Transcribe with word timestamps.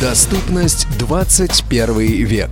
Доступность 0.00 0.86
21 0.98 1.98
век. 2.24 2.48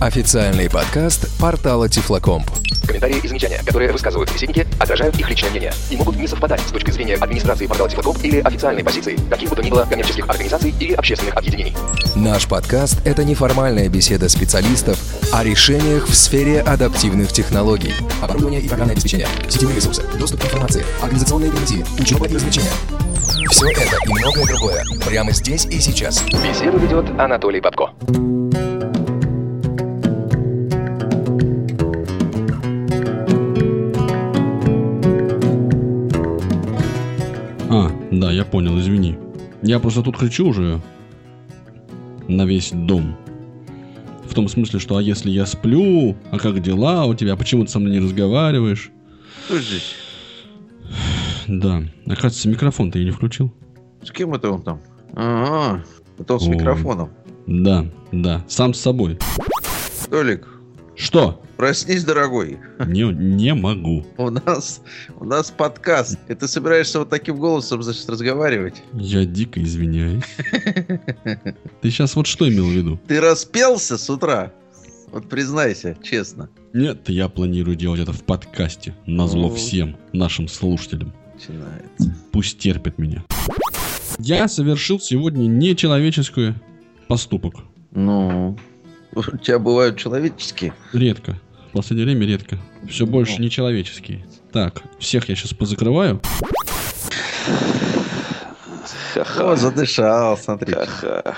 Официальный 0.00 0.70
подкаст 0.70 1.28
портала 1.40 1.88
Тифлокомп. 1.88 2.48
Комментарии 2.86 3.18
и 3.20 3.26
замечания, 3.26 3.60
которые 3.66 3.90
высказывают 3.90 4.28
собеседники, 4.30 4.68
отражают 4.78 5.18
их 5.18 5.28
личное 5.28 5.50
мнение 5.50 5.72
и 5.90 5.96
могут 5.96 6.14
не 6.14 6.28
совпадать 6.28 6.60
с 6.60 6.70
точки 6.70 6.92
зрения 6.92 7.16
администрации 7.16 7.66
портала 7.66 7.90
Тифлокомп 7.90 8.22
или 8.22 8.38
официальной 8.38 8.84
позиции 8.84 9.18
каких 9.28 9.50
бы 9.50 9.56
то 9.56 9.62
ни 9.62 9.70
было 9.70 9.84
коммерческих 9.84 10.28
организаций 10.28 10.72
или 10.78 10.92
общественных 10.92 11.34
объединений. 11.34 11.74
Наш 12.14 12.46
подкаст– 12.46 13.00
это 13.04 13.24
неформальная 13.24 13.88
беседа 13.88 14.28
специалистов 14.28 14.96
о 15.32 15.42
решениях 15.42 16.06
в 16.06 16.14
сфере 16.14 16.60
адаптивных 16.60 17.32
технологий. 17.32 17.94
Оборудование 18.20 18.60
и 18.60 18.68
программное 18.68 18.94
обеспечение, 18.94 19.26
сетевые 19.48 19.74
ресурсы, 19.74 20.04
доступ 20.20 20.42
к 20.42 20.44
информации, 20.44 20.84
организационные 21.00 21.50
гарантии, 21.50 21.84
учеба 21.98 22.28
и 22.28 22.34
развлечения. 22.34 22.70
Все 23.50 23.70
это 23.70 23.80
и 23.80 24.08
многое 24.10 24.46
другое 24.46 24.84
прямо 25.06 25.32
здесь 25.32 25.64
и 25.64 25.80
сейчас. 25.80 26.22
Беседу 26.26 26.76
ведет 26.76 27.08
Анатолий 27.18 27.60
Бабко. 27.60 27.90
А, 37.70 37.90
да, 38.10 38.30
я 38.32 38.44
понял, 38.44 38.78
извини. 38.78 39.16
Я 39.62 39.78
просто 39.78 40.02
тут 40.02 40.18
кричу 40.18 40.48
уже 40.48 40.82
на 42.28 42.44
весь 42.44 42.70
дом. 42.72 43.16
В 44.28 44.34
том 44.34 44.46
смысле, 44.48 44.78
что 44.78 44.98
а 44.98 45.02
если 45.02 45.30
я 45.30 45.46
сплю, 45.46 46.16
а 46.30 46.38
как 46.38 46.60
дела 46.60 47.06
у 47.06 47.14
тебя, 47.14 47.36
почему 47.36 47.64
ты 47.64 47.70
со 47.70 47.78
мной 47.78 47.92
не 47.92 48.00
разговариваешь? 48.00 48.90
Кто 49.46 49.58
здесь? 49.58 49.94
Да, 51.60 51.82
оказывается, 52.06 52.48
микрофон-то 52.48 52.98
я 52.98 53.04
не 53.04 53.10
включил. 53.10 53.52
С 54.02 54.10
кем 54.10 54.32
это 54.34 54.50
он 54.50 54.62
там? 54.62 54.80
Ага, 55.14 55.84
это 56.18 56.34
он 56.34 56.40
с 56.40 56.46
О. 56.46 56.50
микрофоном. 56.50 57.10
Да, 57.46 57.86
да, 58.10 58.42
сам 58.48 58.72
с 58.72 58.80
собой. 58.80 59.18
Толик, 60.10 60.48
Что? 60.96 61.42
проснись, 61.58 62.04
дорогой. 62.04 62.58
Не, 62.86 63.12
не 63.12 63.54
могу. 63.54 64.04
У 64.16 64.30
нас, 64.30 64.80
у 65.20 65.24
нас 65.24 65.50
подкаст. 65.50 66.18
И 66.28 66.34
ты 66.34 66.48
собираешься 66.48 66.98
вот 67.00 67.10
таким 67.10 67.36
голосом, 67.36 67.82
значит, 67.82 68.08
разговаривать? 68.08 68.82
Я 68.94 69.24
дико 69.26 69.62
извиняюсь. 69.62 70.24
Ты 71.82 71.90
сейчас 71.90 72.16
вот 72.16 72.26
что 72.26 72.48
имел 72.48 72.64
в 72.66 72.72
виду? 72.72 72.98
Ты 73.06 73.20
распелся 73.20 73.98
с 73.98 74.08
утра? 74.08 74.52
Вот 75.12 75.28
признайся, 75.28 75.96
честно. 76.02 76.48
Нет, 76.72 77.08
я 77.10 77.28
планирую 77.28 77.76
делать 77.76 78.00
это 78.00 78.12
в 78.12 78.24
подкасте. 78.24 78.96
Назло 79.06 79.48
О. 79.48 79.54
всем 79.54 79.96
нашим 80.14 80.48
слушателям. 80.48 81.12
Начинается. 81.48 82.14
Пусть 82.30 82.58
терпят 82.58 82.98
меня. 82.98 83.24
Я 84.18 84.46
совершил 84.46 85.00
сегодня 85.00 85.46
нечеловеческий 85.46 86.54
поступок. 87.08 87.54
Ну, 87.90 88.56
у 89.14 89.36
тебя 89.38 89.58
бывают 89.58 89.96
человеческие. 89.96 90.72
Редко. 90.92 91.40
В 91.70 91.76
последнее 91.76 92.06
время 92.06 92.26
редко. 92.26 92.58
Все 92.88 93.06
больше 93.06 93.40
нечеловеческие. 93.40 94.24
Так, 94.52 94.82
всех 94.98 95.28
я 95.28 95.34
сейчас 95.34 95.52
позакрываю. 95.52 96.20
О, 99.38 99.56
задышал, 99.56 100.36
смотри. 100.36 100.74
Ха-ха. 100.74 101.34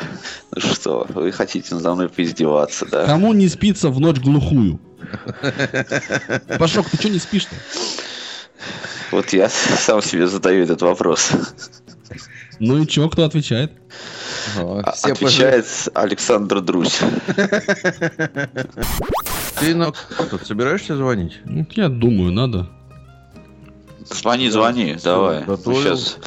Ну 0.55 0.61
что, 0.61 1.07
вы 1.09 1.33
хотите 1.33 1.75
надо 1.75 1.95
мной 1.95 2.09
поиздеваться, 2.09 2.87
да? 2.91 3.07
Кому 3.07 3.33
не 3.33 3.49
спится 3.49 3.89
в 3.89 4.01
ночь 4.01 4.19
глухую? 4.19 4.81
Пашок, 6.59 6.89
ты 6.91 6.97
что 6.97 7.09
не 7.09 7.19
спишь-то? 7.19 7.55
Вот 9.15 9.33
я 9.33 9.49
сам 9.79 10.03
себе 10.03 10.27
задаю 10.27 10.65
этот 10.65 10.83
вопрос. 10.83 11.31
Ну 12.59 12.83
и 12.83 12.87
чё, 12.87 13.09
кто 13.09 13.25
отвечает? 13.25 13.71
О, 14.59 14.81
А- 14.85 14.91
все 14.91 15.13
Отвечает 15.13 15.67
Александр 15.95 16.61
Друзь. 16.61 16.99
Ты 19.61 19.77
на... 19.77 19.93
Тут 20.31 20.45
собираешься 20.45 20.97
звонить? 20.97 21.39
Ну, 21.45 21.65
я 21.77 21.89
думаю, 21.89 22.33
надо. 22.33 22.69
Звони, 24.11 24.51
звони, 24.51 24.97
давай. 25.03 25.45
готовил. 25.45 25.97
Сейчас 25.97 26.19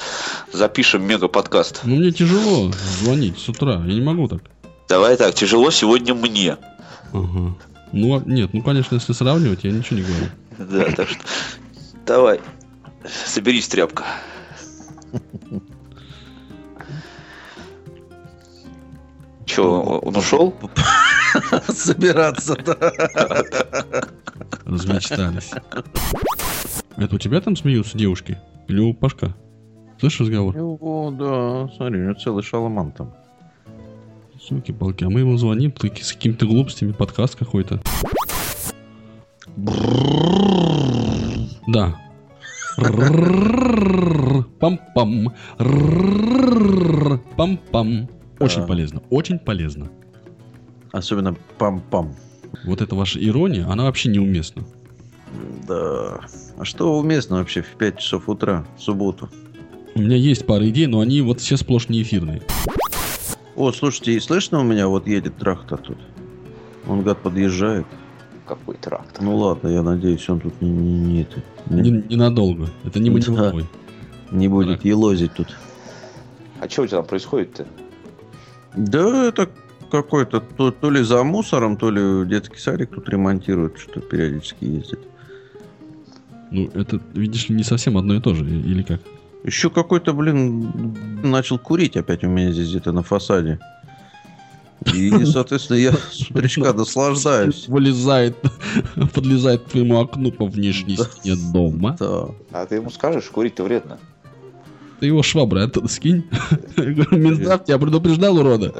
запишем 0.53 1.05
мега-подкаст. 1.05 1.81
Ну, 1.83 1.97
мне 1.97 2.11
тяжело 2.13 2.71
звонить 3.01 3.37
с 3.37 3.49
утра. 3.49 3.83
Я 3.85 3.93
не 3.95 4.01
могу 4.01 4.29
так. 4.29 4.41
Давай 4.87 5.17
так, 5.17 5.35
тяжело 5.35 5.71
сегодня 5.71 6.15
мне. 6.15 6.55
Ага. 7.11 7.57
Ну, 7.91 8.17
а- 8.17 8.23
нет, 8.25 8.51
ну, 8.53 8.63
конечно, 8.63 8.95
если 8.95 9.11
сравнивать, 9.11 9.65
я 9.65 9.71
ничего 9.71 9.99
не 9.99 10.05
говорю. 10.05 10.27
Да, 10.57 10.91
так 10.95 11.09
что 11.09 11.19
давай, 12.05 12.39
соберись, 13.07 13.67
тряпка. 13.67 14.03
Че, 19.45 19.63
он 19.63 20.15
ушел? 20.15 20.53
Собираться, 21.69 22.55
да. 22.55 22.75
Размечтались. 24.65 25.51
Это 26.97 27.15
у 27.15 27.19
тебя 27.19 27.39
там 27.41 27.55
смеются 27.55 27.97
девушки? 27.97 28.37
Или 28.67 28.79
у 28.79 28.93
Пашка? 28.93 29.35
Слышишь 29.99 30.21
разговор? 30.21 30.55
О, 30.57 31.11
да, 31.11 31.73
смотри, 31.75 32.01
у 32.01 32.03
него 32.03 32.13
целый 32.15 32.43
шаломан 32.43 32.91
там. 32.91 33.13
Суки-палки, 34.39 35.03
а 35.03 35.09
мы 35.09 35.21
ему 35.21 35.37
звоним 35.37 35.71
таки 35.71 36.03
с 36.03 36.13
какими-то 36.13 36.45
глупостями, 36.45 36.91
подкаст 36.91 37.35
какой-то. 37.35 37.81
Да. 41.67 41.95
Пам-пам. 44.59 45.33
Пам-пам. 47.35 48.09
Очень 48.39 48.67
полезно, 48.67 49.01
очень 49.09 49.39
полезно. 49.39 49.89
Особенно 50.91 51.35
пам-пам. 51.57 52.13
Вот 52.65 52.81
эта 52.81 52.95
ваша 52.95 53.19
ирония, 53.23 53.67
она 53.67 53.83
вообще 53.85 54.09
неуместна. 54.09 54.63
Да. 55.67 56.21
А 56.57 56.63
что 56.63 56.97
уместно 56.99 57.37
вообще 57.37 57.61
в 57.61 57.75
5 57.77 57.97
часов 57.99 58.29
утра 58.29 58.65
в 58.77 58.81
субботу? 58.81 59.29
У 59.95 60.01
меня 60.01 60.15
есть 60.15 60.45
пара 60.45 60.69
идей, 60.69 60.85
но 60.87 60.99
они 60.99 61.21
вот 61.21 61.41
все 61.41 61.57
сплошь 61.57 61.89
не 61.89 62.03
эфирные. 62.03 62.43
О, 63.55 63.71
слушайте, 63.71 64.13
и 64.13 64.19
слышно 64.19 64.59
у 64.59 64.63
меня 64.63 64.87
вот 64.87 65.07
едет 65.07 65.37
трактор 65.37 65.79
тут? 65.79 65.97
Он, 66.87 67.01
гад, 67.01 67.17
подъезжает. 67.23 67.87
Какой 68.47 68.75
трактор? 68.75 69.21
Ну 69.23 69.35
ладно, 69.37 69.67
я 69.67 69.81
надеюсь, 69.83 70.27
он 70.29 70.39
тут 70.39 70.61
не, 70.61 70.69
не, 70.69 70.99
не 70.99 71.21
это, 71.23 71.41
не, 71.69 71.81
Не- 71.81 72.03
Ненадолго. 72.09 72.69
Это 72.85 72.99
не 72.99 73.09
Да. 73.09 73.15
маневровой. 73.15 73.65
не 74.31 74.47
будет 74.47 74.85
елозить 74.85 75.33
тут. 75.33 75.47
А 76.61 76.69
что 76.69 76.83
у 76.83 76.87
тебя 76.87 76.97
там 76.97 77.05
происходит-то? 77.07 77.65
Да, 78.75 79.25
это 79.25 79.49
какой-то 79.91 80.39
то, 80.39 80.71
то 80.71 80.89
ли 80.89 81.01
за 81.03 81.23
мусором, 81.23 81.77
то 81.77 81.89
ли 81.91 82.25
детский 82.27 82.57
садик 82.57 82.89
тут 82.91 83.09
ремонтируют, 83.09 83.77
что 83.79 83.99
периодически 83.99 84.65
ездит. 84.65 84.99
Ну, 86.51 86.69
это, 86.73 87.01
видишь 87.13 87.49
ли, 87.49 87.55
не 87.55 87.63
совсем 87.63 87.97
одно 87.97 88.15
и 88.15 88.21
то 88.21 88.33
же, 88.33 88.45
или 88.45 88.81
как? 88.81 89.01
Еще 89.43 89.69
какой-то, 89.69 90.13
блин, 90.13 90.95
начал 91.23 91.59
курить 91.59 91.95
опять 91.97 92.23
у 92.23 92.27
меня 92.27 92.51
здесь 92.51 92.69
где-то 92.69 92.91
на 92.91 93.03
фасаде. 93.03 93.59
И, 94.93 95.25
соответственно, 95.25 95.77
я 95.77 95.93
с 96.11 96.29
утречка 96.29 96.73
наслаждаюсь. 96.73 97.67
Вылезает, 97.67 98.37
подлезает 99.13 99.63
к 99.63 99.69
твоему 99.69 99.99
окну 99.99 100.31
по 100.31 100.45
внешней 100.45 100.97
стене 100.97 101.35
дома. 101.51 101.95
Да. 101.99 102.27
А 102.51 102.65
ты 102.65 102.75
ему 102.75 102.89
скажешь, 102.89 103.25
курить-то 103.25 103.63
вредно. 103.63 103.99
Ты 104.99 105.07
его 105.07 105.21
шваброй 105.23 105.65
оттуда 105.65 105.87
скинь. 105.87 106.23
Минздрав 106.77 107.65
тебя 107.65 107.77
предупреждал, 107.77 108.37
урода. 108.37 108.73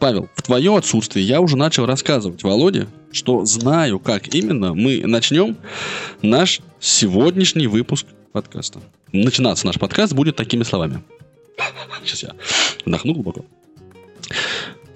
Павел, 0.00 0.28
в 0.36 0.42
твое 0.42 0.76
отсутствие 0.76 1.26
я 1.26 1.40
уже 1.40 1.56
начал 1.56 1.84
рассказывать 1.84 2.44
Володе, 2.44 2.86
что 3.10 3.44
знаю, 3.44 3.98
как 3.98 4.32
именно 4.32 4.72
мы 4.74 5.02
начнем 5.04 5.56
наш 6.22 6.60
сегодняшний 6.78 7.66
выпуск 7.66 8.06
подкаста. 8.32 8.80
Начинаться 9.12 9.66
наш 9.66 9.78
подкаст 9.78 10.12
будет 10.12 10.36
такими 10.36 10.62
словами. 10.62 11.02
Сейчас 12.04 12.22
я 12.22 12.34
вдохну 12.84 13.14
глубоко. 13.14 13.44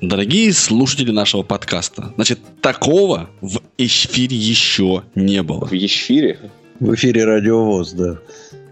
Дорогие 0.01 0.53
слушатели 0.53 1.13
нашего 1.13 1.43
подкаста, 1.43 2.13
значит, 2.17 2.41
такого 2.61 3.31
в 3.41 3.63
эфире 3.79 4.37
еще 4.37 5.05
не 5.15 5.43
было. 5.43 5.67
В 5.67 5.73
Ещфире? 5.73 6.51
В 6.81 6.95
эфире 6.95 7.25
радиовоз, 7.25 7.93
да. 7.93 8.19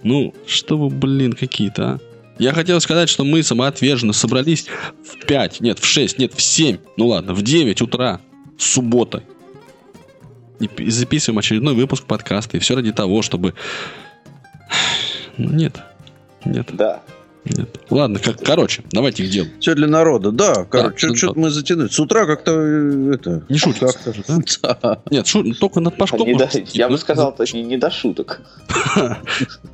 Ну, 0.03 0.35
что 0.47 0.77
вы, 0.77 0.89
блин, 0.89 1.35
какие-то, 1.35 1.83
а? 1.85 1.99
Я 2.41 2.55
хотел 2.55 2.81
сказать, 2.81 3.11
что 3.11 3.25
мы 3.25 3.43
самоотверженно 3.43 4.15
собрались 4.15 4.67
в 5.05 5.27
5, 5.27 5.61
нет, 5.61 5.79
в 5.79 5.85
6, 5.85 6.19
нет, 6.19 6.33
в 6.35 6.41
7, 6.41 6.79
ну 6.97 7.09
ладно, 7.09 7.35
в 7.35 7.43
9 7.43 7.83
утра, 7.83 8.21
суббота. 8.59 9.23
И 10.59 10.91
записываем 10.91 11.39
очередной 11.39 11.75
выпуск 11.75 12.05
подкаста. 12.05 12.57
И 12.57 12.61
все 12.61 12.77
ради 12.77 12.93
того, 12.93 13.23
чтобы... 13.23 13.55
Ну, 15.37 15.51
нет, 15.53 15.81
нет. 16.45 16.69
Да. 16.73 17.03
Нет. 17.45 17.81
Ладно, 17.89 18.19
как, 18.19 18.43
короче, 18.43 18.83
давайте 18.93 19.25
к 19.25 19.31
делу. 19.31 19.49
Все 19.61 19.75
для 19.75 19.87
народа, 19.87 20.31
да. 20.31 20.65
Короче, 20.65 21.09
Да, 21.09 21.17
что-то 21.17 21.39
мы 21.41 21.51
затянули. 21.51 21.89
С 21.89 21.99
утра 21.99 22.27
как-то 22.27 22.53
э, 22.53 23.15
это... 23.15 23.45
Не 23.49 23.59
скажет, 23.59 23.99
да? 24.29 24.39
Да. 24.83 25.03
Нет, 25.11 25.27
шу- 25.27 25.55
только 25.55 25.81
над 25.81 25.97
Пашком. 25.97 26.27
Не 26.27 26.35
до- 26.35 26.51
я 26.73 26.89
бы 26.89 26.93
ну, 26.93 26.99
сказал, 26.99 27.35
точнее, 27.35 27.63
не 27.63 27.79
до 27.79 27.91
шуток. 27.91 28.43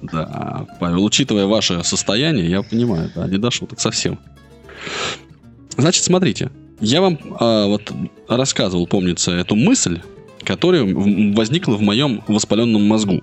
Да, 0.02 0.66
Павел, 0.78 1.04
учитывая 1.04 1.46
ваше 1.46 1.82
состояние, 1.82 2.48
я 2.48 2.62
понимаю, 2.62 3.10
да, 3.14 3.26
не 3.26 3.38
до 3.38 3.50
шуток 3.50 3.80
совсем. 3.80 4.18
Значит, 5.76 6.04
смотрите, 6.04 6.50
я 6.80 7.00
вам 7.00 7.18
а, 7.40 7.66
вот 7.66 7.92
рассказывал, 8.28 8.86
помнится, 8.86 9.32
эту 9.32 9.56
мысль, 9.56 10.00
которая 10.44 10.84
возникла 10.84 11.74
в 11.74 11.82
моем 11.82 12.22
воспаленном 12.28 12.82
мозгу. 12.86 13.22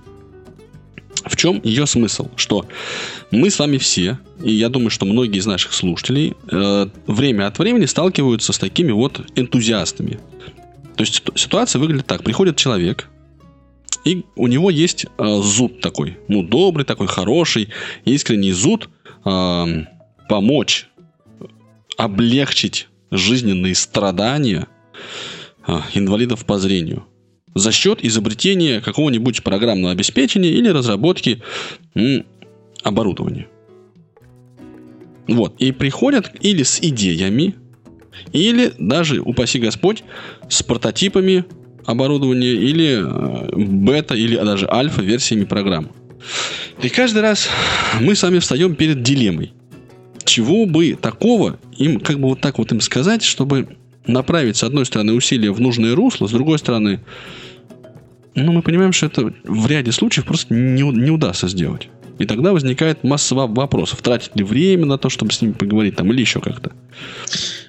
В 1.25 1.35
чем 1.37 1.61
ее 1.63 1.85
смысл? 1.85 2.29
Что 2.35 2.65
мы 3.31 3.49
с 3.49 3.59
вами 3.59 3.77
все, 3.77 4.19
и 4.43 4.51
я 4.51 4.69
думаю, 4.69 4.89
что 4.89 5.05
многие 5.05 5.37
из 5.37 5.45
наших 5.45 5.73
слушателей, 5.73 6.33
э, 6.51 6.87
время 7.07 7.47
от 7.47 7.59
времени 7.59 7.85
сталкиваются 7.85 8.51
с 8.51 8.57
такими 8.57 8.91
вот 8.91 9.21
энтузиастами. 9.35 10.19
То 10.95 11.03
есть 11.03 11.15
ситу- 11.15 11.37
ситуация 11.37 11.79
выглядит 11.79 12.05
так. 12.07 12.23
Приходит 12.23 12.57
человек, 12.57 13.09
и 14.03 14.25
у 14.35 14.47
него 14.47 14.69
есть 14.69 15.05
э, 15.05 15.41
зуд 15.41 15.79
такой, 15.79 16.17
ну, 16.27 16.43
добрый 16.43 16.85
такой, 16.85 17.07
хороший, 17.07 17.69
искренний 18.03 18.51
зуд 18.51 18.89
э, 19.23 19.85
помочь, 20.27 20.87
облегчить 21.97 22.87
жизненные 23.11 23.75
страдания 23.75 24.67
э, 25.65 25.79
инвалидов 25.93 26.45
по 26.45 26.59
зрению 26.59 27.05
за 27.55 27.71
счет 27.71 28.03
изобретения 28.03 28.81
какого-нибудь 28.81 29.43
программного 29.43 29.91
обеспечения 29.91 30.49
или 30.49 30.69
разработки 30.69 31.41
м, 31.95 32.25
оборудования. 32.83 33.47
Вот. 35.27 35.55
И 35.59 35.71
приходят 35.71 36.31
или 36.41 36.63
с 36.63 36.79
идеями, 36.81 37.55
или 38.31 38.73
даже, 38.77 39.21
упаси 39.21 39.59
Господь, 39.59 40.03
с 40.49 40.61
прототипами 40.63 41.45
оборудования 41.85 42.53
или 42.53 43.01
э, 43.03 43.55
бета 43.55 44.15
или 44.15 44.35
даже 44.35 44.67
альфа 44.69 45.01
версиями 45.01 45.45
программ. 45.45 45.89
И 46.81 46.89
каждый 46.89 47.21
раз 47.21 47.49
мы 47.99 48.15
с 48.15 48.23
вами 48.23 48.39
встаем 48.39 48.75
перед 48.75 49.03
дилеммой. 49.03 49.53
Чего 50.23 50.65
бы 50.65 50.97
такого 50.99 51.59
им, 51.77 51.99
как 51.99 52.19
бы 52.19 52.29
вот 52.29 52.41
так 52.41 52.57
вот 52.57 52.71
им 52.71 52.79
сказать, 52.79 53.23
чтобы 53.23 53.77
направить, 54.07 54.57
с 54.57 54.63
одной 54.63 54.85
стороны, 54.85 55.13
усилия 55.13 55.51
в 55.51 55.59
нужное 55.61 55.95
русло, 55.95 56.27
с 56.27 56.31
другой 56.31 56.59
стороны, 56.59 56.99
ну, 58.35 58.51
мы 58.51 58.61
понимаем, 58.61 58.91
что 58.93 59.05
это 59.07 59.33
в 59.43 59.67
ряде 59.67 59.91
случаев 59.91 60.25
просто 60.25 60.53
не, 60.53 60.81
не 60.81 61.11
удастся 61.11 61.47
сделать. 61.47 61.89
И 62.19 62.25
тогда 62.25 62.51
возникает 62.53 63.03
масса 63.03 63.33
во- 63.35 63.47
вопросов. 63.47 64.01
Тратить 64.01 64.35
ли 64.35 64.43
время 64.43 64.85
на 64.85 64.97
то, 64.97 65.09
чтобы 65.09 65.31
с 65.31 65.41
ними 65.41 65.53
поговорить 65.53 65.95
там, 65.95 66.11
или 66.11 66.21
еще 66.21 66.39
как-то. 66.39 66.71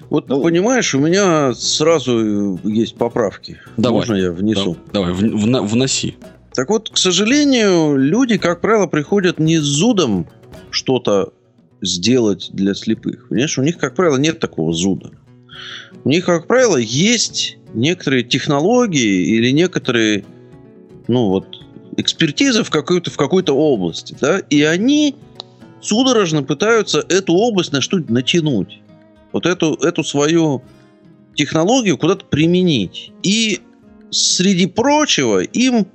Вот 0.09 0.29
Ну- 0.29 0.41
понимаешь, 0.43 0.93
у 0.93 0.99
меня 0.99 1.53
сразу 1.55 2.57
э, 2.63 2.69
есть 2.69 2.95
поправки. 2.95 3.59
Давай. 3.77 3.99
Можно 4.01 4.15
я 4.15 4.31
внесу? 4.31 4.77
Да- 4.87 5.01
Давай, 5.01 5.13
в- 5.13 5.17
вна- 5.41 5.61
вноси. 5.63 6.15
Так 6.53 6.69
вот, 6.69 6.89
к 6.89 6.97
сожалению, 6.97 7.97
люди, 7.97 8.37
как 8.37 8.61
правило, 8.61 8.85
приходят 8.87 9.39
не 9.39 9.57
с 9.57 9.63
зудом 9.63 10.27
что-то 10.69 11.33
сделать 11.81 12.49
для 12.53 12.73
слепых. 12.75 13.27
Понимаешь, 13.29 13.57
у 13.57 13.63
них, 13.63 13.77
как 13.77 13.95
правило, 13.95 14.17
нет 14.17 14.39
такого 14.39 14.73
зуда. 14.73 15.11
У 16.03 16.09
них, 16.09 16.25
как 16.25 16.47
правило, 16.47 16.77
есть 16.77 17.57
некоторые 17.73 18.23
технологии 18.23 19.35
или 19.35 19.51
некоторые, 19.51 20.25
ну 21.07 21.27
вот, 21.29 21.47
экспертиза 21.97 22.63
в 22.63 22.69
какой-то, 22.69 23.11
в 23.11 23.17
какой-то 23.17 23.53
области, 23.53 24.15
да, 24.19 24.39
и 24.39 24.61
они 24.63 25.15
судорожно 25.81 26.43
пытаются 26.43 27.03
эту 27.09 27.33
область 27.33 27.71
на 27.71 27.81
что-то 27.81 28.11
натянуть. 28.11 28.81
Вот 29.31 29.45
эту, 29.45 29.73
эту 29.75 30.03
свою 30.03 30.61
технологию 31.35 31.97
куда-то 31.97 32.25
применить. 32.25 33.11
И 33.23 33.59
среди 34.09 34.67
прочего 34.67 35.41
им 35.41 35.87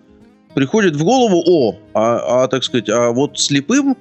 приходит 0.54 0.96
в 0.96 1.04
голову, 1.04 1.42
о, 1.46 1.78
а, 1.94 2.44
а, 2.44 2.48
так 2.48 2.64
сказать, 2.64 2.88
а 2.88 3.10
вот 3.10 3.38
слепым 3.38 3.96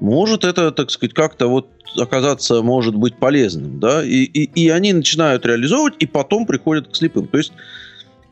может 0.00 0.44
это, 0.44 0.70
так 0.72 0.90
сказать, 0.90 1.14
как-то 1.14 1.46
вот 1.46 1.68
оказаться, 1.96 2.62
может 2.62 2.94
быть 2.94 3.16
полезным, 3.16 3.80
да, 3.80 4.04
и, 4.04 4.24
и, 4.24 4.64
и 4.64 4.68
они 4.68 4.92
начинают 4.92 5.44
реализовывать, 5.46 5.94
и 5.98 6.06
потом 6.06 6.46
приходят 6.46 6.88
к 6.88 6.96
слепым. 6.96 7.26
То 7.26 7.38
есть 7.38 7.52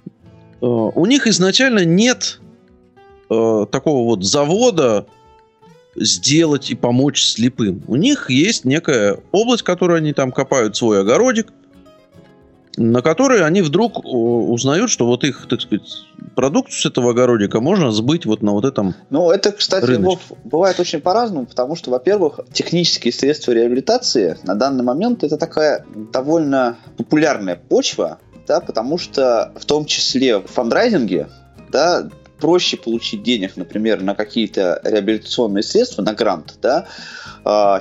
э, 0.07 0.67
у 0.67 1.07
них 1.07 1.27
изначально 1.27 1.85
нет 1.85 2.41
э, 3.29 3.67
такого 3.71 4.05
вот 4.05 4.25
завода 4.25 5.07
сделать 5.97 6.71
и 6.71 6.75
помочь 6.75 7.23
слепым. 7.23 7.83
У 7.87 7.97
них 7.97 8.31
есть 8.31 8.65
некая 8.65 9.21
область, 9.33 9.62
которую 9.62 9.99
они 9.99 10.12
там 10.12 10.33
копают 10.33 10.77
свой 10.77 11.01
огородик, 11.01 11.49
на 12.76 13.02
которой 13.02 13.44
они 13.44 13.62
вдруг 13.62 13.99
э, 13.99 14.08
узнают, 14.08 14.90
что 14.90 15.06
вот 15.06 15.25
их, 15.25 15.46
так 15.49 15.61
сказать, 15.61 15.88
продукцию 16.34 16.81
с 16.81 16.87
этого 16.87 17.11
огородика 17.11 17.61
можно 17.61 17.90
сбыть 17.90 18.26
вот 18.26 18.43
на 18.43 18.52
вот 18.52 18.64
этом 18.64 18.94
Ну, 19.11 19.31
это, 19.31 19.52
кстати, 19.52 19.84
Рыночек. 19.84 20.20
Вов, 20.28 20.38
бывает 20.44 20.78
очень 20.78 21.00
по-разному, 21.00 21.46
потому 21.46 21.76
что, 21.76 21.90
во-первых, 21.90 22.40
технические 22.52 23.12
средства 23.12 23.52
реабилитации 23.52 24.37
на 24.44 24.55
данный 24.55 24.84
момент 24.84 25.25
это 25.25 25.37
такая 25.37 25.84
довольно 26.12 26.76
популярная 26.96 27.56
почва, 27.56 28.19
да, 28.46 28.61
потому 28.61 28.99
что 28.99 29.52
в 29.56 29.64
том 29.64 29.84
числе 29.84 30.38
в 30.38 30.46
фандрайзинге, 30.46 31.28
да, 31.70 32.08
проще 32.40 32.76
получить 32.76 33.23
денег, 33.23 33.56
например, 33.56 34.02
на 34.02 34.14
какие-то 34.14 34.81
реабилитационные 34.82 35.62
средства, 35.62 36.02
на 36.02 36.14
грант, 36.14 36.55
да, 36.62 36.87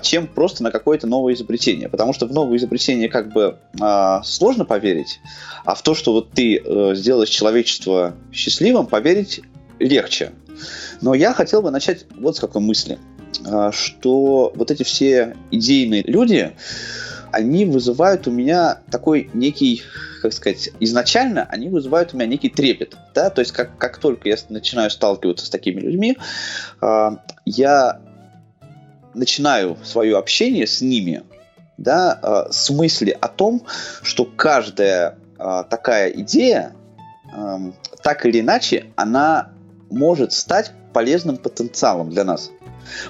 чем 0.02 0.28
просто 0.28 0.64
на 0.64 0.72
какое-то 0.72 1.08
новое 1.08 1.34
изобретение. 1.34 1.90
Потому 1.90 2.14
что 2.14 2.26
в 2.26 2.34
новое 2.34 2.58
изобретение 2.58 3.10
как 3.10 3.34
бы 3.34 3.58
а, 3.80 4.24
сложно 4.24 4.66
поверить, 4.66 5.20
а 5.66 5.76
в 5.76 5.82
то, 5.82 5.96
что 5.96 6.14
вот 6.14 6.32
ты 6.32 6.58
э, 6.58 6.96
сделаешь 6.96 7.30
человечество 7.30 8.16
счастливым, 8.32 8.88
поверить 8.88 9.42
легче. 9.80 10.32
Но 11.02 11.14
я 11.14 11.34
хотел 11.34 11.62
бы 11.62 11.72
начать 11.72 12.06
вот 12.18 12.38
с 12.38 12.40
какой 12.40 12.62
мысли, 12.62 13.00
а, 13.46 13.72
что 13.72 14.52
вот 14.56 14.72
эти 14.72 14.84
все 14.84 15.36
идейные 15.52 16.04
люди, 16.04 16.54
они 17.32 17.66
вызывают 17.66 18.28
у 18.28 18.32
меня 18.32 18.80
такой 18.90 19.30
некий, 19.34 19.84
как 20.22 20.34
сказать, 20.34 20.72
изначально 20.80 21.46
они 21.50 21.70
вызывают 21.70 22.14
у 22.14 22.18
меня 22.18 22.26
некий 22.26 22.50
трепет, 22.50 22.98
да, 23.14 23.30
то 23.30 23.42
есть 23.42 23.52
как, 23.52 23.78
как 23.78 24.00
только 24.00 24.30
я 24.30 24.36
начинаю 24.50 24.90
сталкиваться 24.90 25.46
с 25.46 25.50
такими 25.50 25.80
людьми, 25.80 26.18
а, 26.82 27.24
я 27.46 28.02
начинаю 29.14 29.78
свое 29.84 30.18
общение 30.18 30.68
с 30.68 30.82
ними, 30.82 31.24
да, 31.78 32.20
а, 32.22 32.52
с 32.52 32.70
мысли 32.70 33.16
о 33.20 33.28
том, 33.28 33.66
что 34.02 34.26
каждая 34.26 35.18
а, 35.38 35.64
такая 35.64 36.10
идея, 36.10 36.74
ам, 37.32 37.74
так 38.04 38.26
или 38.26 38.42
иначе, 38.42 38.88
она 38.96 39.52
может 39.90 40.34
стать 40.34 40.72
полезным 40.94 41.38
потенциалом 41.38 42.10
для 42.10 42.24
нас. 42.24 42.52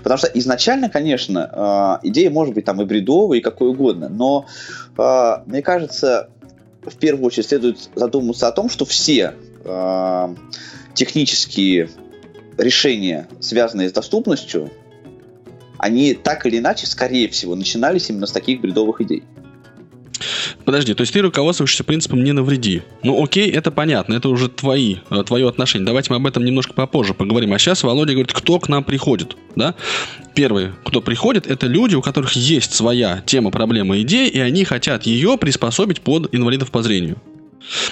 Потому 0.04 0.18
что 0.18 0.28
изначально, 0.28 0.90
конечно, 0.90 2.00
э, 2.02 2.08
идея 2.08 2.30
может 2.30 2.54
быть 2.54 2.66
там 2.66 2.82
и 2.82 2.86
бредовая, 2.86 3.38
и 3.38 3.42
какой 3.42 3.70
угодно, 3.70 4.10
но 4.10 4.46
мне 5.46 5.62
кажется, 5.62 6.30
в 6.82 6.98
первую 6.98 7.28
очередь 7.28 7.48
следует 7.48 7.90
задуматься 7.96 8.50
о 8.50 8.52
том, 8.52 8.70
что 8.70 8.84
все 8.84 9.36
технические 10.94 11.90
решения, 12.58 13.28
связанные 13.40 13.90
с 13.90 13.94
доступностью, 13.94 14.70
они 15.80 16.14
так 16.14 16.46
или 16.46 16.60
иначе, 16.60 16.86
скорее 16.86 17.28
всего, 17.30 17.56
начинались 17.56 18.10
именно 18.10 18.28
с 18.28 18.32
таких 18.32 18.62
бредовых 18.62 19.02
идей. 19.02 19.24
Подожди, 20.66 20.94
то 20.94 21.02
есть 21.02 21.14
ты 21.14 21.22
руководствуешься 21.22 21.84
принципом 21.84 22.24
«не 22.24 22.34
навреди». 22.34 22.82
Ну 23.04 23.24
окей, 23.24 23.50
это 23.50 23.72
понятно, 23.72 24.14
это 24.14 24.30
уже 24.30 24.50
твои, 24.50 24.98
э, 25.10 25.24
твое 25.26 25.48
отношение. 25.48 25.86
Давайте 25.86 26.12
мы 26.12 26.18
об 26.18 26.28
этом 26.28 26.44
немножко 26.44 26.74
попозже 26.74 27.14
поговорим. 27.14 27.54
А 27.54 27.60
сейчас 27.60 27.84
Володя 27.84 28.12
говорит, 28.12 28.34
кто 28.34 28.60
к 28.60 28.68
нам 28.68 28.84
приходит, 28.84 29.38
да? 29.56 29.76
Первые, 30.36 30.74
кто 30.84 31.02
приходит, 31.02 31.48
это 31.48 31.68
люди, 31.68 31.96
у 31.96 32.02
которых 32.02 32.34
есть 32.34 32.74
своя 32.74 33.24
тема, 33.26 33.52
проблема, 33.52 34.00
идея, 34.02 34.30
и 34.30 34.40
они 34.40 34.66
хотят 34.66 35.04
ее 35.04 35.38
приспособить 35.38 36.02
под 36.02 36.34
инвалидов 36.34 36.72
по 36.72 36.84
зрению. 36.84 37.18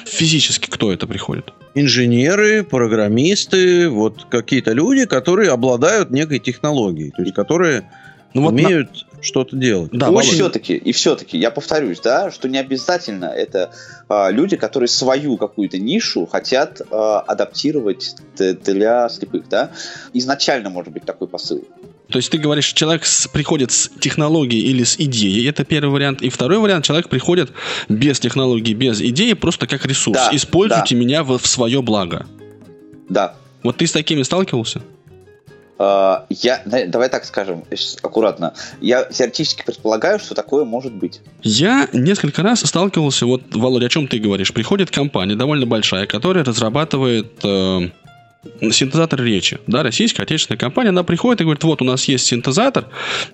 Физически 0.05 0.69
кто 0.69 0.91
это 0.91 1.07
приходит? 1.07 1.53
инженеры, 1.75 2.63
программисты, 2.63 3.87
вот 3.87 4.25
какие-то 4.29 4.71
люди, 4.73 5.05
которые 5.05 5.51
обладают 5.51 6.09
некой 6.09 6.39
технологией, 6.39 7.11
то 7.11 7.21
есть 7.21 7.35
которые 7.35 7.89
Ну 8.33 8.41
вот 8.41 8.51
на- 8.53 8.63
умеют 8.63 9.05
что-то 9.21 9.55
делать. 9.55 9.91
Да, 9.91 10.07
и 10.07 10.09
Володя. 10.09 10.27
все-таки, 10.31 10.75
и 10.75 10.91
все-таки, 10.91 11.37
я 11.37 11.51
повторюсь, 11.51 11.99
да, 11.99 12.31
что 12.31 12.47
не 12.49 12.57
обязательно 12.57 13.25
это 13.25 13.71
а, 14.09 14.29
люди, 14.31 14.55
которые 14.57 14.87
свою 14.87 15.37
какую-то 15.37 15.77
нишу 15.77 16.25
хотят 16.25 16.81
а, 16.91 17.19
адаптировать 17.21 18.15
для 18.37 19.09
слепых, 19.09 19.47
да. 19.49 19.71
Изначально 20.13 20.69
может 20.69 20.91
быть 20.93 21.03
такой 21.03 21.27
посыл. 21.27 21.63
То 22.09 22.17
есть 22.17 22.29
ты 22.29 22.37
говоришь, 22.37 22.71
человек 22.73 23.05
с- 23.05 23.27
приходит 23.27 23.71
с 23.71 23.89
технологией 23.99 24.63
или 24.63 24.83
с 24.83 24.95
идеей, 24.97 25.47
это 25.47 25.65
первый 25.65 25.89
вариант. 25.91 26.21
И 26.21 26.29
второй 26.29 26.57
вариант, 26.59 26.85
человек 26.85 27.09
приходит 27.09 27.51
без 27.89 28.19
технологии, 28.19 28.73
без 28.73 29.01
идеи, 29.01 29.33
просто 29.33 29.67
как 29.67 29.85
ресурс. 29.85 30.17
Да, 30.17 30.29
Используйте 30.31 30.95
да. 30.95 31.01
меня 31.01 31.23
в, 31.23 31.37
в 31.37 31.47
свое 31.47 31.81
благо. 31.81 32.25
Да. 33.09 33.35
Вот 33.63 33.77
ты 33.77 33.87
с 33.87 33.91
такими 33.91 34.23
сталкивался? 34.23 34.81
А, 35.79 36.25
я, 36.29 36.61
давай 36.65 37.09
так 37.09 37.25
скажем, 37.25 37.63
аккуратно. 38.01 38.53
Я 38.81 39.03
теоретически 39.03 39.63
предполагаю, 39.65 40.19
что 40.19 40.33
такое 40.33 40.65
может 40.65 40.93
быть. 40.93 41.21
Я 41.43 41.87
несколько 41.93 42.41
раз 42.41 42.61
сталкивался, 42.61 43.25
вот, 43.25 43.43
Володя, 43.53 43.85
о 43.85 43.89
чем 43.89 44.07
ты 44.07 44.17
говоришь. 44.19 44.53
Приходит 44.53 44.89
компания 44.89 45.35
довольно 45.35 45.65
большая, 45.65 46.07
которая 46.07 46.43
разрабатывает 46.43 47.31
э, 47.43 47.89
синтезатор 48.71 49.23
речи. 49.23 49.59
Да, 49.67 49.83
российская 49.83 50.23
отечественная 50.23 50.57
компания, 50.57 50.89
она 50.89 51.03
приходит 51.03 51.41
и 51.41 51.43
говорит, 51.43 51.63
вот 51.63 51.81
у 51.81 51.85
нас 51.85 52.05
есть 52.05 52.25
синтезатор, 52.25 52.85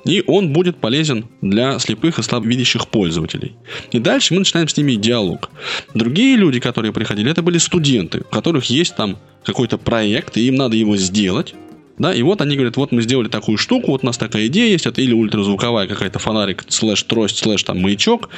и 0.05 0.23
он 0.27 0.53
будет 0.53 0.77
полезен 0.77 1.25
для 1.41 1.79
слепых 1.79 2.19
и 2.19 2.23
слабовидящих 2.23 2.87
пользователей. 2.87 3.55
И 3.91 3.99
дальше 3.99 4.33
мы 4.33 4.39
начинаем 4.39 4.67
с 4.67 4.77
ними 4.77 4.93
диалог. 4.95 5.49
Другие 5.93 6.35
люди, 6.35 6.59
которые 6.59 6.93
приходили, 6.93 7.31
это 7.31 7.41
были 7.41 7.57
студенты, 7.57 8.19
у 8.19 8.33
которых 8.33 8.65
есть 8.65 8.95
там 8.95 9.17
какой-то 9.43 9.77
проект, 9.77 10.37
и 10.37 10.47
им 10.47 10.55
надо 10.55 10.75
его 10.75 10.97
сделать. 10.97 11.55
Да, 11.97 12.11
и 12.11 12.23
вот 12.23 12.41
они 12.41 12.55
говорят, 12.55 12.75
вот 12.75 12.91
мы 12.91 13.03
сделали 13.03 13.27
такую 13.27 13.59
штуку, 13.59 13.91
вот 13.91 14.03
у 14.03 14.07
нас 14.07 14.17
такая 14.17 14.47
идея 14.47 14.71
есть, 14.71 14.87
это 14.87 14.99
или 14.99 15.13
ультразвуковая 15.13 15.87
какая-то 15.87 16.17
фонарик, 16.17 16.65
слэш 16.67 17.03
трость, 17.03 17.37
слэш 17.37 17.61
там 17.61 17.81
маячок, 17.81 18.29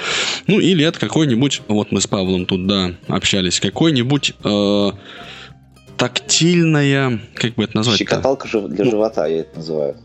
ну 0.47 0.59
или 0.59 0.83
это 0.83 0.99
какой-нибудь, 0.99 1.61
вот 1.69 1.91
мы 1.93 2.01
с 2.01 2.07
Павлом 2.07 2.45
тут, 2.45 2.67
да, 2.67 2.95
общались, 3.07 3.61
какой-нибудь 3.61 4.33
э, 4.43 4.91
тактильная, 5.97 7.19
как 7.35 7.55
бы 7.55 7.63
это 7.63 7.77
назвать? 7.77 7.97
Щекоталка 7.97 8.47
для 8.67 8.85
живота, 8.85 9.25
я 9.25 9.41
это 9.41 9.57
называю. 9.57 9.95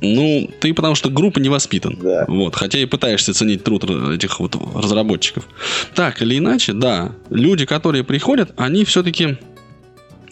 Ну, 0.00 0.50
ты 0.58 0.74
потому 0.74 0.96
что 0.96 1.10
группа 1.10 1.38
не 1.38 1.48
воспитан. 1.48 1.96
Да. 2.02 2.24
Вот, 2.26 2.56
хотя 2.56 2.78
и 2.80 2.86
пытаешься 2.86 3.32
ценить 3.34 3.62
труд 3.62 3.84
этих 3.84 4.40
вот 4.40 4.56
разработчиков. 4.74 5.46
Так 5.94 6.20
или 6.22 6.38
иначе, 6.38 6.72
да, 6.72 7.12
люди, 7.30 7.66
которые 7.66 8.02
приходят, 8.02 8.52
они 8.56 8.84
все-таки 8.84 9.38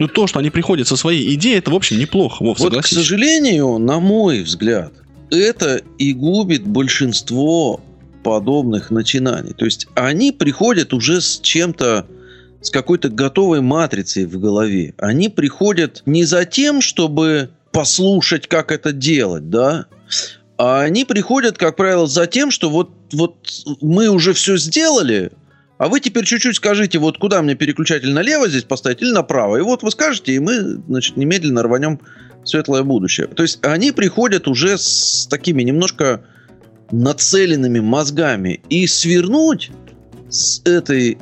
ну, 0.01 0.09
то, 0.09 0.27
что 0.27 0.41
они 0.41 0.51
приходят 0.51 0.89
со 0.89 0.97
своей 0.97 1.35
идеей, 1.35 1.59
это, 1.59 1.71
в 1.71 1.75
общем, 1.75 1.99
неплохо. 1.99 2.43
Вов, 2.43 2.59
вот, 2.59 2.75
к 2.75 2.87
сожалению, 2.87 3.79
на 3.79 4.01
мой 4.01 4.43
взгляд, 4.43 4.93
это 5.31 5.83
и 5.99 6.13
губит 6.15 6.67
большинство 6.67 7.81
подобных 8.25 8.91
начинаний. 8.91 9.53
То 9.53 9.67
есть 9.67 9.87
они 9.95 10.33
приходят 10.33 10.93
уже 10.93 11.21
с 11.21 11.39
чем-то 11.41 12.07
с 12.61 12.71
какой-то 12.71 13.09
готовой 13.09 13.61
матрицей 13.61 14.27
в 14.27 14.39
голове. 14.39 14.95
Они 14.99 15.29
приходят 15.29 16.03
не 16.07 16.25
за 16.25 16.45
тем, 16.45 16.81
чтобы 16.81 17.51
послушать, 17.73 18.49
как 18.49 18.73
это 18.73 18.93
делать, 18.93 19.49
да, 19.51 19.87
а 20.59 20.83
они 20.83 21.07
приходят, 21.07 21.57
как 21.57 21.77
правило, 21.77 22.07
за 22.07 22.27
тем, 22.27 22.51
что 22.51 22.69
вот, 22.69 22.91
вот 23.13 23.37
мы 23.81 24.09
уже 24.09 24.35
все 24.35 24.59
сделали, 24.59 25.33
а 25.79 25.89
вы 25.89 26.01
теперь 26.01 26.25
чуть-чуть 26.27 26.57
скажите, 26.57 26.99
вот 26.99 27.17
куда 27.17 27.41
мне 27.41 27.55
переключатель 27.55 28.13
налево 28.13 28.47
здесь 28.47 28.65
поставить 28.65 29.01
или 29.01 29.11
направо. 29.11 29.57
И 29.57 29.63
вот 29.63 29.83
вы 29.83 29.91
скажете, 29.91 30.35
и 30.35 30.39
мы, 30.39 30.83
значит, 30.87 31.17
немедленно 31.17 31.63
рванем 31.63 32.01
светлое 32.45 32.83
будущее. 32.83 33.29
То 33.29 33.43
есть 33.43 33.65
они 33.65 33.91
приходят 33.91 34.47
уже 34.49 34.77
с 34.77 35.27
такими 35.31 35.63
немножко 35.63 36.23
нацеленными 36.91 37.81
мозгами. 37.81 38.61
И 38.69 38.87
свернуть 38.87 39.71
с 40.29 40.61
этой 40.67 41.17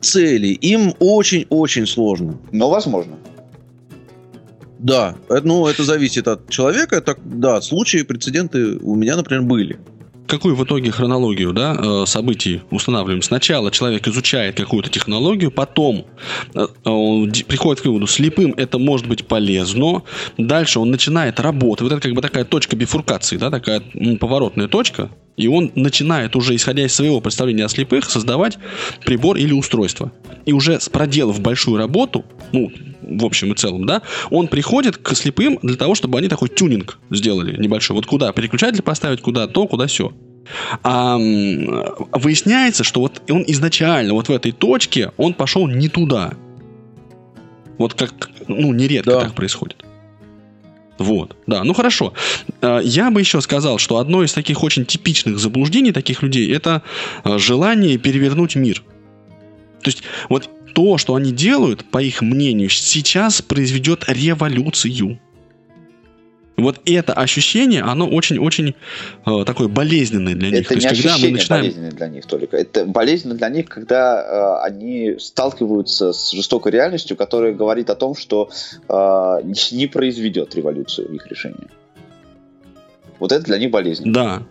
цели 0.00 0.48
им 0.48 0.94
очень-очень 0.98 1.86
сложно. 1.86 2.38
Но 2.52 2.70
возможно. 2.70 3.16
Да, 4.78 5.16
ну 5.28 5.66
это 5.66 5.84
зависит 5.84 6.26
от 6.26 6.48
человека. 6.48 7.00
Так, 7.00 7.18
да, 7.24 7.60
случаи, 7.60 8.02
прецеденты 8.02 8.78
у 8.78 8.96
меня, 8.96 9.16
например, 9.16 9.42
были 9.42 9.78
какую 10.32 10.56
в 10.56 10.64
итоге 10.64 10.90
хронологию 10.90 11.52
да, 11.52 11.76
э, 11.78 12.06
событий 12.06 12.62
устанавливаем? 12.70 13.20
Сначала 13.20 13.70
человек 13.70 14.08
изучает 14.08 14.56
какую-то 14.56 14.88
технологию, 14.88 15.50
потом 15.50 16.06
э, 16.54 16.66
он 16.84 17.30
приходит 17.46 17.82
к 17.82 17.84
выводу, 17.84 18.06
слепым 18.06 18.54
это 18.56 18.78
может 18.78 19.06
быть 19.06 19.26
полезно, 19.26 20.02
дальше 20.38 20.80
он 20.80 20.90
начинает 20.90 21.38
работать. 21.38 21.82
Вот 21.82 21.92
это 21.92 22.00
как 22.00 22.14
бы 22.14 22.22
такая 22.22 22.44
точка 22.44 22.76
бифуркации, 22.76 23.36
да, 23.36 23.50
такая 23.50 23.82
поворотная 24.18 24.68
точка, 24.68 25.10
и 25.36 25.48
он 25.48 25.70
начинает 25.74 26.34
уже, 26.34 26.54
исходя 26.54 26.82
из 26.84 26.94
своего 26.94 27.20
представления 27.20 27.66
о 27.66 27.68
слепых, 27.68 28.10
создавать 28.10 28.58
прибор 29.04 29.36
или 29.36 29.52
устройство. 29.52 30.12
И 30.46 30.52
уже 30.54 30.78
проделав 30.90 31.40
большую 31.40 31.76
работу, 31.76 32.24
ну, 32.52 32.72
в 33.02 33.24
общем 33.24 33.52
и 33.52 33.56
целом, 33.56 33.86
да, 33.86 34.02
он 34.30 34.48
приходит 34.48 34.96
к 34.96 35.14
слепым 35.14 35.58
для 35.62 35.76
того, 35.76 35.94
чтобы 35.94 36.18
они 36.18 36.28
такой 36.28 36.48
тюнинг 36.48 36.98
сделали 37.10 37.56
небольшой. 37.60 37.96
Вот 37.96 38.06
куда 38.06 38.32
переключатель 38.32 38.82
поставить, 38.82 39.20
куда 39.20 39.46
то, 39.46 39.66
куда 39.66 39.86
все. 39.86 40.12
А 40.82 41.16
выясняется, 41.16 42.84
что 42.84 43.00
вот 43.00 43.22
он 43.30 43.44
изначально 43.46 44.14
вот 44.14 44.28
в 44.28 44.32
этой 44.32 44.52
точке 44.52 45.12
он 45.16 45.34
пошел 45.34 45.68
не 45.68 45.88
туда. 45.88 46.32
Вот 47.78 47.94
как, 47.94 48.30
ну, 48.48 48.72
нередко 48.72 49.12
да. 49.12 49.20
так 49.20 49.34
происходит. 49.34 49.84
Вот, 50.98 51.36
да, 51.46 51.64
ну 51.64 51.74
хорошо. 51.74 52.12
А, 52.60 52.78
я 52.80 53.10
бы 53.10 53.20
еще 53.20 53.40
сказал, 53.40 53.78
что 53.78 53.98
одно 53.98 54.22
из 54.22 54.32
таких 54.32 54.62
очень 54.62 54.84
типичных 54.84 55.38
заблуждений 55.38 55.92
таких 55.92 56.22
людей 56.22 56.52
это 56.54 56.82
а, 57.24 57.38
желание 57.38 57.98
перевернуть 57.98 58.54
мир. 58.54 58.82
То 59.82 59.90
есть 59.90 60.02
вот 60.28 60.48
то, 60.74 60.98
что 60.98 61.14
они 61.14 61.32
делают, 61.32 61.84
по 61.84 62.02
их 62.02 62.22
мнению, 62.22 62.68
сейчас 62.68 63.42
произведет 63.42 64.04
революцию. 64.08 65.18
Вот 66.56 66.80
это 66.84 67.14
ощущение, 67.14 67.82
оно 67.82 68.06
очень-очень 68.06 68.74
э, 69.26 69.44
такое 69.44 69.68
болезненное 69.68 70.34
для 70.34 70.50
них. 70.50 70.60
Это 70.60 70.68
То 70.68 70.74
не 70.74 70.86
есть, 70.86 71.22
мы 71.22 71.30
начинаем... 71.30 71.62
болезненное 71.62 71.90
для 71.92 72.08
них 72.08 72.26
только. 72.26 72.56
Это 72.56 72.84
болезненно 72.84 73.34
для 73.34 73.48
них, 73.48 73.68
когда 73.68 74.60
э, 74.60 74.66
они 74.66 75.16
сталкиваются 75.18 76.12
с 76.12 76.30
жестокой 76.30 76.72
реальностью, 76.72 77.16
которая 77.16 77.54
говорит 77.54 77.88
о 77.88 77.94
том, 77.94 78.14
что 78.14 78.50
э, 78.88 79.38
не 79.72 79.86
произведет 79.86 80.54
революцию 80.54 81.08
их 81.14 81.26
решение. 81.26 81.68
Вот 83.18 83.32
это 83.32 83.44
для 83.44 83.58
них 83.58 83.70
болезненно. 83.70 84.12
Да. 84.12 84.42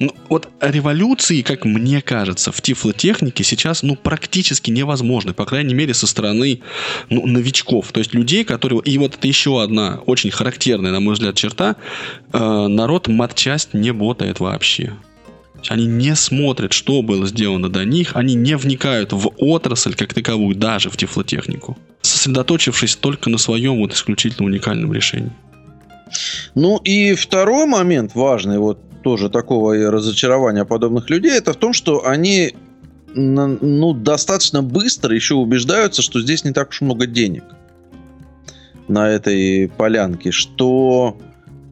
Ну, 0.00 0.14
вот 0.30 0.48
революции, 0.62 1.42
как 1.42 1.66
мне 1.66 2.00
кажется, 2.00 2.50
в 2.52 2.62
тифлотехнике 2.62 3.44
сейчас, 3.44 3.82
ну, 3.82 3.96
практически 3.96 4.70
невозможны, 4.70 5.34
по 5.34 5.44
крайней 5.44 5.74
мере, 5.74 5.92
со 5.92 6.06
стороны, 6.06 6.62
ну, 7.10 7.26
новичков, 7.26 7.92
то 7.92 8.00
есть 8.00 8.14
людей, 8.14 8.44
которые... 8.44 8.80
И 8.86 8.96
вот 8.96 9.16
это 9.16 9.28
еще 9.28 9.62
одна 9.62 10.00
очень 10.06 10.30
характерная, 10.30 10.90
на 10.90 11.00
мой 11.00 11.14
взгляд, 11.14 11.34
черта. 11.34 11.76
Э, 12.32 12.66
народ 12.66 13.08
матчасть 13.08 13.74
не 13.74 13.92
ботает 13.92 14.40
вообще. 14.40 14.94
Они 15.68 15.84
не 15.84 16.16
смотрят, 16.16 16.72
что 16.72 17.02
было 17.02 17.26
сделано 17.26 17.68
до 17.68 17.84
них, 17.84 18.12
они 18.16 18.34
не 18.34 18.56
вникают 18.56 19.12
в 19.12 19.30
отрасль 19.36 19.94
как 19.94 20.14
таковую, 20.14 20.56
даже 20.56 20.88
в 20.88 20.96
тифлотехнику, 20.96 21.76
сосредоточившись 22.00 22.96
только 22.96 23.28
на 23.28 23.36
своем 23.36 23.76
вот 23.76 23.92
исключительно 23.92 24.46
уникальном 24.46 24.94
решении. 24.94 25.32
Ну 26.54 26.78
и 26.78 27.12
второй 27.12 27.66
момент 27.66 28.14
важный, 28.14 28.58
вот 28.58 28.80
тоже 29.02 29.30
такого 29.30 29.74
разочарования 29.90 30.64
подобных 30.64 31.10
людей, 31.10 31.32
это 31.32 31.52
в 31.52 31.56
том, 31.56 31.72
что 31.72 32.06
они 32.06 32.54
ну, 33.14 33.92
достаточно 33.92 34.62
быстро 34.62 35.14
еще 35.14 35.34
убеждаются, 35.34 36.02
что 36.02 36.20
здесь 36.20 36.44
не 36.44 36.52
так 36.52 36.70
уж 36.70 36.80
много 36.80 37.06
денег 37.06 37.44
на 38.88 39.08
этой 39.08 39.68
полянке, 39.68 40.30
что 40.30 41.16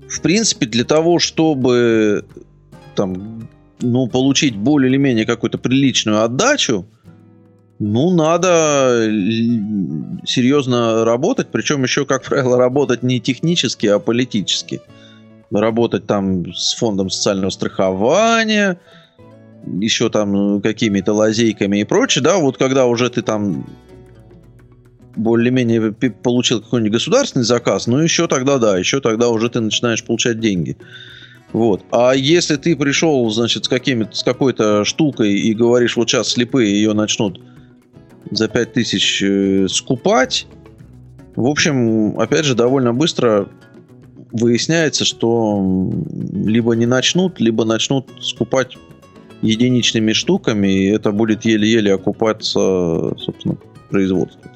в 0.08 0.20
принципе 0.20 0.66
для 0.66 0.84
того, 0.84 1.18
чтобы 1.18 2.24
там, 2.94 3.48
ну, 3.80 4.08
получить 4.08 4.56
более 4.56 4.90
или 4.90 4.96
менее 4.96 5.26
какую-то 5.26 5.58
приличную 5.58 6.22
отдачу, 6.22 6.86
ну, 7.78 8.10
надо 8.10 9.08
серьезно 10.26 11.04
работать, 11.04 11.48
причем 11.52 11.84
еще, 11.84 12.04
как 12.04 12.24
правило, 12.24 12.56
работать 12.56 13.02
не 13.02 13.20
технически, 13.20 13.86
а 13.86 13.98
политически 14.00 14.80
работать 15.50 16.06
там 16.06 16.52
с 16.52 16.74
фондом 16.74 17.10
социального 17.10 17.50
страхования, 17.50 18.78
еще 19.64 20.08
там 20.10 20.60
какими-то 20.60 21.12
лазейками 21.12 21.78
и 21.78 21.84
прочее, 21.84 22.22
да, 22.22 22.38
вот 22.38 22.56
когда 22.56 22.86
уже 22.86 23.10
ты 23.10 23.22
там 23.22 23.66
более-менее 25.16 25.92
получил 25.92 26.60
какой-нибудь 26.60 26.92
государственный 26.92 27.44
заказ, 27.44 27.86
ну 27.86 27.98
еще 27.98 28.28
тогда 28.28 28.58
да, 28.58 28.78
еще 28.78 29.00
тогда 29.00 29.28
уже 29.28 29.48
ты 29.48 29.60
начинаешь 29.60 30.04
получать 30.04 30.40
деньги. 30.40 30.76
Вот. 31.52 31.82
А 31.90 32.12
если 32.12 32.56
ты 32.56 32.76
пришел, 32.76 33.28
значит, 33.30 33.64
с, 33.64 33.68
какими 33.68 34.06
с 34.12 34.22
какой-то 34.22 34.84
штукой 34.84 35.32
и 35.32 35.54
говоришь, 35.54 35.96
вот 35.96 36.08
сейчас 36.08 36.28
слепые 36.28 36.72
ее 36.72 36.92
начнут 36.92 37.40
за 38.30 38.48
5000 38.48 39.22
э, 39.22 39.68
скупать, 39.68 40.46
в 41.36 41.46
общем, 41.46 42.18
опять 42.20 42.44
же, 42.44 42.54
довольно 42.54 42.92
быстро 42.92 43.48
выясняется, 44.32 45.04
что 45.04 45.90
либо 46.32 46.74
не 46.74 46.86
начнут, 46.86 47.40
либо 47.40 47.64
начнут 47.64 48.06
скупать 48.20 48.76
единичными 49.42 50.12
штуками, 50.12 50.68
и 50.68 50.86
это 50.90 51.12
будет 51.12 51.44
еле-еле 51.44 51.94
окупаться, 51.94 53.14
собственно, 53.18 53.56
производство. 53.88 54.50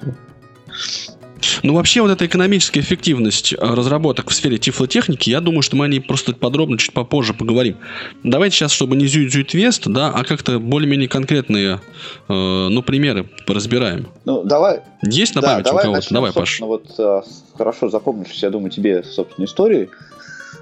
Ну, 1.63 1.75
вообще, 1.75 2.01
вот 2.03 2.11
эта 2.11 2.27
экономическая 2.27 2.81
эффективность 2.81 3.53
э, 3.53 3.57
разработок 3.61 4.31
в 4.31 4.35
сфере 4.35 4.59
тифлотехники, 4.59 5.31
я 5.31 5.41
думаю, 5.41 5.63
что 5.63 5.77
мы 5.77 5.85
о 5.85 5.89
ней 5.89 6.01
просто 6.01 6.35
подробно 6.35 6.79
чуть 6.79 6.93
попозже 6.93 7.35
поговорим. 7.35 7.77
Давайте 8.23 8.57
сейчас, 8.57 8.73
чтобы 8.73 8.97
не 8.97 9.07
зюить 9.07 9.55
вест, 9.55 9.87
да, 9.87 10.11
а 10.15 10.25
как-то 10.25 10.59
более-менее 10.59 11.09
конкретные, 11.09 11.81
э, 12.29 12.33
ну, 12.33 12.83
примеры 12.83 13.29
разбираем. 13.47 14.09
Ну, 14.25 14.43
давай. 14.45 14.81
Есть 15.03 15.35
на 15.35 15.41
да, 15.41 15.49
память 15.49 15.65
давай 15.65 15.83
у 15.83 15.85
кого-то? 15.85 15.99
начнем, 15.99 16.15
Давай, 16.15 16.33
Паш. 16.33 16.61
Вот 16.61 16.85
э, 16.99 17.21
хорошо 17.57 17.89
запомнившись, 17.89 18.43
я 18.43 18.51
думаю, 18.51 18.71
тебе, 18.71 19.03
собственно, 19.03 19.45
истории, 19.45 19.91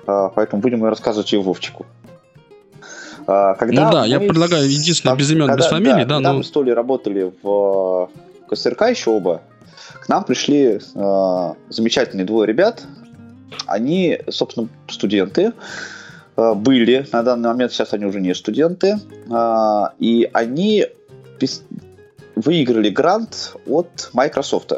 э, 0.06 0.28
поэтому 0.34 0.62
будем 0.62 0.82
ее 0.82 0.88
рассказывать 0.88 1.32
ее 1.32 1.40
Вовчику. 1.40 1.86
Э, 3.26 3.54
Когда 3.58 3.84
Ну 3.86 3.92
да, 3.92 4.06
я 4.06 4.18
предлагаю 4.18 4.64
единственное, 4.68 5.16
без 5.16 5.30
имен, 5.30 5.46
когда- 5.46 5.62
без 5.62 5.70
фамилий, 5.70 6.04
да, 6.04 6.16
когда 6.16 6.32
ну- 6.32 6.38
мы 6.38 6.44
с 6.44 6.50
Толей 6.50 6.72
работали 6.74 7.32
в 7.42 8.08
э, 8.10 8.48
КСРК 8.48 8.90
еще 8.90 9.10
оба, 9.10 9.42
нам 10.10 10.24
пришли 10.24 10.80
э, 10.94 11.54
замечательные 11.68 12.26
двое 12.26 12.48
ребят. 12.48 12.82
Они, 13.66 14.18
собственно, 14.28 14.68
студенты 14.88 15.52
э, 16.36 16.54
были 16.54 17.06
на 17.12 17.22
данный 17.22 17.48
момент, 17.48 17.72
сейчас 17.72 17.92
они 17.92 18.06
уже 18.06 18.20
не 18.20 18.34
студенты, 18.34 18.98
э, 18.98 19.84
и 20.00 20.28
они 20.32 20.86
выиграли 22.34 22.90
грант 22.90 23.54
от 23.68 24.10
Microsoft. 24.12 24.72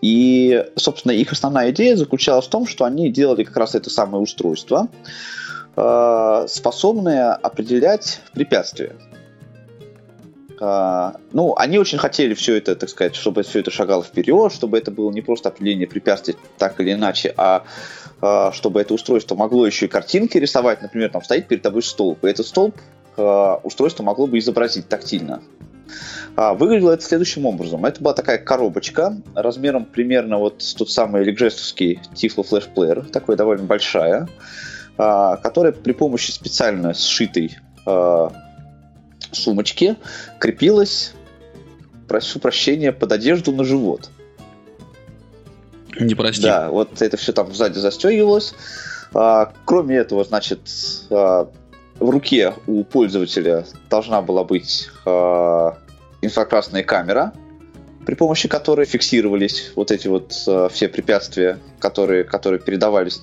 И, 0.00 0.64
собственно, 0.76 1.12
их 1.12 1.30
основная 1.32 1.70
идея 1.70 1.96
заключалась 1.96 2.46
в 2.46 2.50
том, 2.50 2.66
что 2.66 2.86
они 2.86 3.10
делали 3.10 3.44
как 3.44 3.58
раз 3.58 3.74
это 3.74 3.90
самое 3.90 4.22
устройство, 4.22 4.88
э, 5.76 6.46
способное 6.48 7.34
определять 7.34 8.22
препятствия. 8.32 8.96
А, 10.60 11.16
ну, 11.32 11.54
они 11.56 11.78
очень 11.78 11.98
хотели 11.98 12.34
все 12.34 12.56
это, 12.56 12.74
так 12.74 12.88
сказать, 12.88 13.14
чтобы 13.14 13.42
все 13.42 13.60
это 13.60 13.70
шагало 13.70 14.02
вперед, 14.02 14.52
чтобы 14.52 14.78
это 14.78 14.90
было 14.90 15.10
не 15.10 15.20
просто 15.20 15.48
определение 15.50 15.86
препятствий 15.86 16.36
так 16.58 16.80
или 16.80 16.92
иначе, 16.92 17.32
а 17.36 17.64
а, 18.20 18.52
чтобы 18.52 18.80
это 18.80 18.94
устройство 18.94 19.34
могло 19.36 19.66
еще 19.66 19.86
и 19.86 19.88
картинки 19.88 20.38
рисовать. 20.38 20.82
Например, 20.82 21.10
там 21.10 21.22
стоит 21.22 21.46
перед 21.46 21.62
тобой 21.62 21.82
столб, 21.82 22.24
и 22.24 22.28
этот 22.28 22.46
столб 22.46 22.74
а, 23.16 23.60
устройство 23.62 24.02
могло 24.02 24.26
бы 24.26 24.38
изобразить 24.38 24.88
тактильно. 24.88 25.42
Выглядело 26.36 26.92
это 26.92 27.02
следующим 27.02 27.46
образом. 27.46 27.86
Это 27.86 28.02
была 28.02 28.12
такая 28.12 28.36
коробочка 28.36 29.16
размером 29.34 29.86
примерно 29.86 30.36
вот 30.36 30.62
тот 30.76 30.90
самый 30.90 31.24
ликжестовский 31.24 31.98
Tiflo 32.14 32.46
Flash 32.48 32.68
Player, 32.72 33.10
такая 33.10 33.36
довольно 33.36 33.64
большая, 33.64 34.28
которая 34.96 35.72
при 35.72 35.92
помощи 35.92 36.30
специально 36.30 36.92
сшитой 36.92 37.56
сумочки 39.32 39.96
крепилась, 40.38 41.12
прошу 42.06 42.38
прощения, 42.38 42.92
под 42.92 43.12
одежду 43.12 43.52
на 43.52 43.64
живот. 43.64 44.10
Не 46.00 46.14
прости. 46.14 46.42
Да, 46.42 46.70
вот 46.70 47.02
это 47.02 47.16
все 47.16 47.32
там 47.32 47.52
сзади 47.54 47.78
застегивалось. 47.78 48.54
А, 49.14 49.52
кроме 49.64 49.96
этого, 49.96 50.24
значит, 50.24 50.60
а, 51.10 51.50
в 51.98 52.10
руке 52.10 52.54
у 52.66 52.84
пользователя 52.84 53.64
должна 53.90 54.22
была 54.22 54.44
быть 54.44 54.90
а, 55.04 55.78
инфракрасная 56.22 56.84
камера, 56.84 57.32
при 58.06 58.14
помощи 58.14 58.48
которой 58.48 58.86
фиксировались 58.86 59.72
вот 59.74 59.90
эти 59.90 60.08
вот 60.08 60.34
а, 60.46 60.68
все 60.68 60.88
препятствия, 60.88 61.58
которые, 61.78 62.24
которые 62.24 62.60
передавались 62.60 63.20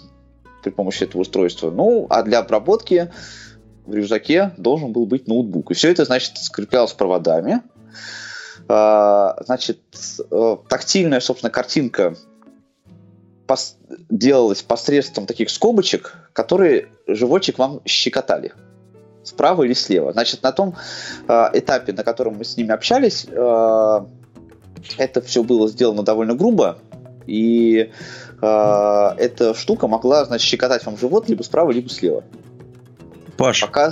при 0.63 0.71
помощи 0.71 1.03
этого 1.03 1.21
устройства. 1.21 1.69
Ну, 1.69 2.07
а 2.09 2.23
для 2.23 2.39
обработки 2.39 3.11
в 3.85 3.93
рюкзаке 3.93 4.51
должен 4.57 4.91
был 4.91 5.05
быть 5.05 5.27
ноутбук. 5.27 5.71
И 5.71 5.73
все 5.73 5.91
это, 5.91 6.05
значит, 6.05 6.37
скреплялось 6.37 6.93
проводами. 6.93 7.61
А, 8.67 9.37
Значит, 9.45 9.79
э, 10.31 10.57
тактильная, 10.67 11.19
собственно, 11.19 11.51
картинка 11.51 12.15
пос- 13.47 13.75
делалась 14.09 14.63
посредством 14.63 15.25
таких 15.25 15.49
скобочек, 15.49 16.15
которые 16.33 16.87
животик 17.07 17.59
вам 17.59 17.81
щекотали. 17.85 18.53
Справа 19.23 19.63
или 19.63 19.73
слева. 19.73 20.13
Значит, 20.13 20.43
на 20.43 20.51
том 20.51 20.75
э, 21.27 21.49
этапе, 21.53 21.93
на 21.93 22.03
котором 22.03 22.37
мы 22.37 22.45
с 22.45 22.57
ними 22.57 22.71
общались, 22.71 23.25
э, 23.29 23.99
это 24.97 25.21
все 25.21 25.43
было 25.43 25.67
сделано 25.67 26.03
довольно 26.03 26.35
грубо. 26.35 26.77
И 27.25 27.91
э, 28.41 29.09
эта 29.17 29.53
штука 29.55 29.87
могла, 29.87 30.25
значит, 30.25 30.47
щекотать 30.47 30.85
вам 30.85 30.97
живот 30.97 31.27
либо 31.29 31.43
справа, 31.43 31.71
либо 31.71 31.89
слева. 31.89 32.23
Паш, 33.37 33.61
Пока... 33.61 33.91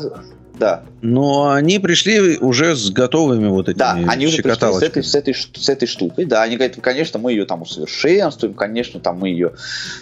Да, 0.57 0.83
но 1.01 1.49
они 1.49 1.79
пришли 1.79 2.37
уже 2.37 2.75
с 2.75 2.91
готовыми 2.91 3.47
вот 3.47 3.69
этими 3.69 3.79
да, 3.79 3.93
они 4.07 4.27
уже 4.27 4.43
пришли 4.43 4.71
с 4.71 4.83
этой, 4.83 5.03
с, 5.03 5.15
этой, 5.15 5.33
с 5.33 5.67
этой 5.67 5.87
штукой. 5.87 6.25
Да, 6.25 6.43
они 6.43 6.57
говорят, 6.57 6.77
конечно, 6.79 7.19
мы 7.19 7.31
ее 7.31 7.45
там 7.45 7.63
усовершенствуем, 7.63 8.53
конечно, 8.53 8.99
там 8.99 9.17
мы 9.17 9.29
ее 9.29 9.53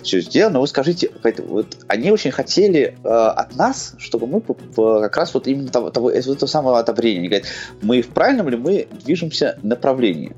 все 0.03 0.19
сделаем. 0.19 0.53
Но 0.53 0.61
вы 0.61 0.67
скажите, 0.67 1.09
вот 1.47 1.77
они 1.87 2.11
очень 2.11 2.31
хотели 2.31 2.97
э, 3.01 3.07
от 3.07 3.55
нас, 3.55 3.93
чтобы 3.97 4.27
мы 4.27 4.41
по- 4.41 4.99
как 4.99 5.15
раз 5.15 5.33
вот 5.33 5.47
именно 5.47 5.69
того, 5.69 5.89
того, 5.89 6.11
этого 6.11 6.47
самого 6.47 6.79
одобрения. 6.79 7.19
Они 7.19 7.29
говорят, 7.29 7.47
мы 7.81 8.01
в 8.01 8.09
правильном 8.09 8.49
ли 8.49 8.57
мы 8.57 8.87
движемся 9.05 9.57
направлении? 9.63 10.35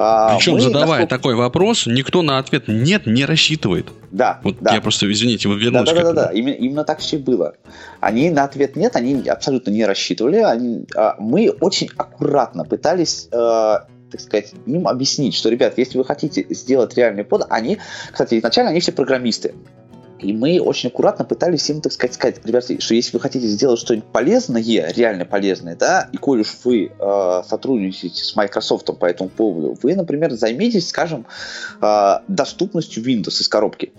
А, 0.00 0.36
Причем, 0.36 0.52
мы, 0.54 0.60
задавая 0.60 1.00
насколько- 1.00 1.16
такой 1.16 1.34
вопрос, 1.34 1.86
никто 1.86 2.22
на 2.22 2.38
ответ 2.38 2.68
«нет» 2.68 3.06
не 3.06 3.24
рассчитывает. 3.24 3.88
Да, 4.12 4.38
Вот 4.44 4.56
да. 4.60 4.72
я 4.74 4.80
просто, 4.80 5.10
извините, 5.10 5.48
вы 5.48 5.56
Да, 5.56 5.60
вернулись 5.60 5.88
да, 5.88 5.94
да, 5.94 6.02
да, 6.02 6.10
этому. 6.10 6.14
да. 6.14 6.32
Именно, 6.32 6.54
именно 6.54 6.84
так 6.84 7.00
все 7.00 7.16
и 7.16 7.18
было. 7.18 7.54
Они 7.98 8.30
на 8.30 8.44
ответ 8.44 8.76
нет, 8.76 8.94
они 8.94 9.28
абсолютно 9.28 9.70
не 9.70 9.84
рассчитывали. 9.84 10.36
Они, 10.36 10.86
а, 10.94 11.16
мы 11.18 11.50
очень 11.60 11.90
аккуратно 11.96 12.64
пытались, 12.64 13.26
э, 13.32 13.36
так 14.12 14.20
сказать, 14.20 14.52
им 14.66 14.86
объяснить, 14.86 15.34
что, 15.34 15.48
ребят, 15.48 15.74
если 15.78 15.98
вы 15.98 16.04
хотите 16.04 16.46
сделать 16.50 16.96
реальный 16.96 17.24
под, 17.24 17.46
они, 17.50 17.78
кстати, 18.12 18.38
изначально 18.38 18.70
они 18.70 18.78
все 18.78 18.92
программисты. 18.92 19.54
И 20.20 20.32
мы 20.32 20.60
очень 20.60 20.88
аккуратно 20.88 21.24
пытались 21.24 21.68
им, 21.70 21.80
так 21.80 21.92
сказать, 21.92 22.14
сказать, 22.14 22.40
ребята, 22.44 22.80
что 22.80 22.94
если 22.94 23.16
вы 23.16 23.20
хотите 23.20 23.46
сделать 23.46 23.78
что-нибудь 23.78 24.08
полезное, 24.10 24.62
реально 24.62 25.24
полезное, 25.24 25.76
да, 25.76 26.08
и 26.12 26.16
коль 26.16 26.40
уж 26.40 26.56
вы 26.64 26.90
э, 26.98 27.42
сотрудничаете 27.48 28.24
с 28.24 28.34
Microsoft 28.34 28.86
по 28.98 29.06
этому 29.06 29.28
поводу, 29.28 29.78
вы, 29.82 29.94
например, 29.94 30.32
займитесь, 30.32 30.88
скажем, 30.88 31.26
э, 31.80 32.14
доступностью 32.26 33.04
Windows 33.04 33.40
из 33.40 33.48
коробки. 33.48 33.92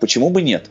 Почему 0.00 0.30
бы 0.30 0.42
нет? 0.42 0.70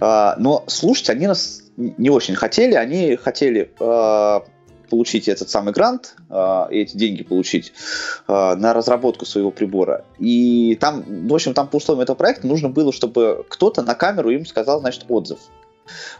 А, 0.00 0.36
но 0.38 0.64
слушать 0.66 1.10
они 1.10 1.26
нас 1.26 1.62
не 1.76 2.10
очень 2.10 2.34
хотели. 2.34 2.74
Они 2.74 3.16
хотели 3.16 3.72
а, 3.80 4.44
получить 4.88 5.28
этот 5.28 5.48
самый 5.48 5.72
грант 5.72 6.16
а, 6.30 6.68
и 6.70 6.78
эти 6.78 6.96
деньги 6.96 7.22
получить 7.22 7.72
а, 8.26 8.54
на 8.56 8.72
разработку 8.72 9.24
своего 9.26 9.50
прибора. 9.50 10.04
И 10.18 10.76
там, 10.80 11.04
в 11.28 11.34
общем, 11.34 11.54
там 11.54 11.68
по 11.68 11.76
условиям 11.76 12.02
этого 12.02 12.16
проекта 12.16 12.46
нужно 12.46 12.68
было, 12.68 12.92
чтобы 12.92 13.44
кто-то 13.48 13.82
на 13.82 13.94
камеру 13.94 14.30
им 14.30 14.46
сказал, 14.46 14.80
значит, 14.80 15.04
отзыв. 15.08 15.38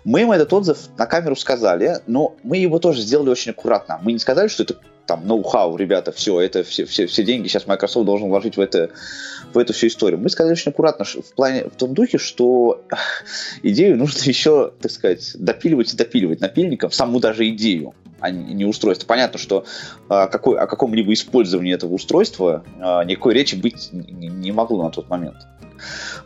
Мы 0.05 0.23
им 0.23 0.33
этот 0.33 0.53
отзыв 0.53 0.79
на 0.97 1.07
камеру 1.07 1.37
сказали, 1.37 1.99
но 2.07 2.37
мы 2.43 2.59
его 2.59 2.79
тоже 2.79 3.01
сделали 3.03 3.31
очень 3.31 3.53
аккуратно. 3.53 3.99
Мы 4.03 4.13
не 4.13 4.19
сказали, 4.19 4.49
что 4.49 4.63
это 4.63 4.77
там 5.07 5.27
ноу-хау, 5.27 5.77
ребята, 5.77 6.13
все, 6.13 6.41
это 6.41 6.65
все, 6.65 6.85
все, 6.85 7.07
все 7.07 7.23
деньги 7.23 7.49
сейчас 7.49 7.67
Microsoft 7.67 8.07
должен 8.07 8.29
вложить 8.29 8.57
в, 8.57 8.61
это, 8.61 8.91
в 9.53 9.59
эту 9.59 9.73
всю 9.73 9.87
историю. 9.87 10.21
Мы 10.21 10.29
сказали 10.29 10.53
очень 10.53 10.73
аккуратно 10.73 11.05
в 11.05 11.35
плане, 11.35 11.65
в 11.65 11.77
том 11.77 11.95
духе, 11.95 12.19
что 12.19 12.83
идею 13.63 13.97
нужно 13.97 14.19
еще, 14.29 14.73
так 14.81 14.91
сказать, 14.91 15.33
допиливать 15.39 15.95
и 15.95 15.97
допиливать 15.97 16.41
напильником, 16.41 16.91
саму 16.91 17.21
даже 17.21 17.49
идею, 17.49 17.95
а 18.21 18.31
не 18.31 18.65
устройство. 18.65 19.07
Понятно, 19.07 19.39
что 19.39 19.65
а, 20.09 20.27
какой, 20.27 20.59
о 20.59 20.67
каком-либо 20.67 21.13
использовании 21.13 21.73
этого 21.73 21.95
устройства 21.95 22.65
а, 22.81 23.05
никакой 23.05 23.35
речи 23.35 23.55
быть 23.55 23.91
не, 23.93 24.29
не 24.29 24.53
могло 24.53 24.83
на 24.83 24.91
тот 24.91 25.09
момент. 25.09 25.37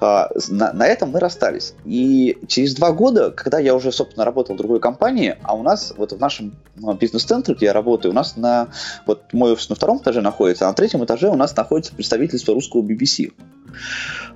А, 0.01 0.29
На, 0.49 0.73
на 0.73 0.87
этом 0.87 1.11
мы 1.11 1.21
расстались. 1.21 1.75
И 1.85 2.39
через 2.49 2.75
два 2.75 2.93
года, 2.93 3.31
когда 3.31 3.59
я 3.59 3.75
уже, 3.75 3.93
собственно, 3.93 4.25
работал 4.25 4.55
в 4.55 4.59
другой 4.59 4.81
компании, 4.81 5.37
а 5.43 5.55
у 5.55 5.63
нас 5.63 5.95
вот 5.97 6.13
в 6.13 6.19
нашем 6.19 6.55
ну, 6.77 6.95
бизнес-центре, 6.95 7.55
где 7.55 7.67
я 7.67 7.73
работаю, 7.73 8.13
у 8.13 8.15
нас 8.15 8.37
на 8.37 8.69
вот 9.07 9.33
мой 9.33 9.53
офис 9.53 9.69
на 9.69 9.75
втором 9.75 9.99
этаже 9.99 10.21
находится, 10.21 10.67
а 10.67 10.69
на 10.69 10.75
третьем 10.75 11.05
этаже 11.05 11.29
у 11.29 11.37
нас 11.37 11.57
находится 11.57 11.95
представительство 11.95 12.55
русского 12.55 12.83
BBC. 12.83 13.33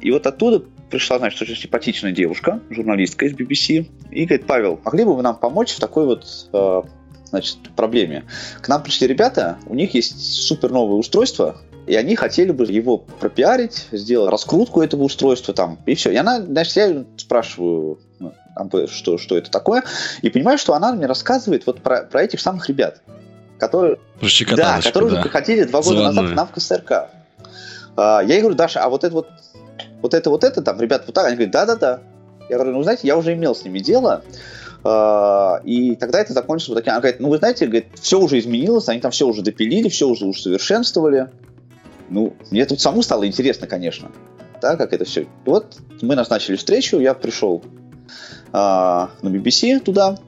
И 0.00 0.10
вот 0.10 0.26
оттуда 0.26 0.62
пришла, 0.90 1.18
значит, 1.18 1.40
очень 1.42 1.56
симпатичная 1.56 2.12
девушка, 2.12 2.60
журналистка 2.70 3.26
из 3.26 3.34
BBC, 3.34 3.88
и 4.10 4.26
говорит, 4.26 4.46
Павел, 4.46 4.80
могли 4.84 5.04
бы 5.04 5.16
вы 5.16 5.22
нам 5.22 5.36
помочь 5.36 5.72
в 5.72 5.80
такой 5.80 6.06
вот 6.06 6.26
э, 6.52 6.82
значит, 7.24 7.58
проблеме? 7.74 8.24
К 8.60 8.68
нам 8.68 8.82
пришли 8.82 9.06
ребята, 9.06 9.58
у 9.66 9.74
них 9.74 9.94
есть 9.94 10.20
супер 10.20 10.70
новое 10.70 10.96
устройство, 10.96 11.60
и 11.86 11.94
они 11.94 12.16
хотели 12.16 12.50
бы 12.50 12.64
его 12.64 12.98
пропиарить, 12.98 13.88
сделать 13.92 14.30
раскрутку 14.30 14.82
этого 14.82 15.02
устройства 15.02 15.52
там, 15.54 15.78
и 15.86 15.94
все. 15.94 16.10
И 16.10 16.16
она, 16.16 16.40
значит, 16.40 16.76
я 16.76 17.04
спрашиваю, 17.16 17.98
ну, 18.18 18.32
АБ, 18.56 18.90
что, 18.90 19.18
что 19.18 19.36
это 19.36 19.50
такое, 19.50 19.84
и 20.22 20.30
понимаю, 20.30 20.58
что 20.58 20.74
она 20.74 20.92
мне 20.92 21.06
рассказывает 21.06 21.66
вот 21.66 21.82
про, 21.82 22.02
про 22.02 22.22
этих 22.22 22.40
самых 22.40 22.68
ребят, 22.68 23.02
которые, 23.58 23.98
да, 24.56 24.80
которые 24.80 25.08
уже 25.08 25.16
да. 25.16 25.22
приходили 25.22 25.64
два 25.64 25.82
года 25.82 25.96
назад 25.96 26.14
Заводное. 26.14 26.32
к 26.32 26.36
нам 26.36 26.46
в 26.48 26.52
КСРК. 26.52 26.92
А, 27.96 28.22
я 28.22 28.34
ей 28.34 28.40
говорю, 28.40 28.56
Даша, 28.56 28.82
а 28.82 28.88
вот 28.88 29.04
это 29.04 29.14
вот, 29.14 29.28
вот 30.00 30.14
это 30.14 30.30
вот 30.30 30.44
это 30.44 30.62
там, 30.62 30.80
ребята, 30.80 31.04
вот 31.06 31.14
так, 31.14 31.26
они 31.26 31.36
говорят, 31.36 31.52
да-да-да. 31.52 32.00
Я 32.48 32.56
говорю, 32.56 32.72
ну, 32.72 32.82
знаете, 32.82 33.06
я 33.06 33.16
уже 33.16 33.34
имел 33.34 33.54
с 33.54 33.64
ними 33.64 33.78
дело, 33.78 34.22
А, 34.86 35.60
и 35.64 35.96
тогда 35.96 36.20
это 36.20 36.34
закончилось 36.34 36.68
вот 36.68 36.74
таким. 36.76 36.92
Она 36.92 37.00
говорит, 37.00 37.18
ну 37.18 37.30
вы 37.30 37.38
знаете, 37.38 37.64
говорит, 37.64 37.86
все 38.00 38.20
уже 38.20 38.38
изменилось, 38.38 38.88
они 38.88 39.00
там 39.00 39.10
все 39.12 39.26
уже 39.26 39.40
допилили, 39.40 39.88
все 39.88 40.06
уже 40.06 40.26
усовершенствовали. 40.26 41.30
Ну, 42.08 42.34
мне 42.50 42.64
тут 42.66 42.80
саму 42.80 43.02
стало 43.02 43.26
интересно, 43.26 43.66
конечно, 43.66 44.10
да, 44.60 44.76
как 44.76 44.92
это 44.92 45.04
все. 45.04 45.26
Вот 45.44 45.76
мы 46.02 46.14
назначили 46.16 46.56
встречу, 46.56 46.98
я 46.98 47.14
пришел 47.14 47.62
а, 48.52 49.10
на 49.22 49.28
BBC 49.28 49.80
туда. 49.80 50.18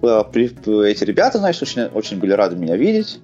При, 0.00 0.46
эти 0.88 1.04
ребята, 1.04 1.38
значит, 1.38 1.62
очень, 1.62 1.82
очень 1.86 2.18
были 2.18 2.32
рады 2.32 2.54
меня 2.54 2.76
видеть. 2.76 3.18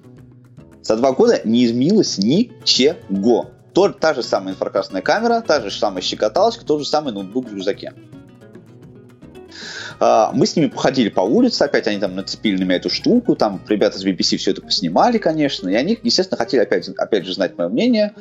За 0.81 0.97
два 0.97 1.13
года 1.13 1.39
не 1.45 1.65
изменилось 1.65 2.17
ничего. 2.17 3.51
То, 3.73 3.89
та 3.89 4.13
же 4.13 4.21
самая 4.21 4.53
инфракрасная 4.53 5.01
камера, 5.01 5.41
та 5.41 5.61
же 5.61 5.71
самая 5.71 6.01
щекоталочка, 6.01 6.65
тот 6.65 6.79
же 6.79 6.85
самый 6.85 7.13
ноутбук 7.13 7.49
в 7.49 7.53
рюкзаке. 7.53 7.93
А, 10.05 10.31
мы 10.33 10.45
с 10.45 10.57
ними 10.57 10.67
походили 10.67 11.07
по 11.07 11.21
улице, 11.21 11.61
опять 11.61 11.87
они 11.87 11.97
там 11.97 12.13
нацепили 12.13 12.57
на 12.57 12.65
меня 12.65 12.75
эту 12.75 12.89
штуку, 12.89 13.37
там 13.37 13.61
ребята 13.69 13.97
с 13.97 14.05
BBC 14.05 14.35
все 14.35 14.51
это 14.51 14.61
поснимали, 14.61 15.17
конечно, 15.17 15.69
и 15.69 15.75
они, 15.75 15.97
естественно, 16.03 16.37
хотели 16.37 16.59
опять, 16.59 16.89
опять 16.89 17.25
же 17.25 17.33
знать 17.33 17.57
мое 17.57 17.69
мнение. 17.69 18.13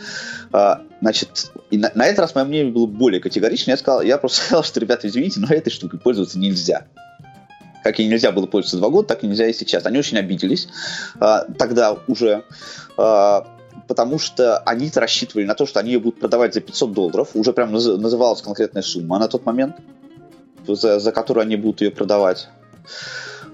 А, 0.52 0.82
значит, 1.00 1.50
и 1.72 1.78
на, 1.78 1.90
на 1.96 2.06
этот 2.06 2.20
раз 2.20 2.36
мое 2.36 2.44
мнение 2.44 2.72
было 2.72 2.86
более 2.86 3.20
категоричное. 3.20 3.72
Я 3.72 3.78
сказал, 3.78 4.02
я 4.02 4.16
просто 4.18 4.42
сказал, 4.44 4.62
что, 4.62 4.78
ребята, 4.78 5.08
извините, 5.08 5.40
но 5.40 5.48
этой 5.48 5.70
штукой 5.70 5.98
пользоваться 5.98 6.38
нельзя. 6.38 6.86
Как 7.82 7.98
и 7.98 8.06
нельзя 8.06 8.30
было 8.30 8.46
пользоваться 8.46 8.76
два 8.76 8.88
года, 8.88 9.08
так 9.08 9.24
и 9.24 9.26
нельзя 9.26 9.48
и 9.48 9.52
сейчас. 9.52 9.84
Они 9.84 9.98
очень 9.98 10.18
обиделись 10.18 10.68
а, 11.18 11.46
тогда 11.58 11.98
уже 12.06 12.44
потому 13.88 14.18
что 14.18 14.58
они 14.58 14.90
рассчитывали 14.94 15.44
на 15.44 15.54
то, 15.54 15.66
что 15.66 15.80
они 15.80 15.92
ее 15.92 15.98
будут 15.98 16.20
продавать 16.20 16.54
за 16.54 16.60
500 16.60 16.92
долларов. 16.92 17.30
Уже 17.34 17.52
прям 17.52 17.72
называлась 17.72 18.40
конкретная 18.40 18.82
сумма 18.82 19.18
на 19.18 19.26
тот 19.26 19.44
момент 19.44 19.76
за, 20.66 20.98
за 20.98 21.12
которую 21.12 21.42
они 21.42 21.56
будут 21.56 21.80
ее 21.80 21.90
продавать. 21.90 22.48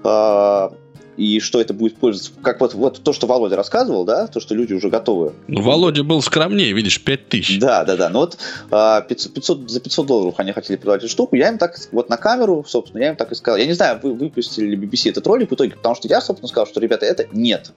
А, 0.03 0.71
и 1.19 1.41
что 1.41 1.59
это 1.59 1.73
будет 1.73 1.97
пользоваться. 1.97 2.31
Как 2.41 2.61
вот, 2.61 2.73
вот 2.73 3.03
то, 3.03 3.11
что 3.11 3.27
Володя 3.27 3.57
рассказывал, 3.57 4.05
да, 4.05 4.27
то, 4.27 4.39
что 4.39 4.55
люди 4.55 4.73
уже 4.73 4.89
готовы. 4.89 5.33
Ну, 5.47 5.61
Володя 5.61 6.03
был 6.03 6.21
скромнее, 6.21 6.71
видишь, 6.71 7.03
5000. 7.03 7.59
Да, 7.59 7.83
да, 7.83 7.97
да. 7.97 8.09
Ну 8.09 8.19
вот 8.19 8.37
500, 8.69 9.33
500, 9.33 9.69
за 9.69 9.81
500 9.81 10.07
долларов 10.07 10.35
они 10.37 10.53
хотели 10.53 10.77
продавать 10.77 11.01
эту 11.01 11.11
штуку. 11.11 11.35
Я 11.35 11.49
им 11.49 11.57
так, 11.57 11.77
вот 11.91 12.09
на 12.09 12.15
камеру, 12.15 12.63
собственно, 12.65 13.01
я 13.01 13.09
им 13.09 13.17
так 13.17 13.33
и 13.33 13.35
сказал. 13.35 13.57
Я 13.57 13.65
не 13.65 13.73
знаю, 13.73 13.99
вы 14.01 14.13
выпустили 14.13 14.67
ли 14.67 14.77
BBC 14.77 15.09
этот 15.09 15.27
ролик 15.27 15.51
в 15.51 15.55
итоге, 15.55 15.71
потому 15.71 15.95
что 15.95 16.07
я, 16.07 16.21
собственно, 16.21 16.47
сказал, 16.47 16.67
что, 16.67 16.79
ребята, 16.79 17.05
это 17.05 17.27
нет. 17.33 17.73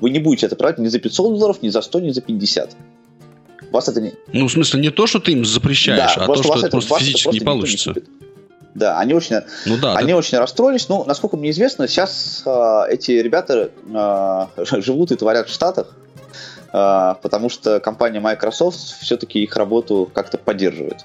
Вы 0.00 0.10
не 0.10 0.18
будете 0.18 0.46
это 0.46 0.56
продавать 0.56 0.78
ни 0.78 0.88
за 0.88 0.98
500 0.98 1.38
долларов, 1.38 1.62
ни 1.62 1.68
за 1.68 1.82
100, 1.82 2.00
ни 2.00 2.10
за 2.10 2.22
50. 2.22 2.76
Вас 3.70 3.88
это 3.88 4.00
не... 4.00 4.14
Ну, 4.32 4.48
в 4.48 4.52
смысле, 4.52 4.80
не 4.80 4.90
то, 4.90 5.06
что 5.06 5.20
ты 5.20 5.30
им 5.30 5.44
запрещаешь, 5.44 6.16
да, 6.16 6.24
а 6.24 6.26
то, 6.26 6.42
что 6.42 6.58
это 6.58 6.70
просто 6.70 6.98
физически 6.98 7.34
не 7.34 7.40
получится. 7.40 7.94
Не 7.94 8.02
да, 8.74 8.98
они 8.98 9.14
очень, 9.14 9.36
ну, 9.66 9.78
да, 9.78 9.94
они 9.96 10.12
да. 10.12 10.18
очень 10.18 10.38
расстроились. 10.38 10.88
Ну, 10.88 11.04
насколько 11.04 11.36
мне 11.36 11.50
известно, 11.50 11.88
сейчас 11.88 12.42
э, 12.46 12.82
эти 12.90 13.12
ребята 13.12 13.70
э, 13.86 14.80
живут 14.80 15.12
и 15.12 15.16
творят 15.16 15.48
в 15.48 15.52
Штатах, 15.52 15.88
э, 16.72 17.14
потому 17.20 17.48
что 17.48 17.80
компания 17.80 18.20
Microsoft 18.20 18.78
все-таки 19.00 19.42
их 19.42 19.56
работу 19.56 20.10
как-то 20.12 20.38
поддерживает. 20.38 21.04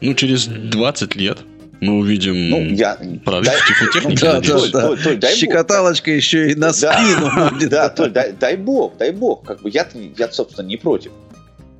Ну, 0.00 0.14
через 0.14 0.46
20 0.46 1.16
лет 1.16 1.38
мы 1.80 1.98
увидим 1.98 2.50
ну, 2.50 2.60
я, 2.62 2.98
прорыв 3.24 3.52
тифлотехники. 3.66 4.20
Да, 4.22 4.40
да, 4.40 5.16
да. 5.16 5.28
Щекоталочка 5.28 6.10
еще 6.10 6.50
и 6.50 6.54
на 6.54 6.72
спину. 6.72 7.30
Да, 7.68 7.90
дай, 7.90 8.32
дай 8.32 8.56
бог, 8.56 8.96
дай 8.96 9.10
бог. 9.10 9.44
Как 9.44 9.60
бы 9.60 9.70
я, 9.70 9.86
я, 10.16 10.30
собственно, 10.30 10.66
не 10.66 10.76
против. 10.76 11.12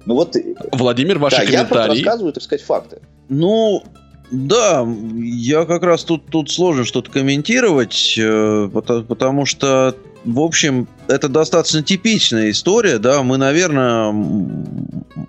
Ну 0.04 0.14
вот, 0.14 0.36
Владимир, 0.72 1.18
ваши 1.18 1.38
да, 1.38 1.44
комментарии. 1.44 1.82
Я 1.82 1.88
рассказываю, 1.88 2.32
так 2.32 2.42
сказать, 2.42 2.64
факты. 2.64 3.00
Ну, 3.28 3.82
да, 4.30 4.86
я 5.16 5.64
как 5.64 5.82
раз 5.82 6.04
тут, 6.04 6.26
тут 6.26 6.50
сложно 6.50 6.84
что-то 6.84 7.10
комментировать, 7.10 8.14
э, 8.18 8.68
потому 8.72 9.46
что, 9.46 9.94
в 10.24 10.40
общем, 10.40 10.88
это 11.08 11.28
достаточно 11.28 11.82
типичная 11.82 12.50
история, 12.50 12.98
да, 12.98 13.22
мы, 13.22 13.36
наверное, 13.36 14.12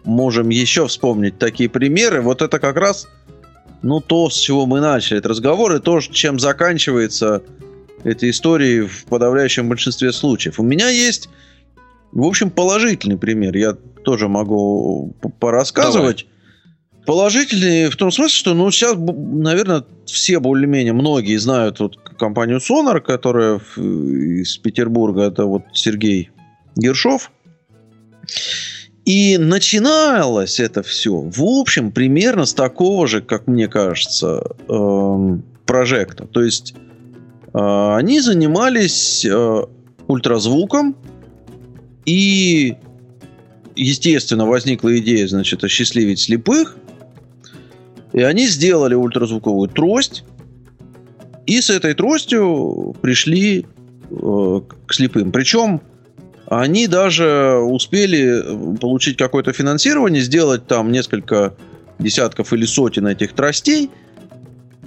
можем 0.04 0.50
еще 0.50 0.88
вспомнить 0.88 1.38
такие 1.38 1.70
примеры. 1.70 2.22
Вот 2.22 2.42
это 2.42 2.60
как 2.60 2.78
раз, 2.78 3.08
ну, 3.82 4.02
то, 4.02 4.30
с 4.30 4.38
чего 4.38 4.66
мы 4.66 4.80
начали 4.80 5.20
этот 5.20 5.32
разговор, 5.32 5.76
и 5.76 5.80
то, 5.80 6.00
чем 6.00 6.40
заканчивается 6.40 7.44
эта 8.04 8.30
история 8.30 8.84
в 8.86 9.06
подавляющем 9.06 9.70
большинстве 9.70 10.12
случаев. 10.12 10.60
У 10.60 10.64
меня 10.64 10.90
есть, 10.90 11.30
в 12.12 12.24
общем, 12.24 12.50
положительный 12.50 13.18
пример, 13.18 13.56
я 13.56 13.76
тоже 14.04 14.28
могу 14.28 15.14
порассказывать. 15.40 16.26
Давай. 16.26 16.37
Положительный 17.08 17.90
в 17.90 17.96
том 17.96 18.12
смысле, 18.12 18.38
что, 18.38 18.54
ну, 18.54 18.70
сейчас, 18.70 18.98
наверное, 18.98 19.86
все 20.06 20.42
более-менее, 20.42 20.92
многие 20.92 21.38
знают 21.38 21.80
вот 21.80 21.96
компанию 21.96 22.58
Sonar, 22.58 23.00
которая 23.00 23.62
из 23.78 24.58
Петербурга, 24.58 25.22
это 25.22 25.46
вот 25.46 25.64
Сергей 25.72 26.32
Гершов. 26.76 27.32
И 29.06 29.38
начиналось 29.38 30.60
это 30.60 30.84
все, 30.84 31.22
в 31.22 31.42
общем, 31.42 31.94
примерно 31.94 32.46
с 32.46 32.54
такого 32.54 33.08
же, 33.08 33.22
как 33.22 33.48
мне 33.48 33.70
кажется, 33.70 34.44
эм, 34.68 35.46
прожекта. 35.66 36.28
То 36.28 36.44
есть 36.44 36.76
э, 37.54 37.96
они 37.96 38.20
занимались 38.20 39.24
э, 39.24 39.62
ультразвуком 40.08 40.98
и 42.06 42.76
естественно, 43.78 44.46
возникла 44.46 44.98
идея, 44.98 45.26
значит, 45.30 45.64
осчастливить 45.64 46.20
слепых. 46.20 46.76
И 48.14 48.22
они 48.22 48.48
сделали 48.48 48.96
ультразвуковую 48.96 49.70
трость, 49.70 50.24
и 51.46 51.62
с 51.62 51.70
этой 51.70 51.94
тростью 51.94 52.96
пришли 53.02 53.66
э, 54.10 54.62
к 54.86 54.94
слепым. 54.94 55.32
Причем 55.32 55.82
они 56.48 56.88
даже 56.88 57.58
успели 57.58 58.78
получить 58.80 59.18
какое-то 59.18 59.52
финансирование, 59.54 60.22
сделать 60.22 60.68
там 60.68 60.92
несколько 60.92 61.56
десятков 62.00 62.54
или 62.54 62.66
сотен 62.66 63.08
этих 63.08 63.34
тростей 63.34 63.90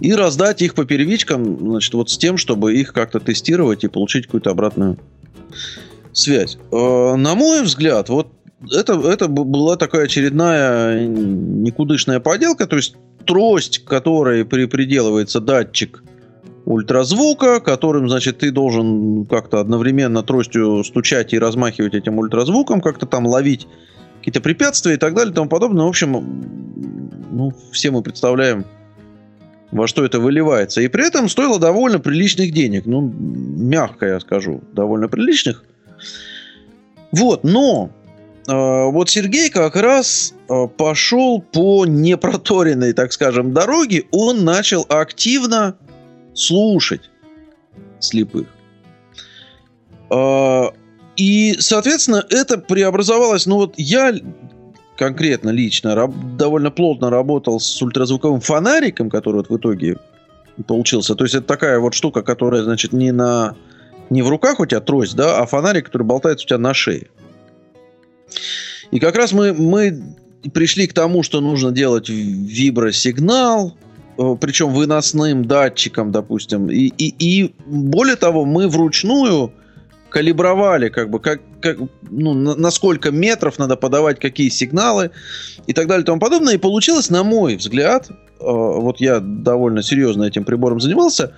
и 0.01 0.15
раздать 0.15 0.63
их 0.63 0.75
по 0.75 0.85
первичкам, 0.85 1.59
значит, 1.59 1.93
вот 1.95 2.11
с 2.11 2.17
тем, 2.17 2.39
чтобы 2.39 2.75
их 2.75 2.93
как-то 2.93 3.21
тестировать 3.21 3.85
и 3.85 3.89
получить 3.89 4.27
какую-то 4.27 4.51
обратную 4.51 4.99
связь. 6.13 6.59
Э, 6.73 7.15
на 7.17 7.35
мой 7.35 7.63
взгляд, 7.63 8.09
вот 8.09 8.29
это, 8.71 8.95
это 8.95 9.29
была 9.29 9.77
такая 9.77 10.05
очередная 10.05 11.07
никудышная 11.07 12.21
поделка, 12.21 12.67
то 12.67 12.77
есть 12.77 12.97
трость, 13.31 13.85
которой 13.85 14.45
приделывается 14.45 15.41
датчик 15.41 16.03
ультразвука, 16.65 17.61
которым, 17.61 18.09
значит, 18.09 18.39
ты 18.39 18.51
должен 18.51 19.25
как-то 19.27 19.61
одновременно 19.61 20.25
тростью 20.25 20.83
стучать 20.83 21.33
и 21.33 21.39
размахивать 21.39 21.95
этим 21.95 22.19
ультразвуком, 22.19 22.81
как-то 22.81 23.07
там 23.07 23.29
ловить 23.29 23.69
какие-то 24.19 24.41
препятствия 24.41 24.95
и 24.95 24.97
так 24.97 25.15
далее 25.15 25.31
и 25.31 25.35
тому 25.35 25.49
подобное. 25.49 25.85
В 25.85 25.89
общем, 25.89 26.11
ну, 27.31 27.53
все 27.71 27.93
мы 27.93 28.03
представляем, 28.03 28.65
во 29.71 29.87
что 29.87 30.05
это 30.05 30.19
выливается. 30.19 30.81
И 30.81 30.89
при 30.89 31.07
этом 31.07 31.29
стоило 31.29 31.61
довольно 31.61 32.01
приличных 32.01 32.53
денег. 32.53 32.85
Ну, 32.85 33.01
мягко 33.01 34.07
я 34.07 34.19
скажу, 34.19 34.61
довольно 34.73 35.07
приличных. 35.07 35.63
Вот, 37.13 37.45
но 37.45 37.91
вот 38.47 39.11
Сергей 39.11 39.51
как 39.51 39.77
раз 39.77 40.35
а, 40.49 40.67
пошел 40.67 41.41
по 41.41 41.87
непроторенной, 41.87 42.93
так 42.93 43.13
скажем, 43.13 43.53
дороге. 43.53 44.05
Он 44.11 44.45
начал 44.45 44.87
активно 44.89 45.77
слушать 46.35 47.11
слепых. 48.01 48.47
А, 50.11 50.73
и, 51.17 51.57
соответственно, 51.59 52.25
это 52.31 52.59
преобразовалось. 52.59 53.47
Ну 53.47 53.57
вот 53.57 53.75
я 53.77 54.15
конкретно 54.97 55.51
лично 55.51 55.95
раб, 55.95 56.13
довольно 56.37 56.71
плотно 56.71 57.11
работал 57.11 57.61
с 57.61 57.83
ультразвуковым 57.83 58.41
фонариком, 58.41 59.11
который 59.11 59.37
вот 59.37 59.51
в 59.51 59.57
итоге 59.57 59.97
получился. 60.67 61.15
То 61.15 61.25
есть 61.25 61.35
это 61.35 61.47
такая 61.47 61.79
вот 61.79 61.95
штука, 61.95 62.23
которая, 62.23 62.63
значит, 62.63 62.93
не 62.93 63.13
на 63.13 63.55
не 64.11 64.23
в 64.23 64.29
руках 64.29 64.61
у 64.61 64.67
тебя 64.67 64.81
трость, 64.81 65.15
да, 65.15 65.39
а 65.39 65.47
фонарик, 65.47 65.87
который 65.87 66.03
болтается 66.03 66.45
у 66.45 66.49
тебя 66.49 66.59
на 66.59 66.75
шее. 66.75 67.09
И 68.91 68.99
как 68.99 69.17
раз 69.17 69.33
мы, 69.33 69.53
мы 69.53 70.17
пришли 70.53 70.87
к 70.87 70.93
тому, 70.93 71.23
что 71.23 71.41
нужно 71.41 71.71
делать 71.71 72.09
вибросигнал, 72.09 73.77
э, 74.19 74.37
причем 74.41 74.73
выносным 74.73 75.45
датчиком, 75.45 76.13
допустим. 76.13 76.71
И, 76.71 76.93
и, 76.97 77.15
и 77.19 77.55
более 77.67 78.17
того, 78.17 78.45
мы 78.45 78.69
вручную 78.69 79.53
калибровали, 80.09 80.89
как 80.89 81.09
бы, 81.09 81.21
как, 81.21 81.41
как, 81.61 81.79
ну, 82.11 82.35
на, 82.35 82.71
сколько 82.71 83.11
метров 83.11 83.59
надо 83.59 83.77
подавать 83.77 84.19
какие 84.19 84.49
сигналы 84.49 85.11
и 85.67 85.73
так 85.73 85.87
далее 85.87 86.03
и 86.03 86.07
тому 86.07 86.21
подобное. 86.21 86.55
И 86.55 86.59
получилось, 86.59 87.11
на 87.11 87.23
мой 87.23 87.57
взгляд, 87.57 88.09
э, 88.11 88.15
вот 88.41 89.01
я 89.01 89.21
довольно 89.21 89.83
серьезно 89.83 90.25
этим 90.25 90.45
прибором 90.45 90.81
занимался, 90.81 91.33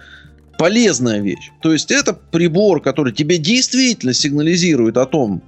полезная 0.58 1.20
вещь. 1.20 1.50
То 1.60 1.72
есть 1.72 1.90
это 1.90 2.14
прибор, 2.14 2.80
который 2.80 3.12
тебе 3.12 3.38
действительно 3.38 4.14
сигнализирует 4.14 4.96
о 4.96 5.06
том, 5.06 5.42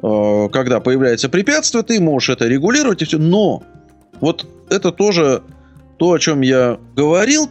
когда 0.00 0.80
появляется 0.80 1.28
препятствие, 1.28 1.82
ты 1.82 2.00
можешь 2.00 2.30
это 2.30 2.46
регулировать 2.46 3.02
и 3.02 3.04
все. 3.04 3.18
Но 3.18 3.62
вот 4.20 4.46
это 4.70 4.92
тоже 4.92 5.42
то, 5.98 6.12
о 6.12 6.18
чем 6.18 6.40
я 6.40 6.78
говорил. 6.96 7.50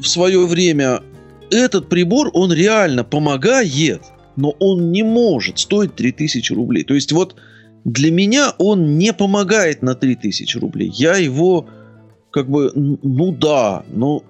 в 0.00 0.06
свое 0.06 0.46
время, 0.46 1.02
этот 1.50 1.88
прибор, 1.88 2.30
он 2.32 2.52
реально 2.52 3.04
помогает, 3.04 4.02
но 4.36 4.50
он 4.60 4.92
не 4.92 5.02
может 5.02 5.58
стоить 5.58 5.94
3000 5.96 6.52
рублей. 6.52 6.84
То 6.84 6.94
есть 6.94 7.12
вот 7.12 7.36
для 7.84 8.10
меня 8.10 8.52
он 8.58 8.98
не 8.98 9.12
помогает 9.12 9.82
на 9.82 9.94
3000 9.94 10.56
рублей. 10.58 10.90
Я 10.94 11.16
его 11.16 11.66
как 12.30 12.48
бы, 12.48 12.70
ну 12.74 13.32
да, 13.32 13.82
ну, 13.92 14.22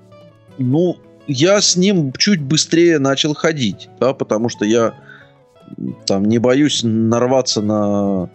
ну, 0.57 0.97
я 1.27 1.61
с 1.61 1.77
ним 1.77 2.13
чуть 2.17 2.41
быстрее 2.41 2.99
начал 2.99 3.35
ходить, 3.35 3.89
да, 4.01 4.15
потому 4.15 4.49
что 4.49 4.65
я 4.65 4.95
там 6.07 6.25
не 6.25 6.39
боюсь 6.39 6.83
нарваться 6.83 7.63
на 7.63 8.31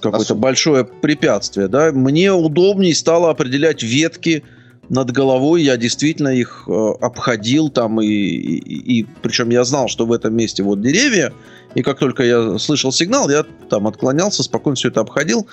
какое-то 0.00 0.34
большое 0.34 0.84
препятствие, 0.84 1.68
да. 1.68 1.92
Мне 1.92 2.32
удобнее 2.32 2.94
стало 2.94 3.30
определять 3.30 3.82
ветки 3.82 4.44
над 4.88 5.10
головой. 5.10 5.62
Я 5.62 5.76
действительно 5.76 6.28
их 6.28 6.64
э, 6.68 6.92
обходил 7.00 7.70
там 7.70 8.00
и, 8.00 8.06
и, 8.06 9.00
и 9.00 9.06
причем 9.22 9.50
я 9.50 9.64
знал, 9.64 9.88
что 9.88 10.06
в 10.06 10.12
этом 10.12 10.34
месте 10.34 10.62
вот 10.62 10.80
деревья. 10.80 11.32
И 11.74 11.82
как 11.82 11.98
только 11.98 12.22
я 12.22 12.58
слышал 12.58 12.92
сигнал, 12.92 13.28
я 13.28 13.44
там 13.68 13.86
отклонялся, 13.86 14.42
спокойно 14.42 14.76
все 14.76 14.88
это 14.88 15.00
обходил. 15.00 15.46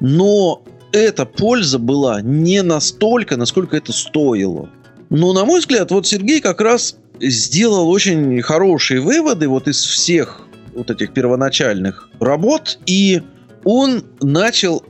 Но 0.00 0.62
эта 0.92 1.24
польза 1.24 1.78
была 1.78 2.20
не 2.20 2.62
настолько, 2.62 3.36
насколько 3.36 3.76
это 3.76 3.92
стоило. 3.92 4.68
Но, 5.08 5.32
на 5.32 5.44
мой 5.44 5.60
взгляд, 5.60 5.90
вот 5.90 6.06
Сергей 6.06 6.40
как 6.40 6.60
раз 6.60 6.96
сделал 7.30 7.88
очень 7.88 8.42
хорошие 8.42 9.00
выводы 9.00 9.48
вот 9.48 9.68
из 9.68 9.82
всех 9.82 10.42
вот 10.74 10.90
этих 10.90 11.12
первоначальных 11.12 12.08
работ, 12.18 12.78
и 12.86 13.22
он 13.64 14.04
начал 14.20 14.82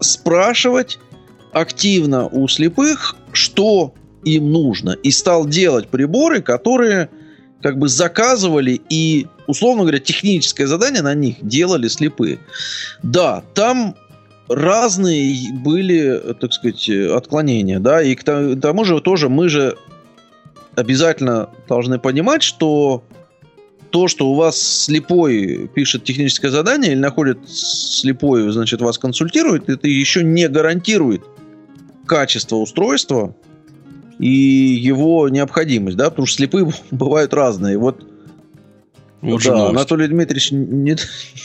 спрашивать 0.00 0.98
активно 1.52 2.26
у 2.26 2.46
слепых, 2.48 3.16
что 3.32 3.94
им 4.24 4.52
нужно, 4.52 4.90
и 4.90 5.10
стал 5.10 5.46
делать 5.46 5.88
приборы, 5.88 6.42
которые 6.42 7.08
как 7.62 7.78
бы 7.78 7.88
заказывали 7.88 8.80
и, 8.88 9.26
условно 9.46 9.82
говоря, 9.82 9.98
техническое 9.98 10.66
задание 10.66 11.02
на 11.02 11.14
них 11.14 11.36
делали 11.40 11.88
слепые. 11.88 12.38
Да, 13.02 13.42
там 13.54 13.96
разные 14.48 15.52
были, 15.52 16.34
так 16.40 16.52
сказать, 16.52 16.88
отклонения, 16.88 17.80
да, 17.80 18.02
и 18.02 18.14
к 18.14 18.22
тому 18.24 18.84
же 18.84 19.00
тоже 19.00 19.28
мы 19.28 19.48
же 19.48 19.76
обязательно 20.78 21.50
должны 21.68 21.98
понимать, 21.98 22.42
что 22.42 23.02
то, 23.90 24.06
что 24.06 24.30
у 24.30 24.34
вас 24.34 24.60
слепой 24.60 25.68
пишет 25.74 26.04
техническое 26.04 26.50
задание 26.50 26.92
или 26.92 26.98
находит 26.98 27.38
слепой, 27.48 28.50
значит, 28.52 28.80
вас 28.80 28.98
консультирует, 28.98 29.68
это 29.68 29.88
еще 29.88 30.22
не 30.22 30.48
гарантирует 30.48 31.22
качество 32.06 32.56
устройства 32.56 33.34
и 34.18 34.28
его 34.28 35.28
необходимость, 35.28 35.96
да, 35.96 36.10
потому 36.10 36.26
что 36.26 36.36
слепые 36.36 36.72
бывают 36.90 37.34
разные. 37.34 37.76
Вот, 37.78 38.06
вот 39.20 39.42
да, 39.42 39.68
Анатолий 39.68 40.06
Дмитриевич 40.06 40.50
не, 40.52 40.96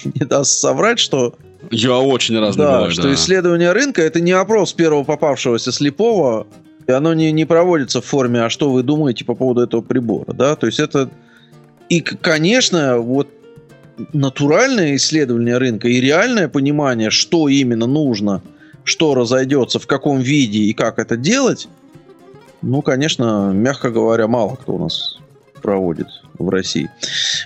не 0.04 0.26
даст 0.26 0.60
соврать, 0.60 1.00
что 1.00 1.36
я 1.72 1.98
очень 1.98 2.38
разный 2.38 2.66
да, 2.66 2.74
бываю, 2.74 2.92
что 2.92 3.04
да. 3.04 3.14
исследование 3.14 3.72
рынка 3.72 4.02
это 4.02 4.20
не 4.20 4.34
опрос 4.34 4.74
первого 4.74 5.04
попавшегося 5.04 5.72
слепого, 5.72 6.46
оно 6.92 7.14
не, 7.14 7.32
не 7.32 7.46
проводится 7.46 8.02
в 8.02 8.06
форме, 8.06 8.42
а 8.42 8.50
что 8.50 8.72
вы 8.72 8.84
думаете 8.84 9.26
по 9.26 9.36
поводу 9.36 9.62
этого 9.62 9.82
прибора, 9.82 10.34
да, 10.34 10.56
то 10.56 10.68
есть 10.68 10.80
это 10.80 11.10
и, 11.90 12.02
конечно, 12.02 12.98
вот 12.98 13.30
натуральное 14.14 14.96
исследование 14.96 15.58
рынка 15.58 15.88
и 15.88 16.02
реальное 16.02 16.48
понимание, 16.48 17.10
что 17.10 17.48
именно 17.48 17.86
нужно, 17.86 18.42
что 18.84 19.14
разойдется, 19.14 19.80
в 19.80 19.88
каком 19.88 20.20
виде 20.20 20.60
и 20.60 20.74
как 20.74 21.00
это 21.00 21.18
делать, 21.18 21.68
ну, 22.62 22.82
конечно, 22.82 23.52
мягко 23.54 23.92
говоря, 23.92 24.28
мало 24.28 24.56
кто 24.56 24.74
у 24.74 24.80
нас 24.80 25.18
проводит 25.62 26.08
в 26.40 26.50
России. 26.50 26.90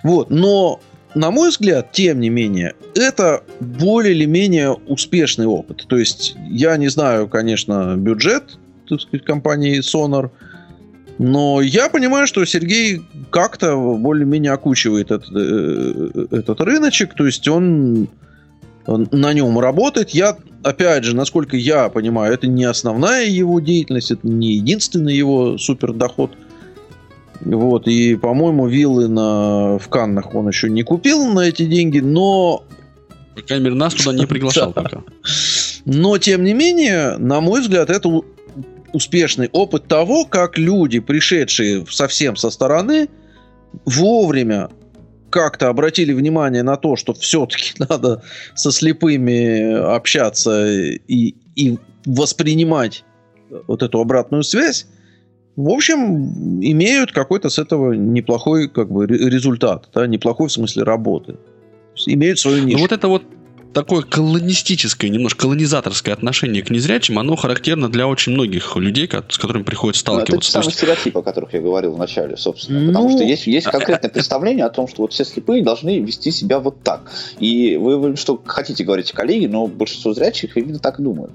Вот, 0.04 0.30
но 0.30 0.80
на 1.16 1.32
мой 1.32 1.50
взгляд, 1.50 1.92
тем 1.92 2.20
не 2.20 2.30
менее, 2.30 2.76
это 2.96 3.44
более 3.60 4.14
или 4.14 4.26
менее 4.26 4.72
успешный 4.72 5.46
опыт. 5.48 5.86
То 5.88 5.98
есть, 5.98 6.36
я 6.50 6.78
не 6.78 6.90
знаю, 6.90 7.28
конечно, 7.28 7.96
бюджет 7.98 8.58
так 8.88 9.02
сказать, 9.02 9.26
компании 9.26 9.80
Sonar, 9.80 10.30
но 11.18 11.62
я 11.62 11.90
понимаю, 11.90 12.28
что 12.28 12.46
Сергей 12.46 13.02
как-то 13.32 13.76
более-менее 13.76 14.52
окучивает 14.52 15.12
этот, 15.12 15.30
э, 15.36 16.26
этот 16.32 16.62
рыночек, 16.62 17.16
то 17.16 17.26
есть 17.26 17.48
он, 17.48 18.08
он 18.86 19.08
на 19.12 19.34
нем 19.34 19.58
работает. 19.58 20.12
Я, 20.12 20.38
опять 20.64 21.04
же, 21.04 21.16
насколько 21.16 21.58
я 21.58 21.90
понимаю, 21.90 22.34
это 22.34 22.48
не 22.48 22.66
основная 22.66 23.26
его 23.26 23.60
деятельность, 23.60 24.12
это 24.12 24.28
не 24.28 24.54
единственный 24.54 25.16
его 25.16 25.58
супердоход– 25.58 26.32
вот, 27.42 27.88
и, 27.88 28.16
по-моему, 28.16 28.68
виллы 28.68 29.08
на, 29.08 29.78
в 29.78 29.88
Каннах 29.90 30.34
он 30.34 30.48
еще 30.48 30.70
не 30.70 30.84
купил 30.84 31.28
на 31.28 31.42
эти 31.42 31.66
деньги, 31.66 32.00
но... 32.00 32.64
По 33.36 33.42
крайней 33.42 33.66
мере, 33.66 33.76
нас 33.76 33.94
туда 33.94 34.14
не 34.18 34.26
приглашал 34.26 34.74
пока. 34.74 35.04
Но, 35.86 36.18
тем 36.18 36.44
не 36.44 36.54
менее, 36.54 37.18
на 37.18 37.40
мой 37.40 37.62
взгляд, 37.62 37.90
это 37.90 38.10
успешный 38.98 39.50
опыт 39.54 39.88
того, 39.88 40.26
как 40.26 40.58
люди, 40.58 41.00
пришедшие 41.00 41.86
совсем 41.90 42.36
со 42.36 42.50
стороны, 42.50 43.10
вовремя 43.86 44.70
как-то 45.30 45.70
обратили 45.70 46.14
внимание 46.14 46.64
на 46.64 46.78
то, 46.78 46.96
что 46.96 47.14
все-таки 47.14 47.74
надо 47.90 48.24
со 48.56 48.72
слепыми 48.72 49.74
общаться 49.96 50.68
и, 50.68 51.36
и 51.56 51.78
воспринимать 52.06 53.04
вот 53.68 53.84
эту 53.84 54.02
обратную 54.02 54.44
связь, 54.44 54.88
в 55.56 55.70
общем, 55.70 56.62
имеют 56.62 57.12
какой-то 57.12 57.50
с 57.50 57.58
этого 57.58 57.94
неплохой 57.94 58.70
как 58.70 58.92
бы 58.92 59.08
результат, 59.08 59.90
да, 59.94 60.06
неплохой 60.06 60.50
в 60.50 60.52
смысле 60.52 60.84
работы. 60.84 61.38
Имеют 62.06 62.40
свою 62.40 62.64
нишу. 62.64 62.78
Ну 62.78 62.84
вот 62.84 62.92
это 62.92 63.08
вот 63.08 63.24
такое 63.74 64.02
колонистическое, 64.02 65.10
немножко 65.10 65.42
колонизаторское 65.42 66.14
отношение 66.14 66.64
к 66.64 66.70
незрячим, 66.70 67.20
оно 67.20 67.36
характерно 67.36 67.90
для 67.90 68.08
очень 68.08 68.34
многих 68.34 68.76
людей, 68.76 69.10
с 69.30 69.38
которыми 69.38 69.64
приходится 69.64 70.02
сталкиваться. 70.02 70.34
Ну, 70.34 70.60
это 70.60 70.70
самый 70.70 70.74
стереотип, 70.74 71.18
о 71.18 71.22
которых 71.22 71.54
я 71.54 71.62
говорил 71.62 71.94
в 71.94 71.98
начале, 71.98 72.38
собственно. 72.38 72.80
Ну... 72.80 72.88
Потому 72.88 73.10
что 73.12 73.24
есть, 73.24 73.48
есть 73.48 73.68
конкретное 73.68 74.10
представление 74.10 74.66
о 74.66 74.70
том, 74.70 74.88
что 74.88 75.04
вот 75.04 75.14
все 75.14 75.26
слепые 75.26 75.64
должны 75.64 76.00
вести 76.00 76.32
себя 76.32 76.60
вот 76.60 76.82
так. 76.84 77.12
И 77.40 77.78
вы, 77.78 77.98
вы 77.98 78.16
что 78.16 78.42
хотите, 78.46 78.84
говорите 78.84 79.14
коллеги, 79.14 79.46
но 79.46 79.68
большинство 79.68 80.14
зрячих 80.14 80.58
именно 80.58 80.80
так 80.80 81.02
думают. 81.02 81.32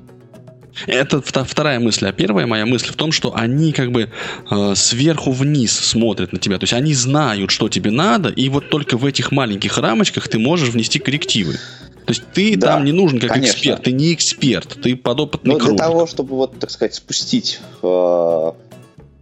Это 0.86 1.20
вторая 1.20 1.78
мысль. 1.80 2.06
А 2.06 2.12
первая 2.12 2.46
моя 2.46 2.66
мысль 2.66 2.88
в 2.92 2.96
том, 2.96 3.12
что 3.12 3.34
они 3.34 3.72
как 3.72 3.92
бы 3.92 4.08
э, 4.50 4.74
сверху 4.74 5.30
вниз 5.30 5.72
смотрят 5.72 6.32
на 6.32 6.38
тебя. 6.38 6.58
То 6.58 6.64
есть 6.64 6.72
они 6.72 6.94
знают, 6.94 7.50
что 7.50 7.68
тебе 7.68 7.90
надо, 7.90 8.30
и 8.30 8.48
вот 8.48 8.70
только 8.70 8.96
в 8.96 9.04
этих 9.04 9.32
маленьких 9.32 9.76
рамочках 9.78 10.28
ты 10.28 10.38
можешь 10.38 10.70
внести 10.70 10.98
коррективы. 10.98 11.58
То 12.04 12.12
есть 12.12 12.24
ты 12.32 12.56
да, 12.56 12.68
там 12.68 12.84
не 12.84 12.92
нужен 12.92 13.20
как 13.20 13.30
конечно. 13.30 13.54
эксперт, 13.54 13.82
ты 13.82 13.92
не 13.92 14.12
эксперт, 14.14 14.78
ты 14.82 14.96
подопытный 14.96 15.54
Но 15.54 15.60
для 15.60 15.76
того, 15.76 16.06
чтобы 16.06 16.36
вот, 16.36 16.58
так 16.58 16.70
сказать, 16.70 16.94
спустить 16.94 17.60
э, 17.82 18.52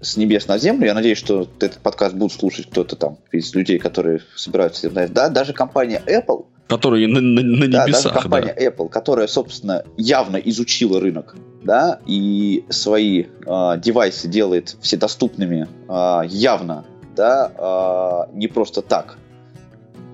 с 0.01 0.16
небес 0.16 0.49
на 0.49 0.59
землю, 0.59 0.87
я 0.87 0.95
надеюсь, 0.95 1.19
что 1.19 1.49
этот 1.59 1.79
подкаст 1.79 2.14
будут 2.14 2.33
слушать 2.33 2.66
кто-то 2.71 2.97
там 2.97 3.19
из 3.33 3.55
людей, 3.55 3.79
которые 3.79 4.21
собираются, 4.35 4.90
да, 4.90 5.29
даже 5.29 5.53
компания 5.53 6.03
Apple 6.07 6.47
Которые 6.71 7.09
на, 7.09 7.21
на, 7.21 7.43
на 7.43 7.69
да, 7.69 7.85
небесах. 7.85 8.12
Даже 8.12 8.23
компания 8.23 8.55
да. 8.57 8.66
Apple, 8.66 8.88
которая, 8.88 9.27
собственно, 9.27 9.83
явно 9.97 10.37
изучила 10.37 11.01
рынок, 11.01 11.35
да, 11.64 11.99
и 12.07 12.64
свои 12.69 13.25
э, 13.25 13.79
девайсы 13.79 14.29
делает 14.29 14.77
вседоступными 14.81 15.66
э, 15.88 16.29
явно, 16.29 16.85
да, 17.16 17.51
э, 18.31 18.37
не 18.37 18.47
просто 18.47 18.83
так, 18.83 19.19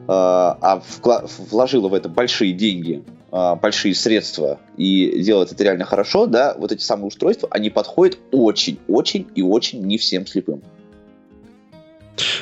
а 0.09 0.83
вкла- 0.87 1.29
вложила 1.51 1.89
в 1.89 1.95
это 1.95 2.09
большие 2.09 2.53
деньги, 2.53 3.03
э, 3.33 3.55
большие 3.61 3.95
средства 3.95 4.59
и 4.77 5.23
делает 5.23 5.53
это 5.53 5.65
реально 5.65 5.85
хорошо, 5.85 6.27
да, 6.27 6.55
вот 6.59 6.73
эти 6.73 6.83
самые 6.83 7.09
устройства, 7.09 7.49
они 7.51 7.71
подходят 7.71 8.19
очень, 8.33 8.79
очень 8.89 9.27
и 9.35 9.43
очень 9.43 9.83
не 9.83 9.99
всем 9.99 10.27
слепым. 10.27 10.63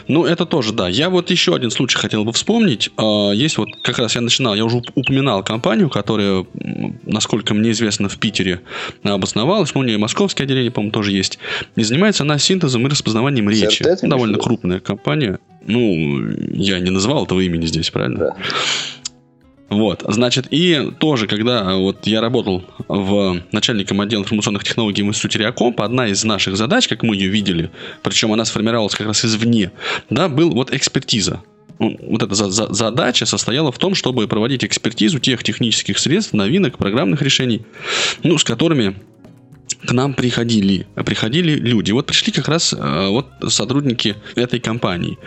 Ну, 0.09 0.25
это 0.25 0.47
тоже, 0.47 0.73
да. 0.73 0.89
Я 0.89 1.11
вот 1.11 1.31
еще 1.31 1.55
один 1.55 1.71
случай 1.71 1.99
хотел 1.99 2.25
бы 2.25 2.33
вспомнить. 2.33 2.91
А, 2.97 3.31
есть 3.33 3.59
вот, 3.59 3.69
как 3.83 3.99
раз 3.99 4.15
я 4.15 4.21
начинал, 4.21 4.55
я 4.55 4.65
уже 4.65 4.83
упоминал 4.95 5.43
компанию, 5.43 5.91
которая, 5.91 6.47
насколько 7.05 7.55
мне 7.55 7.71
известно, 7.73 8.09
в 8.09 8.19
Питере 8.19 8.61
обосновалась. 9.03 9.75
Ну, 9.75 9.81
у 9.81 9.85
нее 9.85 9.99
московское 9.99 10.47
отделение, 10.47 10.71
по-моему, 10.71 10.93
тоже 10.93 11.13
есть. 11.13 11.39
И 11.77 11.83
занимается 11.83 12.23
она 12.23 12.39
синтезом 12.39 12.87
и 12.87 12.91
распознаванием 12.91 13.49
речи. 13.49 13.83
CRT, 13.83 14.09
Довольно 14.09 14.39
крупная 14.39 14.81
компания. 14.81 15.39
Ну, 15.67 16.31
я 16.53 16.79
не 16.79 16.91
называл 16.91 17.25
этого 17.25 17.41
имени 17.41 17.67
здесь, 17.67 17.91
правильно? 17.91 18.19
Да. 18.19 18.37
Вот, 19.71 20.05
значит, 20.07 20.47
и 20.51 20.91
тоже, 20.99 21.27
когда 21.27 21.75
вот 21.75 22.07
я 22.07 22.21
работал 22.21 22.65
в 22.87 23.43
начальником 23.51 24.01
отдела 24.01 24.21
информационных 24.23 24.63
технологий 24.63 25.03
в 25.03 25.07
институте 25.07 25.39
Реакомп, 25.39 25.81
одна 25.81 26.07
из 26.07 26.23
наших 26.23 26.57
задач, 26.57 26.87
как 26.87 27.03
мы 27.03 27.17
ее 27.17 27.29
видели, 27.29 27.71
причем 28.03 28.33
она 28.33 28.45
сформировалась 28.45 28.95
как 28.95 29.07
раз 29.07 29.25
извне, 29.25 29.73
да, 30.11 30.29
был 30.29 30.51
вот 30.51 30.73
экспертиза. 30.73 31.43
Ну, 31.79 31.99
вот 32.03 32.23
эта 32.23 32.35
за 32.35 32.51
за 32.51 32.73
задача 32.73 33.27
состояла 33.27 33.73
в 33.73 33.79
том, 33.79 33.95
чтобы 33.95 34.29
проводить 34.29 34.65
экспертизу 34.65 35.19
тех 35.19 35.43
технических 35.43 35.99
средств, 35.99 36.33
новинок, 36.33 36.79
программных 36.79 37.23
решений, 37.23 37.63
ну, 38.23 38.39
с 38.39 38.45
которыми 38.45 38.95
к 39.85 39.93
нам 39.93 40.15
приходили, 40.15 40.87
приходили 40.95 41.53
люди. 41.53 41.91
Вот 41.91 42.07
пришли 42.07 42.33
как 42.33 42.49
раз 42.49 42.73
э, 42.73 43.09
вот 43.09 43.27
сотрудники 43.49 44.17
этой 44.37 44.61
компании. 44.61 45.19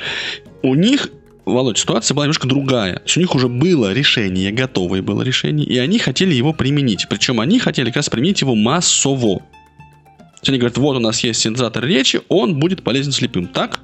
У 0.63 0.73
них 0.75 1.09
Володь, 1.47 1.77
ситуация 1.77 2.13
была 2.13 2.25
немножко 2.25 2.45
другая. 2.45 2.95
То 2.95 3.03
есть 3.05 3.17
у 3.17 3.19
них 3.21 3.33
уже 3.33 3.47
было 3.47 3.93
решение, 3.93 4.51
готовое 4.51 5.01
было 5.01 5.21
решение, 5.21 5.65
и 5.65 5.77
они 5.77 5.97
хотели 5.97 6.33
его 6.33 6.51
применить. 6.51 7.07
Причем 7.07 7.39
они 7.39 7.57
хотели 7.57 7.85
как 7.85 7.97
раз 7.97 8.09
применить 8.09 8.41
его 8.41 8.53
массово. 8.53 9.37
То 9.37 10.39
есть 10.41 10.49
они 10.49 10.57
говорят, 10.57 10.77
вот 10.77 10.97
у 10.97 10.99
нас 10.99 11.21
есть 11.21 11.39
синтезатор 11.39 11.85
речи, 11.85 12.19
он 12.27 12.59
будет 12.59 12.83
полезен 12.83 13.13
слепым. 13.13 13.47
Так? 13.47 13.79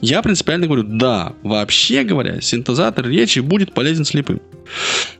Я 0.00 0.22
принципиально 0.22 0.66
говорю, 0.66 0.84
да, 0.84 1.34
вообще 1.42 2.04
говоря, 2.04 2.40
синтезатор 2.40 3.06
речи 3.06 3.40
будет 3.40 3.74
полезен 3.74 4.04
слепым. 4.04 4.40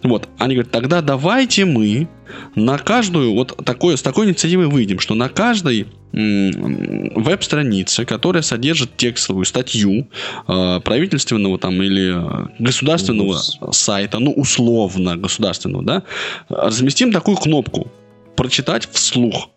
Вот, 0.02 0.28
они 0.38 0.54
говорят, 0.54 0.72
тогда 0.72 1.02
давайте 1.02 1.64
мы 1.64 2.08
на 2.54 2.78
каждую, 2.78 3.34
вот 3.34 3.56
такое, 3.64 3.96
с 3.96 4.02
такой 4.02 4.26
инициативой 4.26 4.68
выйдем, 4.68 5.00
что 5.00 5.14
на 5.14 5.28
каждой 5.28 5.86
веб-странице, 6.12 8.04
которая 8.04 8.42
содержит 8.42 8.96
текстовую 8.96 9.44
статью 9.44 10.08
э, 10.48 10.80
правительственного 10.82 11.56
там 11.58 11.80
или 11.82 12.16
государственного 12.58 13.36
Ус. 13.36 13.58
сайта, 13.70 14.18
ну 14.18 14.32
условно 14.32 15.16
государственного, 15.16 15.84
да, 15.84 16.02
разместим 16.48 17.12
такую 17.12 17.36
кнопку 17.36 17.92
прочитать 18.34 18.88
вслух. 18.90 19.50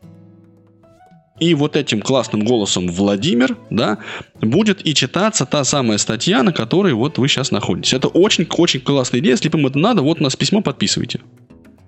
И 1.39 1.55
вот 1.55 1.75
этим 1.75 2.01
классным 2.01 2.43
голосом 2.45 2.87
Владимир, 2.87 3.57
да, 3.69 3.97
будет 4.39 4.85
и 4.85 4.93
читаться 4.93 5.45
та 5.45 5.63
самая 5.63 5.97
статья, 5.97 6.43
на 6.43 6.53
которой 6.53 6.93
вот 6.93 7.17
вы 7.17 7.27
сейчас 7.27 7.49
находитесь. 7.51 7.93
Это 7.93 8.07
очень-очень 8.07 8.81
классная 8.81 9.19
идея. 9.19 9.33
Если 9.33 9.49
вам 9.49 9.65
это 9.65 9.79
надо, 9.79 10.03
вот 10.03 10.19
у 10.19 10.23
нас 10.23 10.35
письмо 10.35 10.61
подписывайте. 10.61 11.21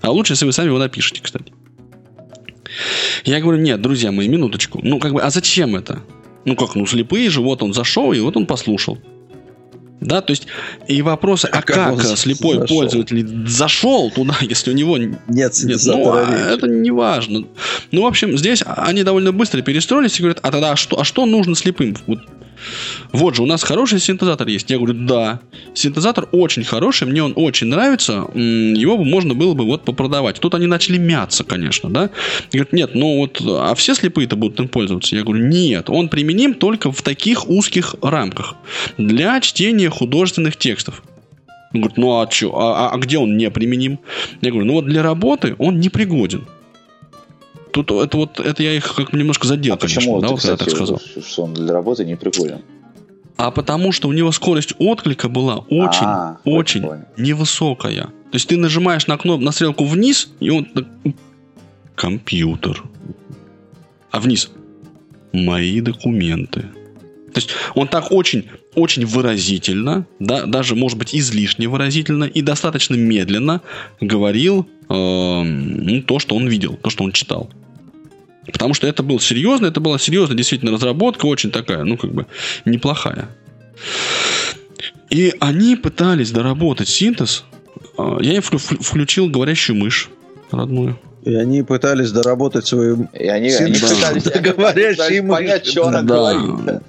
А 0.01 0.11
лучше, 0.11 0.33
если 0.33 0.45
вы 0.45 0.51
сами 0.51 0.67
его 0.67 0.79
напишите, 0.79 1.21
кстати. 1.21 1.53
Я 3.23 3.39
говорю, 3.39 3.61
нет, 3.61 3.81
друзья 3.81 4.11
мои, 4.11 4.27
минуточку. 4.27 4.79
Ну, 4.81 4.99
как 4.99 5.13
бы, 5.13 5.21
а 5.21 5.29
зачем 5.29 5.75
это? 5.75 6.01
Ну, 6.43 6.55
как, 6.55 6.75
ну, 6.75 6.85
слепые 6.85 7.29
же, 7.29 7.41
вот 7.41 7.63
он 7.63 7.73
зашел, 7.73 8.13
и 8.13 8.19
вот 8.19 8.37
он 8.37 8.45
послушал. 8.45 8.97
Да, 10.05 10.21
то 10.21 10.31
есть 10.31 10.47
и 10.87 11.01
вопросы, 11.01 11.47
а, 11.47 11.59
а 11.59 11.61
как, 11.61 11.97
как 11.97 12.17
слепой 12.17 12.59
зашел? 12.59 12.77
пользователь 12.77 13.47
зашел 13.47 14.11
туда, 14.11 14.35
если 14.41 14.71
у 14.71 14.73
него 14.73 14.97
нет, 14.97 15.19
нет 15.27 15.81
ну, 15.85 16.13
а 16.13 16.53
это 16.53 16.67
не 16.67 16.91
важно. 16.91 17.45
Ну, 17.91 18.01
в 18.03 18.05
общем, 18.05 18.37
здесь 18.37 18.63
они 18.65 19.03
довольно 19.03 19.31
быстро 19.31 19.61
перестроились 19.61 20.19
и 20.19 20.21
говорят, 20.21 20.39
а 20.43 20.51
тогда 20.51 20.71
а 20.71 20.75
что, 20.75 20.99
а 20.99 21.03
что 21.03 21.25
нужно 21.25 21.55
слепым? 21.55 21.97
Вот 22.05 22.19
вот 23.11 23.35
же, 23.35 23.43
у 23.43 23.45
нас 23.45 23.63
хороший 23.63 23.99
синтезатор 23.99 24.47
есть. 24.47 24.69
Я 24.69 24.77
говорю, 24.77 24.93
да. 24.93 25.39
Синтезатор 25.73 26.27
очень 26.31 26.63
хороший, 26.63 27.07
мне 27.07 27.23
он 27.23 27.33
очень 27.35 27.67
нравится. 27.67 28.27
Его 28.33 28.97
можно 28.97 29.33
было 29.33 29.53
бы 29.53 29.65
вот 29.65 29.83
попродавать. 29.83 30.39
Тут 30.39 30.55
они 30.55 30.67
начали 30.67 30.97
мяться, 30.97 31.43
конечно, 31.43 31.89
да. 31.89 32.09
Говорят, 32.51 32.73
нет, 32.73 32.95
ну 32.95 33.17
вот, 33.17 33.41
а 33.45 33.73
все 33.75 33.95
слепые-то 33.95 34.35
будут 34.35 34.59
им 34.59 34.67
пользоваться? 34.67 35.15
Я 35.15 35.23
говорю, 35.23 35.45
нет, 35.45 35.89
он 35.89 36.09
применим 36.09 36.53
только 36.53 36.91
в 36.91 37.01
таких 37.01 37.49
узких 37.49 37.95
рамках. 38.01 38.55
Для 38.97 39.39
чтения 39.41 39.89
художественных 39.89 40.57
текстов. 40.57 41.03
Он 41.73 41.81
говорит, 41.81 41.97
ну 41.97 42.21
а 42.21 42.31
что, 42.31 42.57
а, 42.57 42.91
а 42.91 42.97
где 42.97 43.17
он 43.17 43.35
не 43.35 43.49
применим? 43.51 43.99
Я 44.41 44.51
говорю, 44.51 44.65
ну 44.65 44.73
вот 44.73 44.85
для 44.85 45.03
работы 45.03 45.55
он 45.57 45.79
не 45.79 45.89
пригоден. 45.89 46.45
Тут 47.75 47.91
это 47.91 48.15
вот 48.15 48.39
это 48.39 48.63
я 48.63 48.73
их 48.73 48.95
как 48.95 49.11
немножко 49.11 49.47
задел, 49.47 49.73
а 49.73 49.77
конечно, 49.77 49.99
почему 49.99 50.21
да, 50.21 50.27
ты, 50.27 50.31
вот 50.31 50.39
кстати, 50.39 50.61
я 50.61 50.65
так 50.65 50.69
сказал. 50.73 51.01
Что 51.27 51.43
он 51.43 51.53
для 51.53 51.73
работы 51.73 52.05
не 52.05 52.15
приколен? 52.15 52.61
А 53.35 53.51
потому 53.51 53.91
что 53.91 54.07
у 54.07 54.13
него 54.13 54.31
скорость 54.31 54.75
отклика 54.79 55.27
была 55.27 55.57
очень, 55.57 56.05
а, 56.05 56.37
очень 56.45 56.85
невысокая. 57.17 58.03
То 58.03 58.11
есть 58.31 58.47
ты 58.47 58.55
нажимаешь 58.55 59.07
на 59.07 59.17
кнопку, 59.17 59.43
на 59.43 59.51
стрелку 59.51 59.83
вниз, 59.83 60.29
и 60.39 60.51
он 60.51 60.69
компьютер. 61.95 62.81
А 64.09 64.21
вниз 64.21 64.51
мои 65.33 65.81
документы. 65.81 66.61
То 67.33 67.39
есть 67.39 67.49
он 67.73 67.89
так 67.89 68.13
очень, 68.13 68.45
очень 68.75 69.05
выразительно, 69.05 70.07
да, 70.21 70.45
даже, 70.45 70.75
может 70.75 70.97
быть, 70.97 71.13
излишне 71.13 71.67
выразительно 71.67 72.23
и 72.23 72.41
достаточно 72.41 72.95
медленно 72.95 73.59
говорил 73.99 74.65
э, 74.87 74.93
ну, 74.93 76.01
то, 76.03 76.19
что 76.19 76.37
он 76.37 76.47
видел, 76.47 76.79
то, 76.81 76.89
что 76.89 77.03
он 77.03 77.11
читал. 77.11 77.49
Потому 78.51 78.73
что 78.73 78.87
это 78.87 79.03
был 79.03 79.19
серьезно, 79.19 79.67
это 79.67 79.79
была 79.79 79.97
серьезная 79.97 80.37
действительно 80.37 80.71
разработка, 80.71 81.25
очень 81.25 81.51
такая, 81.51 81.83
ну, 81.83 81.97
как 81.97 82.13
бы, 82.13 82.27
неплохая. 82.65 83.29
И 85.09 85.33
они 85.39 85.75
пытались 85.75 86.31
доработать 86.31 86.89
синтез. 86.89 87.43
А, 87.97 88.17
я 88.21 88.35
им 88.35 88.41
включил 88.41 89.29
говорящую 89.29 89.77
мышь 89.77 90.09
родную. 90.51 90.99
И 91.25 91.33
они 91.33 91.63
пытались 91.63 92.11
доработать 92.11 92.67
свою... 92.67 93.09
И 93.11 93.27
они, 93.27 93.49
они 93.49 93.73
пытались, 93.73 94.25
говорящие 94.25 95.23
понять, 95.23 95.65
что 95.65 95.87
она 95.87 96.03
да. 96.03 96.15
говорит. 96.15 96.81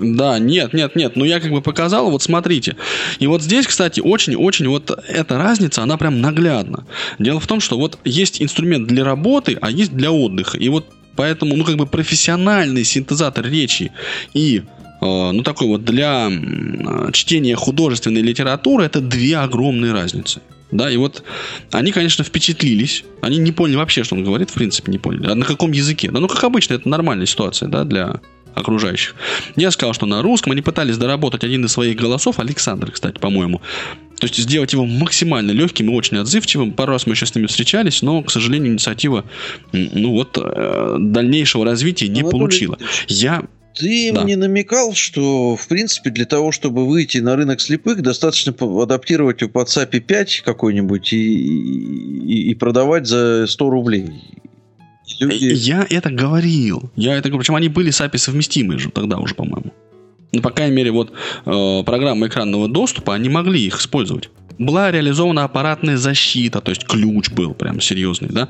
Да, 0.00 0.40
нет, 0.40 0.72
нет, 0.72 0.96
нет. 0.96 1.14
Ну, 1.14 1.24
я 1.24 1.38
как 1.38 1.52
бы 1.52 1.62
показал, 1.62 2.10
вот 2.10 2.20
смотрите. 2.20 2.76
И 3.20 3.28
вот 3.28 3.42
здесь, 3.42 3.68
кстати, 3.68 4.00
очень-очень 4.00 4.66
вот 4.66 4.90
эта 5.08 5.38
разница, 5.38 5.82
она 5.82 5.96
прям 5.96 6.20
наглядна. 6.20 6.84
Дело 7.20 7.38
в 7.38 7.46
том, 7.46 7.60
что 7.60 7.78
вот 7.78 7.98
есть 8.04 8.42
инструмент 8.42 8.88
для 8.88 9.04
работы, 9.04 9.56
а 9.60 9.70
есть 9.70 9.92
для 9.92 10.10
отдыха. 10.10 10.58
И 10.58 10.68
вот 10.68 10.86
поэтому, 11.14 11.56
ну, 11.56 11.64
как 11.64 11.76
бы 11.76 11.86
профессиональный 11.86 12.82
синтезатор 12.82 13.46
речи 13.46 13.92
и 14.34 14.62
э, 15.00 15.30
ну, 15.30 15.42
такой 15.44 15.68
вот 15.68 15.84
для 15.84 16.28
чтения 17.12 17.54
художественной 17.54 18.22
литературы 18.22 18.84
это 18.84 19.00
две 19.00 19.36
огромные 19.36 19.92
разницы. 19.92 20.40
Да, 20.72 20.90
и 20.90 20.96
вот 20.96 21.22
они, 21.72 21.92
конечно, 21.92 22.24
впечатлились. 22.24 23.04
Они 23.22 23.38
не 23.38 23.52
поняли 23.52 23.76
вообще, 23.76 24.04
что 24.04 24.14
он 24.14 24.24
говорит, 24.24 24.50
в 24.50 24.54
принципе, 24.54 24.92
не 24.92 24.98
поняли. 24.98 25.26
А 25.26 25.34
на 25.34 25.44
каком 25.44 25.72
языке? 25.72 26.10
Да, 26.10 26.20
ну, 26.20 26.28
как 26.28 26.44
обычно, 26.44 26.74
это 26.74 26.88
нормальная 26.88 27.26
ситуация, 27.26 27.68
да, 27.68 27.84
для 27.84 28.20
окружающих. 28.54 29.14
Я 29.56 29.70
сказал, 29.70 29.94
что 29.94 30.06
на 30.06 30.22
русском 30.22 30.52
они 30.52 30.62
пытались 30.62 30.98
доработать 30.98 31.44
один 31.44 31.64
из 31.64 31.72
своих 31.72 31.96
голосов, 31.96 32.38
Александр, 32.38 32.90
кстати, 32.90 33.18
по-моему. 33.18 33.60
То 34.18 34.26
есть 34.26 34.36
сделать 34.36 34.72
его 34.72 34.84
максимально 34.84 35.52
легким 35.52 35.90
и 35.90 35.94
очень 35.94 36.18
отзывчивым. 36.18 36.72
Пару 36.72 36.92
раз 36.92 37.06
мы 37.06 37.14
еще 37.14 37.26
с 37.26 37.34
ними 37.34 37.46
встречались, 37.46 38.02
но, 38.02 38.22
к 38.22 38.30
сожалению, 38.30 38.72
инициатива 38.72 39.24
ну 39.72 40.12
вот, 40.12 40.36
э, 40.36 40.96
дальнейшего 40.98 41.64
развития 41.64 42.08
не 42.08 42.20
Анатолий 42.20 42.38
получила. 42.38 42.78
Я 43.08 43.44
ты 43.80 44.12
да. 44.12 44.24
мне 44.24 44.36
намекал, 44.36 44.94
что, 44.94 45.56
в 45.56 45.66
принципе, 45.66 46.10
для 46.10 46.26
того, 46.26 46.52
чтобы 46.52 46.86
выйти 46.86 47.18
на 47.18 47.34
рынок 47.36 47.60
слепых, 47.60 48.02
достаточно 48.02 48.54
адаптировать 48.82 49.50
под 49.50 49.68
SAPI 49.68 50.00
5 50.00 50.42
какой-нибудь 50.44 51.12
и, 51.12 51.16
и, 51.16 52.50
и 52.50 52.54
продавать 52.54 53.06
за 53.06 53.46
100 53.46 53.70
рублей. 53.70 54.10
Люди... 55.18 55.44
Я 55.54 55.86
это 55.88 56.10
говорил. 56.10 56.90
Я 56.96 57.14
это 57.14 57.28
говорил. 57.28 57.40
Причем 57.40 57.56
они 57.56 57.68
были 57.68 57.90
SAPI 57.90 58.18
совместимые 58.18 58.78
же 58.78 58.90
тогда 58.90 59.18
уже, 59.18 59.34
по-моему. 59.34 59.72
Ну, 60.32 60.42
по 60.42 60.50
крайней 60.50 60.76
мере, 60.76 60.92
вот 60.92 61.12
э, 61.44 61.82
программы 61.84 62.28
экранного 62.28 62.68
доступа, 62.68 63.14
они 63.14 63.28
могли 63.28 63.66
их 63.66 63.80
использовать 63.80 64.30
была 64.58 64.90
реализована 64.90 65.44
аппаратная 65.44 65.96
защита, 65.96 66.60
то 66.60 66.70
есть 66.70 66.84
ключ 66.84 67.30
был 67.30 67.54
прям 67.54 67.80
серьезный, 67.80 68.28
да. 68.28 68.48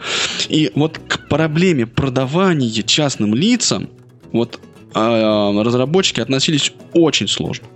И 0.48 0.72
вот 0.74 0.98
к 0.98 1.28
проблеме 1.28 1.86
продавания 1.86 2.82
частным 2.82 3.32
лицам, 3.32 3.88
вот 4.32 4.58
разработчики 4.94 6.20
относились 6.20 6.72
очень 6.94 7.28
сложно. 7.28 7.66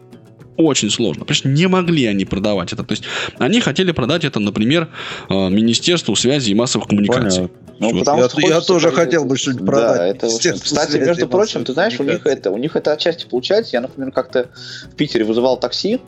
Очень 0.57 0.91
сложно. 0.91 1.25
Потому 1.25 1.35
что 1.35 1.49
не 1.49 1.67
могли 1.67 2.07
они 2.07 2.25
продавать 2.25 2.73
это. 2.73 2.85
То 2.85 2.93
есть 2.93 3.05
они 3.39 3.61
хотели 3.61 3.91
продать 3.91 4.25
это, 4.25 4.39
например, 4.39 4.89
а, 5.29 5.49
Министерству 5.49 6.15
связи 6.15 6.51
и 6.51 6.55
массовых 6.55 6.89
коммуникаций. 6.89 7.49
Ну, 7.81 7.91
вот. 7.91 7.99
потому 8.01 8.23
я, 8.23 8.29
что 8.29 8.41
я 8.41 8.61
тоже 8.61 8.93
хотел 8.93 9.25
бы 9.25 9.37
что-нибудь 9.37 9.67
продать. 9.67 9.97
Да, 9.97 10.07
это, 10.07 10.29
кстати, 10.29 10.97
между 10.97 11.27
прочим, 11.27 11.65
ты 11.65 11.73
знаешь, 11.73 11.99
у 11.99 12.05
них 12.05 12.25
это, 12.25 12.53
у 12.53 12.57
них 12.57 12.77
это 12.77 12.93
отчасти 12.93 13.27
получается. 13.29 13.71
Я, 13.73 13.81
например, 13.81 14.13
как-то 14.13 14.51
в 14.93 14.95
Питере 14.95 15.25
вызывал 15.25 15.59
такси 15.59 16.01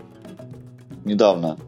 недавно. 1.04 1.58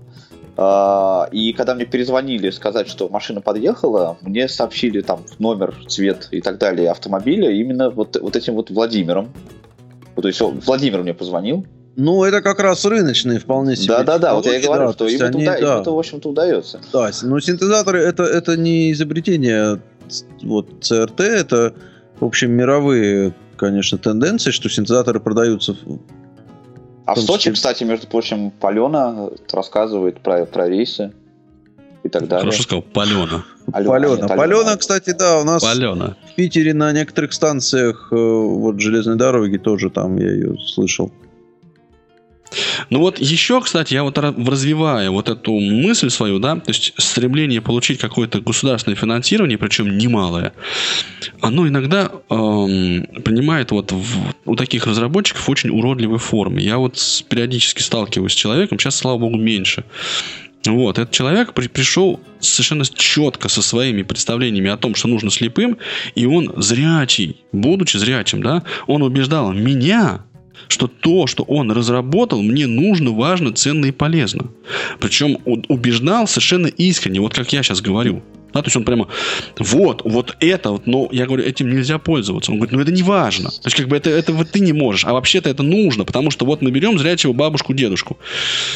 А, 0.60 1.28
и 1.30 1.52
когда 1.52 1.76
мне 1.76 1.84
перезвонили 1.84 2.50
сказать, 2.50 2.88
что 2.88 3.08
машина 3.08 3.40
подъехала, 3.40 4.18
мне 4.22 4.48
сообщили 4.48 5.02
там 5.02 5.24
номер, 5.38 5.72
цвет 5.86 6.26
и 6.32 6.40
так 6.40 6.58
далее 6.58 6.90
автомобиля 6.90 7.52
именно 7.52 7.90
вот, 7.90 8.18
вот 8.20 8.34
этим 8.34 8.54
вот 8.54 8.68
Владимиром. 8.70 9.32
То 10.20 10.26
есть 10.26 10.40
Владимир 10.40 11.02
мне 11.02 11.14
позвонил. 11.14 11.64
Ну, 11.94 12.24
это 12.24 12.42
как 12.42 12.58
раз 12.58 12.84
рыночные 12.84 13.38
вполне 13.38 13.76
себе. 13.76 13.98
Да-да-да, 13.98 14.34
вот 14.34 14.46
я 14.46 14.58
и 14.58 14.62
говорю, 14.64 14.86
да, 14.86 14.92
что 14.94 15.06
им, 15.06 15.22
они, 15.22 15.44
это, 15.44 15.60
да. 15.60 15.74
им 15.74 15.80
это, 15.82 15.90
в 15.92 15.98
общем-то, 15.98 16.28
удается. 16.28 16.80
Да, 16.92 17.10
но 17.22 17.38
синтезаторы 17.38 18.00
это, 18.00 18.24
это 18.24 18.56
не 18.56 18.90
изобретение 18.90 19.80
вот 20.42 20.68
CRT, 20.80 21.22
это, 21.22 21.74
в 22.18 22.24
общем, 22.24 22.50
мировые, 22.50 23.32
конечно, 23.56 23.96
тенденции, 23.96 24.50
что 24.50 24.68
синтезаторы 24.68 25.20
продаются 25.20 25.76
а 27.08 27.14
в 27.14 27.20
Сочи, 27.20 27.50
кстати, 27.52 27.84
между 27.84 28.06
прочим, 28.06 28.50
Палена 28.50 29.30
рассказывает 29.50 30.20
про, 30.20 30.44
про 30.44 30.68
рейсы 30.68 31.14
и 32.02 32.08
так 32.10 32.28
далее. 32.28 32.44
Хорошо 32.44 32.62
сказал, 32.64 32.82
Палена. 32.82 33.44
Палена. 33.72 34.28
Палена, 34.28 34.76
кстати, 34.76 35.14
да, 35.18 35.40
у 35.40 35.44
нас 35.44 35.62
Палена. 35.62 36.18
в 36.30 36.34
Питере 36.34 36.74
на 36.74 36.92
некоторых 36.92 37.32
станциях 37.32 38.08
э, 38.12 38.14
вот 38.14 38.78
железной 38.78 39.16
дороги 39.16 39.56
тоже 39.56 39.88
там 39.88 40.18
я 40.18 40.30
ее 40.30 40.58
слышал. 40.58 41.10
Ну 42.90 43.00
вот 43.00 43.18
еще, 43.18 43.60
кстати, 43.60 43.94
я 43.94 44.02
вот 44.02 44.18
развиваю 44.18 45.12
вот 45.12 45.28
эту 45.28 45.52
мысль 45.58 46.10
свою, 46.10 46.38
да, 46.38 46.56
то 46.56 46.70
есть 46.70 46.92
стремление 46.96 47.60
получить 47.60 47.98
какое-то 47.98 48.40
государственное 48.40 48.96
финансирование, 48.96 49.58
причем 49.58 49.98
немалое, 49.98 50.52
оно 51.40 51.68
иногда 51.68 52.10
эм, 52.30 53.06
принимает 53.22 53.70
вот 53.70 53.92
в, 53.92 54.34
у 54.44 54.56
таких 54.56 54.86
разработчиков 54.86 55.48
очень 55.48 55.70
уродливой 55.70 56.18
формы. 56.18 56.60
Я 56.60 56.78
вот 56.78 56.98
периодически 57.28 57.82
сталкиваюсь 57.82 58.32
с 58.32 58.36
человеком, 58.36 58.78
сейчас, 58.78 58.96
слава 58.96 59.18
богу, 59.18 59.36
меньше. 59.36 59.84
Вот, 60.66 60.98
этот 60.98 61.14
человек 61.14 61.54
при, 61.54 61.68
пришел 61.68 62.20
совершенно 62.40 62.84
четко 62.84 63.48
со 63.48 63.62
своими 63.62 64.02
представлениями 64.02 64.70
о 64.70 64.76
том, 64.76 64.94
что 64.94 65.08
нужно 65.08 65.30
слепым, 65.30 65.78
и 66.14 66.26
он 66.26 66.52
зрячий, 66.56 67.36
будучи 67.52 67.96
зрячим, 67.96 68.42
да, 68.42 68.64
он 68.86 69.02
убеждал 69.02 69.52
меня, 69.52 70.24
что 70.66 70.88
то, 70.88 71.26
что 71.26 71.44
он 71.44 71.70
разработал, 71.70 72.42
мне 72.42 72.66
нужно, 72.66 73.12
важно, 73.12 73.52
ценно 73.52 73.86
и 73.86 73.92
полезно. 73.92 74.48
Причем 75.00 75.38
убеждал 75.44 76.26
совершенно 76.26 76.66
искренне, 76.66 77.20
вот 77.20 77.34
как 77.34 77.52
я 77.52 77.62
сейчас 77.62 77.80
говорю. 77.80 78.22
Да, 78.52 78.62
то 78.62 78.68
есть 78.68 78.76
он 78.76 78.84
прямо, 78.84 79.08
вот, 79.58 80.02
вот 80.04 80.36
это, 80.40 80.70
вот, 80.70 80.86
но 80.86 81.08
я 81.12 81.26
говорю, 81.26 81.44
этим 81.44 81.70
нельзя 81.70 81.98
пользоваться. 81.98 82.50
Он 82.50 82.56
говорит, 82.56 82.74
ну 82.74 82.80
это 82.80 82.90
не 82.90 83.02
важно. 83.02 83.50
То 83.50 83.66
есть 83.66 83.76
как 83.76 83.88
бы 83.88 83.96
это, 83.96 84.08
это 84.08 84.32
вот 84.32 84.50
ты 84.50 84.60
не 84.60 84.72
можешь, 84.72 85.04
а 85.04 85.12
вообще-то 85.12 85.50
это 85.50 85.62
нужно, 85.62 86.04
потому 86.04 86.30
что 86.30 86.46
вот 86.46 86.62
мы 86.62 86.70
берем 86.70 86.98
зрячего 86.98 87.34
бабушку, 87.34 87.74
дедушку. 87.74 88.16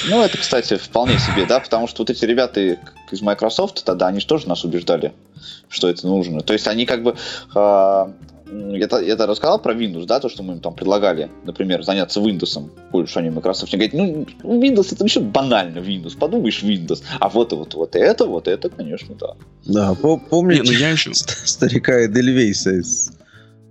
Ну 0.08 0.22
это, 0.22 0.36
кстати, 0.36 0.76
вполне 0.76 1.18
себе, 1.18 1.46
да, 1.46 1.58
потому 1.58 1.88
что 1.88 2.02
вот 2.02 2.10
эти 2.10 2.24
ребята 2.26 2.78
из 3.10 3.22
Microsoft 3.22 3.82
тогда, 3.84 4.08
они 4.08 4.20
же 4.20 4.26
тоже 4.26 4.46
нас 4.46 4.62
убеждали, 4.62 5.12
что 5.70 5.88
это 5.88 6.06
нужно. 6.06 6.42
То 6.42 6.52
есть 6.52 6.68
они 6.68 6.84
как 6.84 7.02
бы 7.02 7.16
а, 7.54 8.12
я, 8.52 9.00
я 9.00 9.16
рассказал 9.26 9.58
про 9.58 9.74
Windows, 9.74 10.06
да, 10.06 10.20
то, 10.20 10.28
что 10.28 10.42
мы 10.42 10.54
им 10.54 10.60
там 10.60 10.74
предлагали, 10.74 11.30
например, 11.44 11.82
заняться 11.82 12.20
Windows, 12.20 12.70
больше 12.90 13.18
они 13.18 13.30
Microsoft. 13.30 13.72
Они 13.74 13.88
говорят, 13.88 14.26
ну, 14.42 14.58
Windows 14.60 14.92
это 14.92 15.04
еще 15.04 15.20
банально 15.20 15.78
Windows, 15.78 16.16
подумаешь 16.18 16.62
Windows. 16.62 17.02
А 17.18 17.28
вот, 17.28 17.52
вот, 17.52 17.74
вот 17.74 17.96
это, 17.96 18.26
вот 18.26 18.48
это, 18.48 18.68
конечно, 18.68 19.14
да. 19.14 19.34
Да, 19.64 19.94
помните 19.94 20.62
Не, 20.62 20.70
ну, 20.70 20.78
я 20.78 20.90
еще... 20.90 21.12
старика 21.14 22.04
Эдельвейса 22.04 22.70
из 22.72 23.12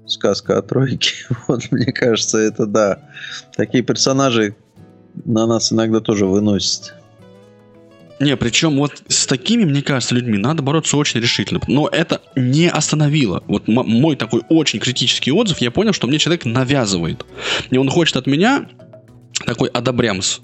сказка 0.08 0.58
о 0.58 0.62
тройке. 0.62 1.14
Вот, 1.48 1.72
мне 1.72 1.92
кажется, 1.92 2.38
это 2.38 2.66
да. 2.66 3.10
Такие 3.56 3.84
персонажи 3.84 4.56
на 5.26 5.46
нас 5.46 5.72
иногда 5.72 6.00
тоже 6.00 6.26
выносят. 6.26 6.96
Не, 8.22 8.38
причем 8.38 8.78
вот 8.78 9.02
с 9.08 9.26
такими, 9.26 9.66
мне 9.66 9.82
кажется, 9.82 10.14
людьми 10.14 10.38
надо 10.38 10.62
бороться 10.62 10.96
очень 10.96 11.20
решительно. 11.20 11.60
Но 11.68 11.88
это 11.88 12.22
не 12.36 12.70
остановило. 12.70 13.44
Вот 13.48 13.68
мой 13.68 14.16
такой 14.16 14.44
очень 14.48 14.80
критический 14.80 15.32
отзыв, 15.32 15.58
я 15.60 15.72
понял, 15.72 15.92
что 15.92 16.06
мне 16.06 16.20
человек 16.20 16.46
навязывает. 16.46 17.26
И 17.72 17.78
он 17.78 17.90
хочет 17.90 18.18
от 18.18 18.28
меня 18.28 18.68
такой 19.44 19.70
одобрямс. 19.70 20.40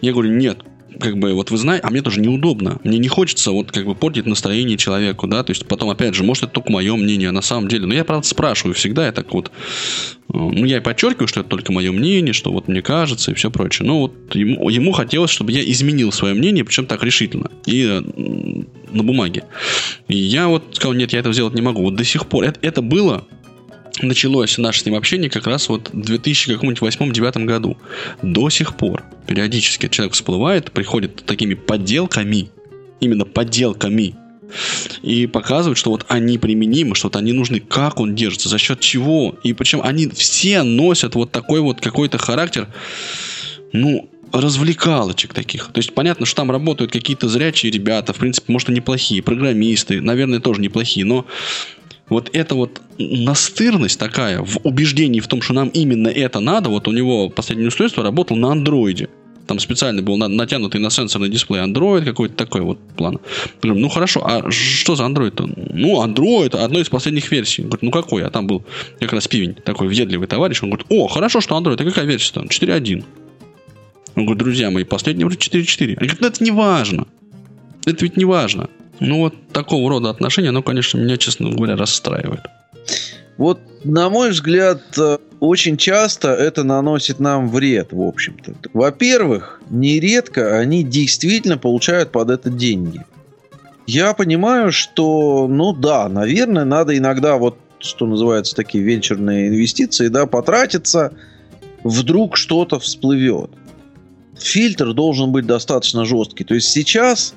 Я 0.00 0.12
говорю, 0.12 0.30
нет, 0.30 0.58
как 1.00 1.18
бы, 1.18 1.34
вот 1.34 1.50
вы 1.50 1.56
знаете, 1.56 1.86
а 1.86 1.90
мне 1.90 2.02
тоже 2.02 2.20
неудобно. 2.20 2.78
Мне 2.84 2.98
не 2.98 3.08
хочется 3.08 3.50
вот 3.50 3.72
как 3.72 3.86
бы 3.86 3.94
портить 3.94 4.26
настроение 4.26 4.76
человеку, 4.76 5.26
да, 5.26 5.42
то 5.42 5.50
есть 5.50 5.66
потом, 5.66 5.90
опять 5.90 6.14
же, 6.14 6.24
может, 6.24 6.44
это 6.44 6.52
только 6.52 6.70
мое 6.70 6.94
мнение, 6.96 7.28
а 7.28 7.32
на 7.32 7.42
самом 7.42 7.68
деле, 7.68 7.86
но 7.86 7.94
я, 7.94 8.04
правда, 8.04 8.26
спрашиваю 8.26 8.74
всегда, 8.74 9.06
я 9.06 9.12
так 9.12 9.32
вот, 9.32 9.48
э, 9.48 9.50
ну, 10.32 10.64
я 10.64 10.78
и 10.78 10.80
подчеркиваю, 10.80 11.28
что 11.28 11.40
это 11.40 11.48
только 11.48 11.72
мое 11.72 11.92
мнение, 11.92 12.32
что 12.32 12.52
вот 12.52 12.68
мне 12.68 12.82
кажется 12.82 13.30
и 13.30 13.34
все 13.34 13.50
прочее. 13.50 13.86
Но 13.86 14.00
вот 14.00 14.34
ему, 14.34 14.68
ему 14.68 14.92
хотелось, 14.92 15.30
чтобы 15.30 15.52
я 15.52 15.62
изменил 15.62 16.12
свое 16.12 16.34
мнение, 16.34 16.64
причем 16.64 16.86
так 16.86 17.02
решительно 17.02 17.50
и 17.66 17.84
э, 17.84 18.00
на 18.92 19.02
бумаге. 19.02 19.44
И 20.08 20.16
я 20.16 20.48
вот 20.48 20.64
сказал, 20.72 20.94
нет, 20.94 21.12
я 21.12 21.20
этого 21.20 21.32
сделать 21.32 21.54
не 21.54 21.62
могу. 21.62 21.82
Вот 21.82 21.94
до 21.94 22.04
сих 22.04 22.26
пор 22.26 22.44
это, 22.44 22.58
это 22.62 22.82
было 22.82 23.24
началось 24.00 24.58
наше 24.58 24.80
с 24.80 24.86
ним 24.86 24.94
общение 24.94 25.28
как 25.30 25.46
раз 25.46 25.68
вот 25.68 25.90
в 25.92 25.98
2008-2009 25.98 27.44
году. 27.44 27.76
До 28.22 28.48
сих 28.50 28.76
пор 28.76 29.04
периодически 29.26 29.88
человек 29.88 30.14
всплывает, 30.14 30.72
приходит 30.72 31.24
такими 31.26 31.54
подделками, 31.54 32.50
именно 33.00 33.24
подделками, 33.24 34.16
и 35.02 35.26
показывают, 35.26 35.78
что 35.78 35.90
вот 35.90 36.04
они 36.08 36.38
применимы, 36.38 36.94
что 36.94 37.06
вот 37.06 37.16
они 37.16 37.32
нужны, 37.32 37.60
как 37.60 38.00
он 38.00 38.14
держится, 38.14 38.48
за 38.48 38.58
счет 38.58 38.80
чего. 38.80 39.34
И 39.42 39.52
причем 39.54 39.80
они 39.82 40.08
все 40.08 40.62
носят 40.62 41.14
вот 41.14 41.32
такой 41.32 41.60
вот 41.60 41.80
какой-то 41.80 42.18
характер, 42.18 42.68
ну, 43.72 44.10
развлекалочек 44.32 45.34
таких. 45.34 45.66
То 45.72 45.78
есть 45.78 45.94
понятно, 45.94 46.26
что 46.26 46.36
там 46.36 46.50
работают 46.50 46.90
какие-то 46.90 47.28
зрячие 47.28 47.70
ребята, 47.70 48.12
в 48.12 48.16
принципе, 48.16 48.52
может, 48.52 48.70
и 48.70 48.72
неплохие, 48.72 49.22
программисты, 49.22 50.00
наверное, 50.00 50.40
тоже 50.40 50.60
неплохие, 50.60 51.04
но 51.04 51.26
вот 52.12 52.30
эта 52.32 52.54
вот 52.54 52.80
настырность 52.98 53.98
такая 53.98 54.40
в 54.42 54.58
убеждении 54.64 55.20
в 55.20 55.26
том, 55.26 55.42
что 55.42 55.54
нам 55.54 55.68
именно 55.68 56.08
это 56.08 56.40
надо, 56.40 56.70
вот 56.70 56.88
у 56.88 56.92
него 56.92 57.28
последнее 57.28 57.68
устройство 57.68 58.02
работало 58.04 58.38
на 58.38 58.52
андроиде. 58.52 59.08
Там 59.46 59.58
специально 59.58 60.02
был 60.02 60.16
натянутый 60.16 60.80
на 60.80 60.88
сенсорный 60.88 61.28
дисплей 61.28 61.60
Android 61.60 62.04
какой-то 62.04 62.34
такой 62.34 62.60
вот 62.60 62.78
план. 62.96 63.18
Говорю, 63.60 63.80
ну 63.80 63.88
хорошо, 63.88 64.22
а 64.24 64.50
что 64.50 64.94
за 64.94 65.04
Android-то? 65.04 65.50
Ну, 65.74 66.02
Android, 66.04 66.56
одной 66.56 66.82
из 66.82 66.88
последних 66.88 67.30
версий. 67.30 67.62
Говорит, 67.62 67.82
ну 67.82 67.90
какой? 67.90 68.24
А 68.24 68.30
там 68.30 68.46
был 68.46 68.64
как 69.00 69.12
раз 69.12 69.26
пивень, 69.26 69.54
такой 69.54 69.88
въедливый 69.88 70.28
товарищ. 70.28 70.62
Он 70.62 70.70
говорит, 70.70 70.86
о, 70.90 71.08
хорошо, 71.08 71.40
что 71.40 71.58
Android, 71.58 71.80
а 71.80 71.84
какая 71.84 72.04
версия 72.04 72.34
там? 72.34 72.44
4.1. 72.44 73.04
Он 74.14 74.24
говорит, 74.24 74.38
друзья 74.38 74.70
мои, 74.70 74.84
последняя 74.84 75.24
вроде 75.24 75.38
4.4. 75.38 75.84
Они 75.84 75.94
говорят, 75.94 76.20
ну 76.20 76.26
это 76.28 76.44
не 76.44 76.50
важно. 76.50 77.06
Это 77.84 78.04
ведь 78.04 78.16
не 78.16 78.24
важно. 78.24 78.70
Ну, 79.04 79.18
вот 79.18 79.34
такого 79.52 79.90
рода 79.90 80.10
отношения, 80.10 80.50
оно, 80.50 80.62
конечно, 80.62 80.96
меня, 80.96 81.16
честно 81.16 81.50
говоря, 81.50 81.76
расстраивает. 81.76 82.42
Вот, 83.36 83.58
на 83.82 84.08
мой 84.10 84.30
взгляд, 84.30 84.80
э, 84.96 85.18
очень 85.40 85.76
часто 85.76 86.28
это 86.28 86.62
наносит 86.62 87.18
нам 87.18 87.48
вред, 87.48 87.92
в 87.92 88.00
общем-то. 88.00 88.54
Во-первых, 88.72 89.60
нередко 89.70 90.56
они 90.56 90.84
действительно 90.84 91.58
получают 91.58 92.12
под 92.12 92.30
это 92.30 92.48
деньги. 92.48 93.04
Я 93.88 94.14
понимаю, 94.14 94.70
что, 94.70 95.48
ну 95.48 95.72
да, 95.72 96.08
наверное, 96.08 96.64
надо 96.64 96.96
иногда 96.96 97.38
вот, 97.38 97.58
что 97.80 98.06
называется, 98.06 98.54
такие 98.54 98.84
венчурные 98.84 99.48
инвестиции, 99.48 100.06
да, 100.06 100.26
потратиться, 100.26 101.12
вдруг 101.82 102.36
что-то 102.36 102.78
всплывет. 102.78 103.50
Фильтр 104.38 104.92
должен 104.92 105.32
быть 105.32 105.46
достаточно 105.46 106.04
жесткий. 106.04 106.44
То 106.44 106.54
есть 106.54 106.70
сейчас 106.70 107.34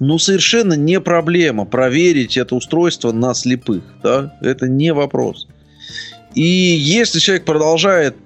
ну, 0.00 0.18
совершенно 0.18 0.74
не 0.74 1.00
проблема 1.00 1.64
проверить 1.64 2.36
это 2.36 2.54
устройство 2.54 3.12
на 3.12 3.34
слепых. 3.34 3.82
Да? 4.02 4.36
Это 4.40 4.68
не 4.68 4.92
вопрос. 4.92 5.48
И 6.34 6.42
если 6.42 7.18
человек 7.18 7.44
продолжает 7.44 8.16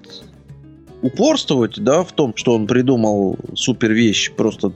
упорствовать 1.01 1.81
да, 1.81 2.03
в 2.03 2.11
том, 2.11 2.33
что 2.35 2.55
он 2.55 2.67
придумал 2.67 3.37
супер 3.55 3.91
вещь, 3.91 4.31
просто 4.31 4.73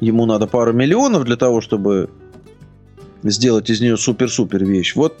ему 0.00 0.26
надо 0.26 0.46
пару 0.46 0.72
миллионов 0.72 1.24
для 1.24 1.36
того, 1.36 1.60
чтобы 1.60 2.10
сделать 3.22 3.70
из 3.70 3.80
нее 3.80 3.96
супер-супер 3.96 4.64
вещь. 4.64 4.94
Вот 4.94 5.18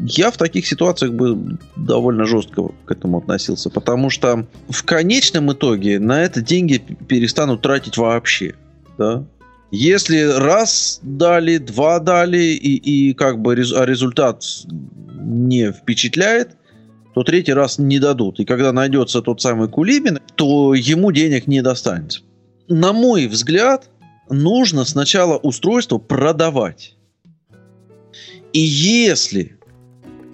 я 0.00 0.30
в 0.30 0.36
таких 0.36 0.66
ситуациях 0.66 1.12
бы 1.12 1.58
довольно 1.76 2.24
жестко 2.24 2.70
к 2.84 2.90
этому 2.90 3.18
относился, 3.18 3.70
потому 3.70 4.10
что 4.10 4.46
в 4.68 4.82
конечном 4.84 5.52
итоге 5.52 5.98
на 5.98 6.22
это 6.22 6.42
деньги 6.42 6.78
перестанут 6.78 7.62
тратить 7.62 7.96
вообще. 7.96 8.54
Да? 8.98 9.24
Если 9.70 10.20
раз 10.20 11.00
дали, 11.02 11.58
два 11.58 11.98
дали, 11.98 12.38
и, 12.38 12.76
и 12.76 13.14
как 13.14 13.40
бы 13.40 13.54
рез, 13.54 13.72
а 13.72 13.84
результат 13.84 14.44
не 15.18 15.72
впечатляет, 15.72 16.56
то 17.14 17.22
третий 17.22 17.52
раз 17.52 17.78
не 17.78 17.98
дадут. 17.98 18.40
И 18.40 18.44
когда 18.44 18.72
найдется 18.72 19.22
тот 19.22 19.40
самый 19.40 19.68
Кулибин, 19.68 20.18
то 20.34 20.74
ему 20.74 21.12
денег 21.12 21.46
не 21.46 21.62
достанется. 21.62 22.20
На 22.68 22.92
мой 22.92 23.26
взгляд, 23.26 23.90
нужно 24.28 24.84
сначала 24.84 25.36
устройство 25.38 25.98
продавать. 25.98 26.96
И 28.52 28.60
если 28.60 29.56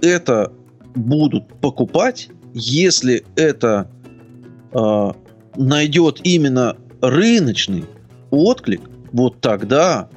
это 0.02 0.52
будут 0.94 1.60
покупать, 1.60 2.28
если 2.54 3.24
это 3.36 3.90
э, 4.72 5.12
найдет 5.56 6.20
именно 6.24 6.76
рыночный 7.00 7.84
отклик, 8.30 8.89
вот 9.12 9.40
тогда 9.40 10.08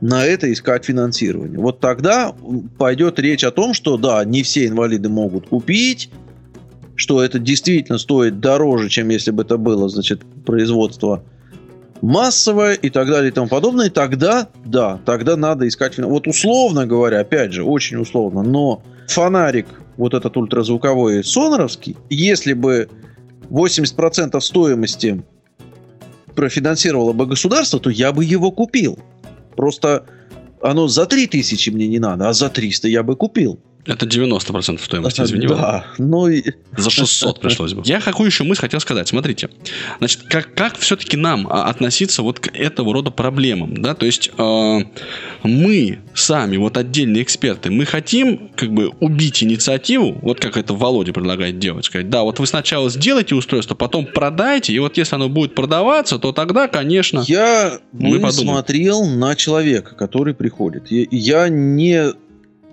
на 0.00 0.24
это 0.24 0.52
искать 0.52 0.84
финансирование. 0.84 1.58
Вот 1.58 1.80
тогда 1.80 2.34
пойдет 2.78 3.18
речь 3.18 3.44
о 3.44 3.50
том, 3.50 3.74
что 3.74 3.96
да, 3.96 4.24
не 4.24 4.42
все 4.42 4.66
инвалиды 4.66 5.08
могут 5.08 5.48
купить, 5.48 6.10
что 6.94 7.22
это 7.22 7.38
действительно 7.38 7.98
стоит 7.98 8.40
дороже, 8.40 8.88
чем 8.88 9.08
если 9.08 9.30
бы 9.30 9.42
это 9.42 9.56
было, 9.56 9.88
значит, 9.88 10.22
производство 10.44 11.24
массовое 12.02 12.74
и 12.74 12.90
так 12.90 13.08
далее 13.08 13.30
и 13.30 13.32
тому 13.32 13.48
подобное. 13.48 13.88
Тогда, 13.88 14.48
да, 14.64 15.00
тогда 15.06 15.36
надо 15.36 15.66
искать 15.66 15.94
финансирование. 15.94 16.20
Вот 16.20 16.28
условно 16.28 16.86
говоря, 16.86 17.20
опять 17.20 17.52
же, 17.52 17.64
очень 17.64 17.96
условно, 17.96 18.42
но 18.42 18.82
фонарик, 19.08 19.66
вот 19.96 20.12
этот 20.12 20.36
ультразвуковой 20.36 21.24
соноровский, 21.24 21.96
если 22.10 22.52
бы 22.52 22.88
80% 23.48 24.38
стоимости 24.40 25.24
профинансировало 26.34 27.12
бы 27.12 27.26
государство, 27.26 27.80
то 27.80 27.90
я 27.90 28.12
бы 28.12 28.24
его 28.24 28.50
купил. 28.50 28.98
Просто 29.56 30.06
оно 30.62 30.88
за 30.88 31.06
3000 31.06 31.70
мне 31.70 31.86
не 31.86 31.98
надо, 31.98 32.28
а 32.28 32.32
за 32.32 32.48
300 32.48 32.88
я 32.88 33.02
бы 33.02 33.16
купил. 33.16 33.60
Это 33.86 34.06
90% 34.06 34.82
стоимости, 34.82 35.20
извини. 35.20 35.46
Да, 35.46 35.86
ну 35.98 36.28
и... 36.28 36.42
За 36.76 36.90
600 36.90 37.40
пришлось 37.40 37.74
бы. 37.74 37.82
Я 37.84 38.00
какую 38.00 38.28
еще 38.28 38.44
мысль 38.44 38.62
хотел 38.62 38.80
сказать. 38.80 39.08
Смотрите, 39.08 39.50
значит, 39.98 40.22
как, 40.22 40.54
как 40.54 40.78
все-таки 40.78 41.16
нам 41.16 41.46
а, 41.46 41.64
относиться 41.68 42.22
вот 42.22 42.40
к 42.40 42.48
этого 42.54 42.94
рода 42.94 43.10
проблемам, 43.10 43.82
да? 43.82 43.94
То 43.94 44.06
есть 44.06 44.30
э, 44.36 44.78
мы 45.42 45.98
сами, 46.14 46.56
вот 46.56 46.78
отдельные 46.78 47.22
эксперты, 47.22 47.70
мы 47.70 47.84
хотим 47.84 48.50
как 48.56 48.72
бы 48.72 48.88
убить 49.00 49.42
инициативу, 49.42 50.18
вот 50.22 50.40
как 50.40 50.56
это 50.56 50.72
Володя 50.74 51.12
предлагает 51.12 51.58
делать, 51.58 51.84
сказать, 51.84 52.08
да, 52.08 52.22
вот 52.22 52.38
вы 52.38 52.46
сначала 52.46 52.88
сделайте 52.88 53.34
устройство, 53.34 53.74
потом 53.74 54.06
продайте, 54.06 54.72
и 54.72 54.78
вот 54.78 54.96
если 54.96 55.14
оно 55.16 55.28
будет 55.28 55.54
продаваться, 55.54 56.18
то 56.18 56.32
тогда, 56.32 56.68
конечно, 56.68 57.22
Я 57.26 57.80
мы 57.92 58.18
бы 58.18 58.20
подумаем. 58.20 58.54
смотрел 58.54 59.04
на 59.04 59.36
человека, 59.36 59.94
который 59.94 60.34
приходит. 60.34 60.90
Я, 60.90 61.06
я 61.10 61.48
не 61.48 62.14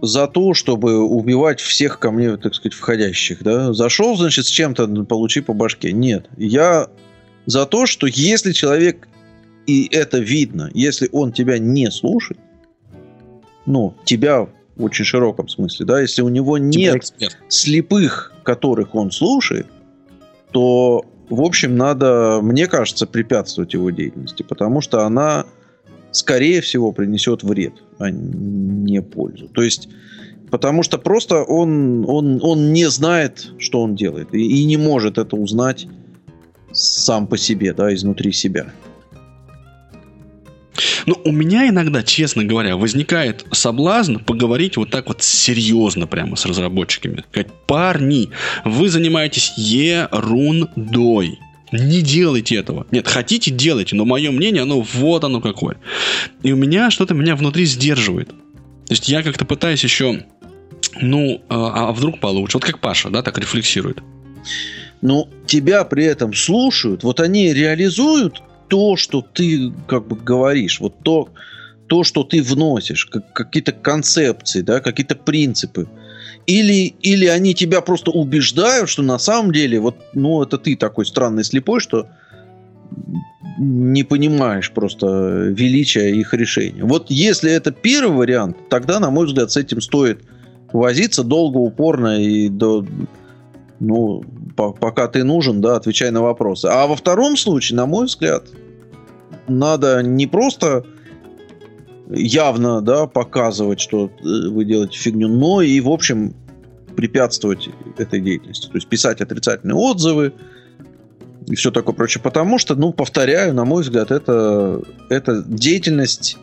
за 0.02 0.28
то, 0.28 0.54
чтобы 0.54 1.04
убивать 1.04 1.60
всех 1.60 2.00
ко 2.00 2.12
мне, 2.12 2.36
так 2.38 2.56
сказать, 2.56 2.74
входящих. 2.74 3.44
Да? 3.44 3.74
Зашел, 3.74 4.18
значит, 4.18 4.46
с 4.46 4.50
чем-то 4.50 4.88
получи 5.06 5.42
по 5.42 5.54
башке. 5.54 5.92
Нет. 5.92 6.28
Я 6.38 6.88
за 7.46 7.66
то, 7.66 7.86
что 7.86 8.08
если 8.08 8.52
человек, 8.52 9.08
и 9.68 9.88
это 9.92 10.18
видно, 10.18 10.70
если 10.74 11.08
он 11.12 11.32
тебя 11.32 11.60
не 11.60 11.92
слушает, 11.92 12.40
ну, 13.66 13.94
тебя 14.06 14.48
в 14.76 14.84
очень 14.84 15.06
широком 15.06 15.48
смысле, 15.48 15.86
да, 15.86 16.02
если 16.02 16.24
у 16.24 16.30
него 16.30 16.58
типа 16.58 16.68
нет 16.68 16.96
эксперт. 16.96 17.38
слепых, 17.48 18.34
которых 18.44 18.96
он 18.96 19.12
слушает, 19.12 19.68
то, 20.52 21.06
в 21.30 21.42
общем, 21.42 21.76
надо, 21.76 22.40
мне 22.42 22.68
кажется, 22.68 23.06
препятствовать 23.06 23.74
его 23.74 23.92
деятельности, 23.92 24.44
потому 24.44 24.82
что 24.82 25.06
она, 25.06 25.46
скорее 26.12 26.62
всего, 26.62 26.92
принесет 26.92 27.44
вред, 27.44 27.74
а 28.00 28.10
не 28.12 29.02
пользу. 29.02 29.48
То 29.48 29.62
есть, 29.62 29.90
потому 30.50 30.84
что 30.84 30.98
просто 30.98 31.44
он, 31.44 32.06
он, 32.08 32.40
он 32.42 32.74
не 32.74 32.90
знает, 32.90 33.52
что 33.58 33.82
он 33.82 33.96
делает, 33.96 34.34
и, 34.34 34.62
и 34.62 34.66
не 34.66 34.78
может 34.78 35.18
это 35.18 35.36
узнать 35.36 35.88
сам 36.72 37.28
по 37.28 37.38
себе, 37.38 37.74
да, 37.74 37.94
изнутри 37.94 38.32
себя. 38.32 38.72
Ну, 41.06 41.18
у 41.26 41.32
меня 41.32 41.68
иногда, 41.68 42.04
честно 42.04 42.44
говоря, 42.44 42.78
возникает 42.78 43.46
соблазн 43.52 44.18
поговорить 44.18 44.78
вот 44.78 44.90
так 44.92 45.08
вот 45.08 45.22
серьезно 45.24 46.08
прямо 46.08 46.36
с 46.36 46.46
разработчиками. 46.46 47.24
Сказать, 47.30 47.52
парни, 47.68 48.30
вы 48.66 48.90
занимаетесь 48.90 49.54
ерундой. 49.58 51.40
Не 51.72 52.02
делайте 52.02 52.56
этого. 52.56 52.86
Нет, 52.92 53.08
хотите, 53.08 53.52
делайте, 53.52 53.96
но 53.96 54.06
мое 54.06 54.32
мнение, 54.32 54.64
оно 54.64 54.82
вот 54.82 55.24
оно 55.24 55.40
какое. 55.40 55.78
И 56.44 56.52
у 56.52 56.58
меня 56.58 56.92
что-то 56.92 57.14
меня 57.14 57.36
внутри 57.36 57.66
сдерживает. 57.66 58.30
То 58.30 58.94
есть 58.94 59.08
я 59.08 59.24
как-то 59.24 59.46
пытаюсь 59.46 59.84
еще, 59.84 60.26
ну, 61.00 61.42
а, 61.48 61.90
а 61.90 61.92
вдруг 61.94 62.20
получше. 62.20 62.58
Вот 62.58 62.66
как 62.66 62.80
Паша, 62.80 63.10
да, 63.10 63.22
так 63.22 63.38
рефлексирует. 63.38 64.04
Но 65.02 65.30
тебя 65.48 65.84
при 65.86 66.04
этом 66.06 66.34
слушают, 66.34 67.04
вот 67.04 67.20
они 67.22 67.54
реализуют 67.54 68.44
то, 68.68 68.96
что 68.96 69.22
ты 69.22 69.72
как 69.88 70.08
бы 70.08 70.16
говоришь, 70.16 70.80
вот 70.80 71.00
то, 71.04 71.30
то 71.88 72.04
что 72.04 72.24
ты 72.24 72.44
вносишь, 72.44 73.06
как, 73.06 73.34
какие-то 73.34 73.72
концепции, 73.72 74.62
да, 74.62 74.80
какие-то 74.80 75.16
принципы. 75.16 75.88
Или, 76.48 76.94
или 77.02 77.26
они 77.26 77.54
тебя 77.54 77.82
просто 77.82 78.12
убеждают, 78.12 78.90
что 78.90 79.04
на 79.04 79.20
самом 79.20 79.52
деле, 79.52 79.80
вот, 79.80 79.96
ну, 80.14 80.42
это 80.42 80.58
ты 80.58 80.76
такой 80.76 81.06
странный 81.06 81.44
слепой, 81.44 81.80
что 81.80 82.08
не 83.58 84.04
понимаешь 84.04 84.72
просто 84.72 85.54
величия 85.56 86.12
их 86.12 86.34
решения. 86.34 86.84
Вот 86.84 87.12
если 87.12 87.52
это 87.52 87.72
первый 87.72 88.18
вариант, 88.18 88.58
тогда, 88.70 89.00
на 89.00 89.12
мой 89.12 89.28
взгляд, 89.28 89.52
с 89.52 89.58
этим 89.58 89.82
стоит 89.82 90.24
возиться 90.74 91.24
долго, 91.24 91.58
упорно 91.58 92.20
и 92.22 92.50
до, 92.50 92.86
ну, 93.80 94.24
по- 94.56 94.74
пока 94.74 95.08
ты 95.08 95.24
нужен, 95.24 95.62
да, 95.62 95.76
отвечай 95.76 96.12
на 96.12 96.22
вопросы. 96.22 96.68
А 96.72 96.88
во 96.88 96.96
втором 96.96 97.38
случае, 97.38 97.78
на 97.78 97.86
мой 97.86 98.06
взгляд, 98.06 98.46
надо 99.48 100.02
не 100.02 100.28
просто 100.28 100.86
явно, 102.12 102.82
да, 102.82 103.08
показывать, 103.08 103.80
что 103.80 104.06
э, 104.08 104.50
вы 104.50 104.66
делаете 104.66 104.98
фигню, 104.98 105.28
но 105.28 105.62
и, 105.62 105.80
в 105.80 105.90
общем, 105.90 106.34
препятствовать 106.96 107.70
этой 107.98 108.20
деятельности. 108.20 108.68
То 108.68 108.76
есть 108.76 108.88
писать 108.88 109.22
отрицательные 109.22 109.76
отзывы 109.76 110.34
и 111.48 111.56
все 111.56 111.72
такое 111.72 111.96
прочее. 111.96 112.22
Потому 112.22 112.58
что, 112.58 112.76
ну, 112.76 112.94
повторяю, 112.94 113.54
на 113.54 113.66
мой 113.66 113.84
взгляд, 113.84 114.12
это, 114.12 114.82
это 115.10 115.44
деятельность 115.48 116.38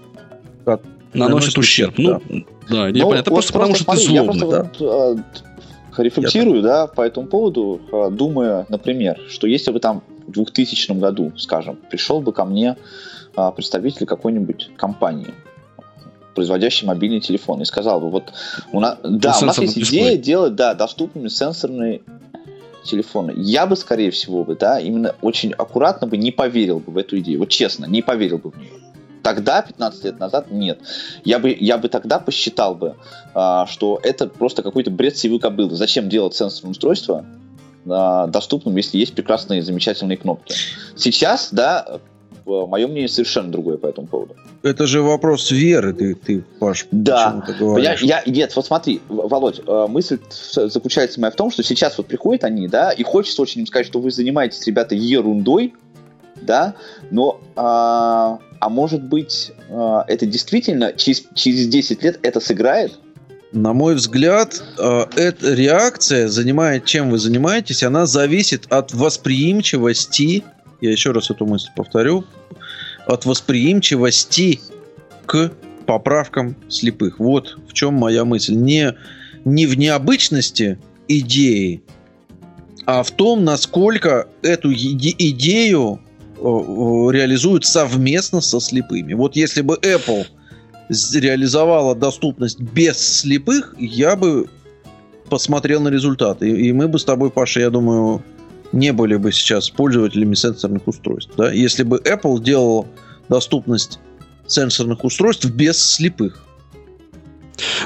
от- 0.64 0.82
Наносит 1.14 1.30
Наносит 1.30 1.58
ущерб. 1.58 1.98
ущерб, 1.98 2.22
Ну, 2.28 2.44
да, 2.68 2.88
я 2.88 2.92
Ну, 2.92 2.92
понятно. 2.92 3.14
Это 3.14 3.30
вот 3.30 3.36
просто 3.36 3.52
потому, 3.54 3.74
что 3.74 3.84
ты 3.84 3.84
смотри, 3.84 4.14
я 4.14 4.24
злобный. 4.24 4.46
просто 4.46 4.70
вот, 4.84 5.22
э, 5.98 6.02
рефлексирую, 6.02 6.62
да, 6.62 6.86
по 6.86 7.00
этому 7.02 7.26
поводу, 7.28 7.80
э, 7.90 8.10
думая, 8.10 8.66
например, 8.68 9.18
что 9.28 9.46
если 9.46 9.70
бы 9.72 9.80
там 9.80 10.02
в 10.26 10.32
2000 10.32 10.92
году, 10.98 11.32
скажем, 11.38 11.78
пришел 11.90 12.20
бы 12.20 12.32
ко 12.32 12.44
мне 12.44 12.76
э, 13.36 13.52
представитель 13.56 14.04
какой-нибудь 14.06 14.70
компании, 14.76 15.32
производящей 16.38 16.86
мобильный 16.86 17.18
телефон, 17.18 17.62
и 17.62 17.64
сказал 17.64 18.00
бы, 18.00 18.10
вот 18.10 18.32
у 18.70 18.78
нас, 18.78 18.96
да, 19.02 19.36
у 19.42 19.44
нас 19.44 19.58
есть 19.58 19.74
дисплей. 19.74 20.02
идея 20.02 20.16
делать, 20.16 20.54
да, 20.54 20.72
доступными 20.72 21.26
сенсорные 21.26 22.02
телефоны. 22.84 23.34
Я 23.34 23.66
бы, 23.66 23.74
скорее 23.74 24.12
всего, 24.12 24.44
бы, 24.44 24.54
да, 24.54 24.78
именно 24.78 25.16
очень 25.20 25.52
аккуратно 25.52 26.06
бы 26.06 26.16
не 26.16 26.30
поверил 26.30 26.78
бы 26.78 26.92
в 26.92 26.96
эту 26.96 27.18
идею. 27.18 27.40
Вот 27.40 27.48
честно, 27.48 27.86
не 27.86 28.02
поверил 28.02 28.38
бы 28.38 28.52
в 28.52 28.56
нее. 28.56 28.70
Тогда, 29.24 29.62
15 29.62 30.04
лет 30.04 30.20
назад, 30.20 30.52
нет. 30.52 30.78
Я 31.24 31.40
бы, 31.40 31.56
я 31.58 31.76
бы 31.76 31.88
тогда 31.88 32.20
посчитал 32.20 32.76
бы, 32.76 32.94
а, 33.34 33.66
что 33.66 33.98
это 34.00 34.28
просто 34.28 34.62
какой-то 34.62 34.92
бред 34.92 35.18
сивы 35.18 35.40
кобылы. 35.40 35.74
Зачем 35.74 36.08
делать 36.08 36.36
сенсорное 36.36 36.70
устройство 36.70 37.26
а, 37.90 38.28
доступным, 38.28 38.76
если 38.76 38.96
есть 38.96 39.12
прекрасные, 39.12 39.60
замечательные 39.62 40.16
кнопки? 40.16 40.54
Сейчас, 40.94 41.48
да, 41.50 41.98
мое 42.48 42.86
мнение 42.86 43.08
совершенно 43.08 43.50
другое 43.50 43.76
по 43.76 43.86
этому 43.86 44.06
поводу. 44.06 44.36
Это 44.62 44.86
же 44.86 45.02
вопрос 45.02 45.50
веры, 45.50 45.92
ты, 45.92 46.14
ты 46.14 46.44
Паш, 46.58 46.86
Да. 46.90 47.30
почему-то 47.30 47.64
говоришь. 47.64 48.02
Я, 48.02 48.22
я- 48.24 48.32
нет, 48.32 48.54
вот 48.56 48.66
смотри, 48.66 49.00
Володь, 49.08 49.60
э, 49.66 49.86
мысль 49.88 50.18
заключается 50.30 51.20
моя 51.20 51.30
в 51.30 51.36
том, 51.36 51.50
что 51.50 51.62
сейчас 51.62 51.96
вот 51.98 52.06
приходят 52.06 52.44
они, 52.44 52.68
да, 52.68 52.90
и 52.90 53.02
хочется 53.02 53.42
очень 53.42 53.60
им 53.60 53.66
сказать, 53.66 53.86
что 53.86 54.00
вы 54.00 54.10
занимаетесь, 54.10 54.66
ребята, 54.66 54.94
ерундой, 54.94 55.74
да, 56.40 56.74
но, 57.10 57.40
а, 57.56 58.38
а 58.60 58.68
может 58.68 59.02
быть, 59.02 59.52
а, 59.70 60.04
это 60.08 60.26
действительно 60.26 60.92
через, 60.92 61.24
через 61.34 61.66
10 61.68 62.02
лет 62.02 62.18
это 62.22 62.40
сыграет? 62.40 62.98
На 63.52 63.72
мой 63.72 63.94
взгляд, 63.94 64.62
э, 64.78 65.04
эта 65.16 65.54
реакция, 65.54 66.28
занимает, 66.28 66.84
чем 66.84 67.10
вы 67.10 67.18
занимаетесь, 67.18 67.82
она 67.82 68.04
зависит 68.04 68.66
от 68.70 68.92
восприимчивости, 68.92 70.44
я 70.80 70.90
еще 70.90 71.12
раз 71.12 71.30
эту 71.30 71.46
мысль 71.46 71.68
повторю, 71.76 72.24
от 73.06 73.24
восприимчивости 73.24 74.60
к 75.26 75.52
поправкам 75.86 76.56
слепых. 76.68 77.18
Вот 77.18 77.58
в 77.68 77.72
чем 77.72 77.94
моя 77.94 78.24
мысль. 78.24 78.54
Не, 78.54 78.94
не 79.44 79.66
в 79.66 79.78
необычности 79.78 80.78
идеи, 81.08 81.82
а 82.84 83.02
в 83.02 83.10
том, 83.10 83.44
насколько 83.44 84.28
эту 84.42 84.72
иде- 84.72 85.14
идею 85.18 86.00
э, 86.36 86.40
реализуют 86.40 87.64
совместно 87.64 88.40
со 88.40 88.60
слепыми. 88.60 89.14
Вот 89.14 89.36
если 89.36 89.60
бы 89.60 89.78
Apple 89.82 90.26
реализовала 90.88 91.94
доступность 91.94 92.60
без 92.60 92.98
слепых, 92.98 93.74
я 93.78 94.16
бы 94.16 94.48
посмотрел 95.28 95.82
на 95.82 95.88
результаты. 95.88 96.48
И, 96.48 96.68
и 96.68 96.72
мы 96.72 96.88
бы 96.88 96.98
с 96.98 97.04
тобой, 97.04 97.30
Паша, 97.30 97.60
я 97.60 97.70
думаю, 97.70 98.22
не 98.72 98.92
были 98.92 99.16
бы 99.16 99.32
сейчас 99.32 99.70
пользователями 99.70 100.34
сенсорных 100.34 100.86
устройств. 100.86 101.32
Да? 101.36 101.52
Если 101.52 101.82
бы 101.82 101.98
Apple 101.98 102.42
делал 102.42 102.86
доступность 103.28 103.98
сенсорных 104.46 105.04
устройств 105.04 105.46
без 105.46 105.78
слепых. 105.78 106.44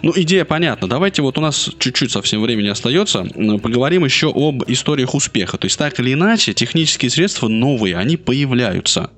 Ну, 0.02 0.12
идея 0.14 0.44
понятна. 0.44 0.88
Давайте 0.88 1.22
вот 1.22 1.38
у 1.38 1.40
нас 1.40 1.70
чуть-чуть 1.78 2.10
совсем 2.10 2.42
времени 2.42 2.68
остается. 2.68 3.24
Поговорим 3.62 4.04
еще 4.04 4.30
об 4.34 4.62
историях 4.66 5.14
успеха. 5.14 5.56
То 5.56 5.66
есть, 5.66 5.78
так 5.78 5.98
или 5.98 6.12
иначе, 6.12 6.52
технические 6.52 7.10
средства 7.10 7.48
новые, 7.48 7.96
они 7.96 8.16
появляются. 8.16 9.10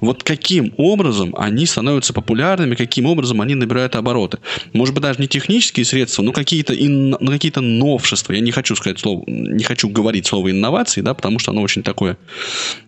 Вот 0.00 0.22
каким 0.22 0.72
образом 0.76 1.34
они 1.36 1.66
становятся 1.66 2.12
популярными, 2.12 2.74
каким 2.74 3.06
образом 3.06 3.40
они 3.40 3.54
набирают 3.54 3.96
обороты. 3.96 4.38
Может 4.72 4.94
быть, 4.94 5.02
даже 5.02 5.20
не 5.20 5.28
технические 5.28 5.84
средства, 5.84 6.22
но 6.22 6.32
какие-то, 6.32 6.74
ин- 6.74 7.16
ну, 7.20 7.30
какие-то 7.30 7.60
новшества. 7.60 8.32
Я 8.32 8.40
не 8.40 8.50
хочу 8.52 8.76
сказать 8.76 8.98
слово, 8.98 9.24
не 9.26 9.64
хочу 9.64 9.88
говорить 9.88 10.26
слово 10.26 10.50
инновации, 10.50 11.00
да, 11.00 11.14
потому 11.14 11.38
что 11.38 11.52
оно 11.52 11.62
очень 11.62 11.82
такое 11.82 12.16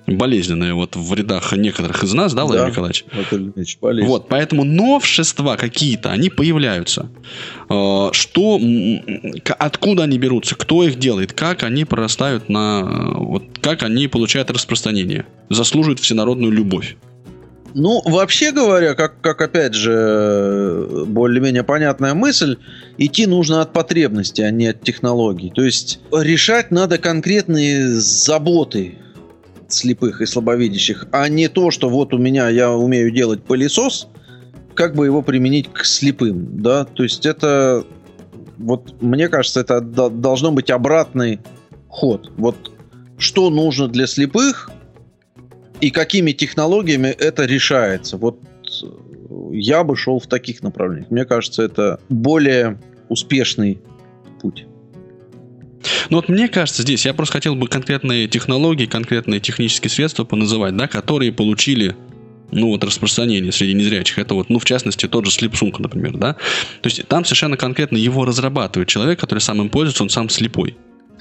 болезненное 0.07 0.75
вот 0.75 0.97
в 0.97 1.15
рядах 1.15 1.53
некоторых 1.53 2.03
из 2.05 2.13
нас, 2.15 2.33
да, 2.35 2.45
Владимир 2.45 2.67
Да. 2.67 2.71
Николаевич? 2.71 3.05
Болезнь. 3.81 4.09
Вот, 4.09 4.29
поэтому 4.29 4.65
новшества 4.65 5.57
какие-то, 5.57 6.11
они 6.11 6.31
появляются. 6.31 7.11
Э, 7.69 8.09
Что, 8.13 8.59
откуда 9.59 10.05
они 10.05 10.19
берутся, 10.19 10.55
кто 10.55 10.83
их 10.85 10.99
делает, 10.99 11.33
как 11.33 11.63
они 11.63 11.85
прорастают 11.85 12.49
на... 12.49 12.83
Вот 13.19 13.45
как 13.61 13.83
они 13.83 14.09
получают 14.09 14.51
распространение, 14.51 15.27
заслуживают 15.51 16.01
всенародную 16.01 16.53
любовь. 16.59 16.97
Ну, 17.75 18.03
вообще 18.05 18.51
говоря, 18.51 18.95
как, 18.95 19.21
как 19.21 19.43
опять 19.43 19.75
же, 19.75 21.05
более-менее 21.07 21.63
понятная 21.63 22.15
мысль, 22.15 22.57
идти 22.97 23.27
нужно 23.27 23.61
от 23.61 23.73
потребности, 23.73 24.41
а 24.41 24.51
не 24.51 24.69
от 24.69 24.83
технологий. 24.83 25.53
То 25.55 25.63
есть 25.63 26.01
решать 26.13 26.71
надо 26.71 26.99
конкретные 26.99 27.89
заботы 27.89 28.99
слепых 29.69 30.23
и 30.23 30.27
слабовидящих, 30.27 31.07
а 31.13 31.29
не 31.29 31.49
то, 31.49 31.71
что 31.71 31.91
вот 31.91 32.15
у 32.15 32.19
меня 32.19 32.49
я 32.49 32.73
умею 32.73 33.11
делать 33.11 33.45
пылесос, 33.45 34.09
как 34.75 34.95
бы 34.95 35.05
его 35.05 35.21
применить 35.23 35.71
к 35.71 35.85
слепым, 35.85 36.63
да? 36.63 36.85
То 36.85 37.03
есть 37.03 37.27
это 37.27 37.85
вот 38.57 39.01
мне 39.03 39.29
кажется, 39.29 39.61
это 39.61 39.81
должно 39.81 40.53
быть 40.53 40.71
обратный 40.71 41.41
ход. 41.89 42.33
Вот 42.39 42.57
что 43.19 43.51
нужно 43.51 43.89
для 43.89 44.07
слепых 44.07 44.71
и 45.81 45.91
какими 45.91 46.33
технологиями 46.33 47.09
это 47.09 47.45
решается. 47.45 48.17
Вот 48.17 48.41
э, 48.83 48.87
я 49.53 49.85
бы 49.85 49.97
шел 49.97 50.19
в 50.19 50.27
таких 50.27 50.63
направлениях. 50.63 51.11
Мне 51.11 51.25
кажется, 51.25 51.63
это 51.63 52.01
более 52.09 52.81
успешный 53.09 53.81
путь. 54.41 54.67
Ну 56.11 56.17
вот 56.17 56.29
мне 56.29 56.49
кажется, 56.49 56.83
здесь 56.83 57.07
я 57.07 57.15
просто 57.15 57.35
хотел 57.35 57.55
бы 57.55 57.69
конкретные 57.69 58.27
технологии, 58.27 58.87
конкретные 58.87 59.41
технические 59.41 59.91
средства 59.91 60.25
поназывать, 60.25 60.77
да, 60.77 60.89
которые 60.89 61.33
получили 61.33 61.95
ну, 62.51 62.69
вот 62.69 62.83
распространение 62.83 63.53
среди 63.53 63.75
незрячих. 63.75 64.19
Это 64.19 64.35
вот, 64.35 64.49
ну, 64.49 64.59
в 64.59 64.65
частности, 64.65 65.07
тот 65.07 65.27
же 65.27 65.31
слепсунг, 65.31 65.79
например, 65.79 66.17
да. 66.17 66.35
То 66.81 66.87
есть 66.87 67.07
там 67.07 67.25
совершенно 67.25 67.57
конкретно 67.57 67.97
его 67.97 68.25
разрабатывает 68.25 68.89
человек, 68.89 69.21
который 69.21 69.41
сам 69.41 69.61
им 69.61 69.69
пользуется, 69.69 70.03
он 70.03 70.09
сам 70.09 70.29
слепой. 70.31 70.77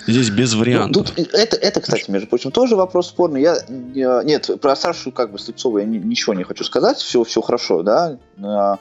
Здесь 0.08 0.30
без 0.30 0.54
ну, 0.54 0.60
вариантов. 0.60 1.14
Ну, 1.18 1.24
тут, 1.24 1.34
это, 1.34 1.58
это, 1.58 1.82
кстати, 1.82 2.10
между 2.10 2.28
прочим, 2.28 2.52
тоже 2.52 2.76
вопрос 2.76 3.10
спорный. 3.10 3.42
Я, 3.42 3.58
я 3.94 4.24
нет, 4.24 4.50
про 4.62 4.76
Сашу 4.76 5.12
как 5.12 5.32
бы 5.32 5.40
Слепцову 5.40 5.80
я 5.80 5.86
ни, 5.86 5.98
ничего 5.98 6.34
не 6.34 6.44
хочу 6.44 6.64
сказать. 6.64 6.98
Все, 6.98 7.24
все 7.24 7.42
хорошо, 7.42 7.84
да. 7.84 8.18
А, 8.42 8.80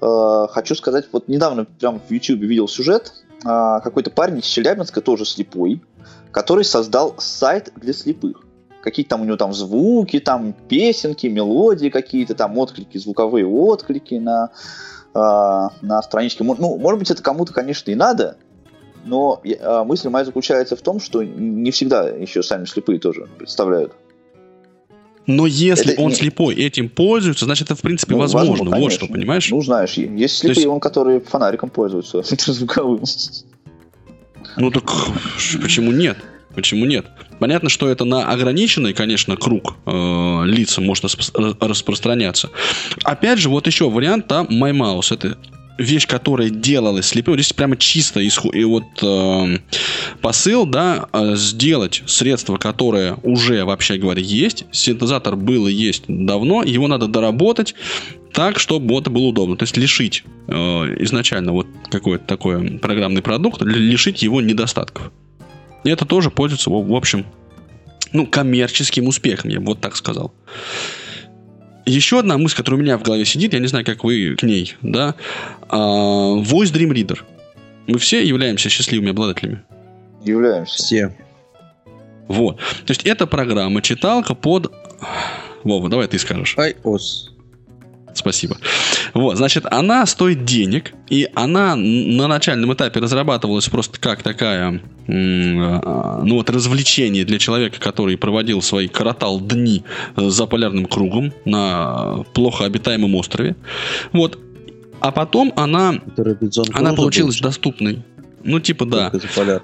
а, 0.00 0.48
хочу 0.48 0.74
сказать, 0.74 1.06
вот 1.12 1.28
недавно 1.28 1.64
прям 1.64 2.00
в 2.00 2.10
YouTube 2.10 2.40
видел 2.40 2.68
сюжет. 2.68 3.14
А, 3.44 3.80
какой-то 3.80 4.10
парень 4.10 4.38
из 4.38 4.44
Челябинска, 4.44 5.00
тоже 5.00 5.24
слепой, 5.24 5.82
который 6.30 6.64
создал 6.64 7.14
сайт 7.18 7.72
для 7.76 7.94
слепых 7.94 8.44
какие-то 8.82 9.10
там 9.10 9.22
у 9.22 9.24
него 9.24 9.36
там 9.36 9.52
звуки, 9.52 10.20
там 10.20 10.54
песенки, 10.68 11.26
мелодии 11.26 11.88
какие-то, 11.88 12.34
там 12.34 12.56
отклики, 12.58 12.98
звуковые 12.98 13.46
отклики 13.46 14.14
на, 14.14 14.50
э, 15.14 15.18
на 15.82 16.02
страничке. 16.02 16.44
Ну, 16.44 16.78
может 16.78 16.98
быть, 16.98 17.10
это 17.10 17.22
кому-то, 17.22 17.52
конечно, 17.52 17.90
и 17.90 17.94
надо, 17.94 18.36
но 19.04 19.40
э, 19.44 19.84
мысль 19.84 20.08
моя 20.08 20.24
заключается 20.24 20.76
в 20.76 20.82
том, 20.82 21.00
что 21.00 21.22
не 21.22 21.70
всегда 21.70 22.08
еще 22.08 22.42
сами 22.42 22.64
слепые 22.64 22.98
тоже 22.98 23.26
представляют. 23.38 23.92
Но 25.26 25.46
если 25.46 25.92
это 25.92 26.02
он 26.02 26.10
не... 26.10 26.16
слепой 26.16 26.54
этим 26.54 26.88
пользуется, 26.88 27.44
значит, 27.44 27.66
это 27.66 27.76
в 27.76 27.82
принципе 27.82 28.14
ну, 28.14 28.20
возможно. 28.20 28.50
возможно 28.50 28.76
вот 28.78 28.92
что, 28.92 29.06
понимаешь? 29.06 29.50
Ну, 29.50 29.60
знаешь, 29.62 29.94
есть 29.94 30.38
слепые, 30.38 30.62
есть... 30.62 30.66
он, 30.66 30.80
которые 30.80 31.20
фонариком 31.20 31.70
пользуются, 31.70 32.22
звуковым. 32.52 33.02
Ну 34.56 34.70
так 34.70 34.90
почему 35.62 35.92
нет? 35.92 36.16
Почему 36.54 36.84
нет? 36.84 37.06
Понятно, 37.38 37.68
что 37.68 37.88
это 37.88 38.04
на 38.04 38.30
ограниченный, 38.30 38.92
конечно, 38.92 39.36
круг 39.36 39.76
э, 39.86 40.42
лиц 40.46 40.76
может 40.78 41.04
распространяться. 41.60 42.50
Опять 43.04 43.38
же, 43.38 43.48
вот 43.48 43.66
еще 43.68 43.88
вариант, 43.88 44.26
там 44.26 44.46
MyMouse. 44.46 45.14
Это 45.14 45.38
вещь, 45.80 46.06
которая 46.06 46.50
делалась 46.50 47.06
слепым, 47.06 47.34
здесь 47.34 47.52
прямо 47.52 47.76
чисто 47.76 48.26
исход, 48.26 48.54
и 48.54 48.64
вот 48.64 48.84
э, 49.02 49.58
посыл, 50.20 50.66
да, 50.66 51.08
э, 51.12 51.34
сделать 51.36 52.02
средство, 52.06 52.56
которое 52.56 53.16
уже, 53.22 53.64
вообще 53.64 53.96
говоря, 53.96 54.20
есть. 54.20 54.64
Синтезатор 54.72 55.36
был 55.36 55.66
и 55.66 55.72
есть 55.72 56.04
давно, 56.08 56.62
его 56.62 56.88
надо 56.88 57.06
доработать 57.06 57.74
так, 58.32 58.58
чтобы 58.58 58.98
это 58.98 59.10
было 59.10 59.26
удобно. 59.26 59.56
То 59.56 59.64
есть 59.64 59.76
лишить 59.76 60.24
э, 60.46 60.54
изначально 60.54 61.52
вот 61.52 61.66
какой-то 61.90 62.24
такой 62.24 62.78
программный 62.78 63.22
продукт, 63.22 63.62
лишить 63.62 64.22
его 64.22 64.40
недостатков. 64.40 65.10
И 65.84 65.88
это 65.88 66.04
тоже 66.04 66.30
пользуется, 66.30 66.70
в 66.70 66.94
общем, 66.94 67.24
ну, 68.12 68.26
коммерческим 68.26 69.06
успехом, 69.06 69.50
я 69.50 69.60
бы 69.60 69.66
вот 69.66 69.80
так 69.80 69.96
сказал. 69.96 70.32
Еще 71.86 72.18
одна 72.18 72.38
мысль, 72.38 72.56
которая 72.56 72.80
у 72.80 72.82
меня 72.82 72.98
в 72.98 73.02
голове 73.02 73.24
сидит, 73.24 73.52
я 73.52 73.58
не 73.58 73.66
знаю, 73.66 73.84
как 73.84 74.04
вы 74.04 74.36
к 74.36 74.42
ней, 74.42 74.76
да, 74.82 75.14
а, 75.68 75.78
Voice 76.36 76.72
Dream 76.72 76.92
Reader. 76.92 77.18
Мы 77.86 77.98
все 77.98 78.24
являемся 78.26 78.68
счастливыми 78.68 79.10
обладателями? 79.10 79.62
Являемся. 80.24 80.82
Все. 80.82 81.16
Вот. 82.28 82.58
То 82.58 82.90
есть 82.90 83.04
это 83.04 83.26
программа 83.26 83.82
читалка 83.82 84.34
под... 84.34 84.72
Вова, 85.64 85.88
давай 85.88 86.06
ты 86.06 86.18
скажешь. 86.18 86.56
iOS. 86.56 87.30
Спасибо. 88.14 88.56
Вот, 89.14 89.36
значит, 89.36 89.64
она 89.70 90.06
стоит 90.06 90.44
денег, 90.44 90.92
и 91.08 91.28
она 91.34 91.76
на 91.76 92.28
начальном 92.28 92.72
этапе 92.74 93.00
разрабатывалась 93.00 93.68
просто 93.68 93.98
как 94.00 94.22
такая, 94.22 94.80
а, 95.08 96.22
ну 96.22 96.36
вот, 96.36 96.50
развлечение 96.50 97.24
для 97.24 97.38
человека, 97.38 97.80
который 97.80 98.16
проводил 98.16 98.62
свои, 98.62 98.88
коротал 98.88 99.40
дни 99.40 99.84
э, 100.16 100.28
за 100.28 100.46
полярным 100.46 100.86
кругом 100.86 101.32
на 101.44 102.24
плохо 102.34 102.64
обитаемом 102.64 103.14
острове. 103.14 103.56
Вот. 104.12 104.38
А 105.00 105.12
потом 105.12 105.52
она, 105.56 105.94
она 106.72 106.92
получилась 106.92 107.40
доступной. 107.40 108.02
Ну, 108.42 108.60
типа, 108.60 108.86
да. 108.86 109.12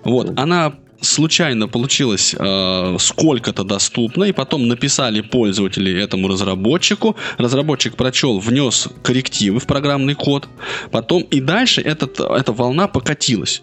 Вот, 0.04 0.32
она 0.36 0.74
случайно 1.00 1.68
получилось 1.68 2.34
э, 2.38 2.96
сколько-то 2.98 3.64
доступно, 3.64 4.24
и 4.24 4.32
потом 4.32 4.68
написали 4.68 5.20
пользователи 5.20 6.02
этому 6.02 6.28
разработчику. 6.28 7.16
Разработчик 7.38 7.96
прочел, 7.96 8.38
внес 8.38 8.88
коррективы 9.02 9.60
в 9.60 9.66
программный 9.66 10.14
код, 10.14 10.48
потом 10.90 11.22
и 11.22 11.40
дальше 11.40 11.80
этот, 11.80 12.20
эта 12.20 12.52
волна 12.52 12.88
покатилась. 12.88 13.62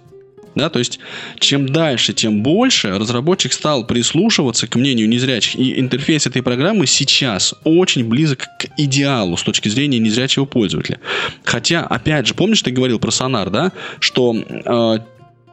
Да, 0.55 0.69
то 0.69 0.79
есть, 0.79 0.99
чем 1.39 1.67
дальше, 1.67 2.13
тем 2.13 2.43
больше 2.43 2.99
разработчик 2.99 3.53
стал 3.53 3.87
прислушиваться 3.87 4.67
к 4.67 4.75
мнению 4.75 5.09
незрячих. 5.09 5.55
И 5.55 5.79
интерфейс 5.79 6.27
этой 6.27 6.43
программы 6.43 6.85
сейчас 6.85 7.55
очень 7.63 8.05
близок 8.05 8.47
к 8.59 8.67
идеалу 8.77 9.35
с 9.35 9.43
точки 9.43 9.69
зрения 9.69 9.99
незрячего 9.99 10.45
пользователя. 10.45 10.99
Хотя, 11.43 11.81
опять 11.81 12.27
же, 12.27 12.35
помнишь, 12.35 12.61
ты 12.61 12.71
говорил 12.71 12.99
про 12.99 13.11
сонар, 13.11 13.49
да, 13.49 13.71
что 13.99 14.35
э, 14.35 14.99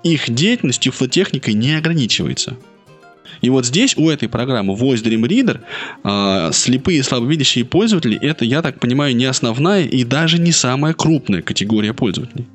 их 0.03 0.31
деятельность 0.31 0.81
тифлотехникой 0.81 1.55
не 1.55 1.75
ограничивается. 1.75 2.57
И 3.41 3.49
вот 3.49 3.65
здесь 3.65 3.97
у 3.97 4.11
этой 4.11 4.29
программы 4.29 4.75
Voice 4.75 5.03
Dream 5.03 5.23
Reader 5.23 5.61
э, 6.05 6.53
слепые 6.53 6.99
и 6.99 7.03
слабовидящие 7.03 7.65
пользователи 7.65 8.19
это, 8.21 8.45
я 8.45 8.61
так 8.61 8.79
понимаю, 8.79 9.17
не 9.17 9.25
основная 9.25 9.85
и 9.85 10.05
даже 10.05 10.39
не 10.39 10.53
самая 10.53 10.93
крупная 10.93 11.41
категория 11.41 11.95
пользователей. 11.95 12.47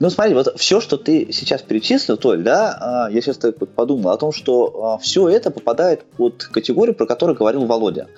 Ну, 0.00 0.10
смотри, 0.10 0.34
вот 0.34 0.58
все, 0.58 0.80
что 0.80 0.96
ты 0.96 1.32
сейчас 1.32 1.62
перечислил, 1.62 2.16
Толь, 2.16 2.42
да, 2.42 3.06
а, 3.06 3.10
я 3.10 3.20
сейчас 3.20 3.36
так 3.38 3.56
подумал 3.56 4.10
о 4.10 4.16
том, 4.16 4.32
что 4.32 4.94
а, 4.94 4.98
все 4.98 5.28
это 5.28 5.50
попадает 5.50 6.04
под 6.04 6.44
категорию, 6.44 6.94
про 6.94 7.06
которую 7.06 7.36
говорил 7.36 7.64
Володя. 7.66 8.08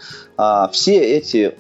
Все 0.72 0.96
эти 0.96 1.54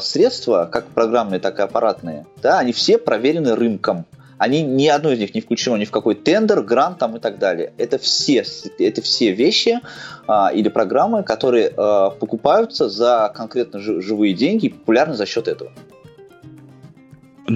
средства, 0.00 0.68
как 0.70 0.86
программные, 0.86 1.40
так 1.40 1.58
и 1.58 1.62
аппаратные, 1.62 2.26
да, 2.42 2.58
они 2.58 2.72
все 2.72 2.98
проверены 2.98 3.54
рынком 3.54 4.06
они 4.42 4.62
ни 4.62 4.88
одно 4.88 5.12
из 5.12 5.20
них 5.20 5.36
не 5.36 5.40
включено 5.40 5.76
ни 5.76 5.84
в 5.84 5.92
какой 5.92 6.16
тендер, 6.16 6.62
грант 6.62 6.98
там 6.98 7.16
и 7.16 7.20
так 7.20 7.38
далее. 7.38 7.74
Это 7.78 7.98
все, 7.98 8.44
это 8.80 9.00
все 9.00 9.30
вещи 9.30 9.78
а, 10.26 10.50
или 10.52 10.68
программы, 10.68 11.22
которые 11.22 11.72
а, 11.76 12.10
покупаются 12.10 12.88
за 12.88 13.32
конкретно 13.32 13.78
живые 13.78 14.34
деньги 14.34 14.66
и 14.66 14.68
популярны 14.70 15.14
за 15.14 15.26
счет 15.26 15.46
этого. 15.46 15.70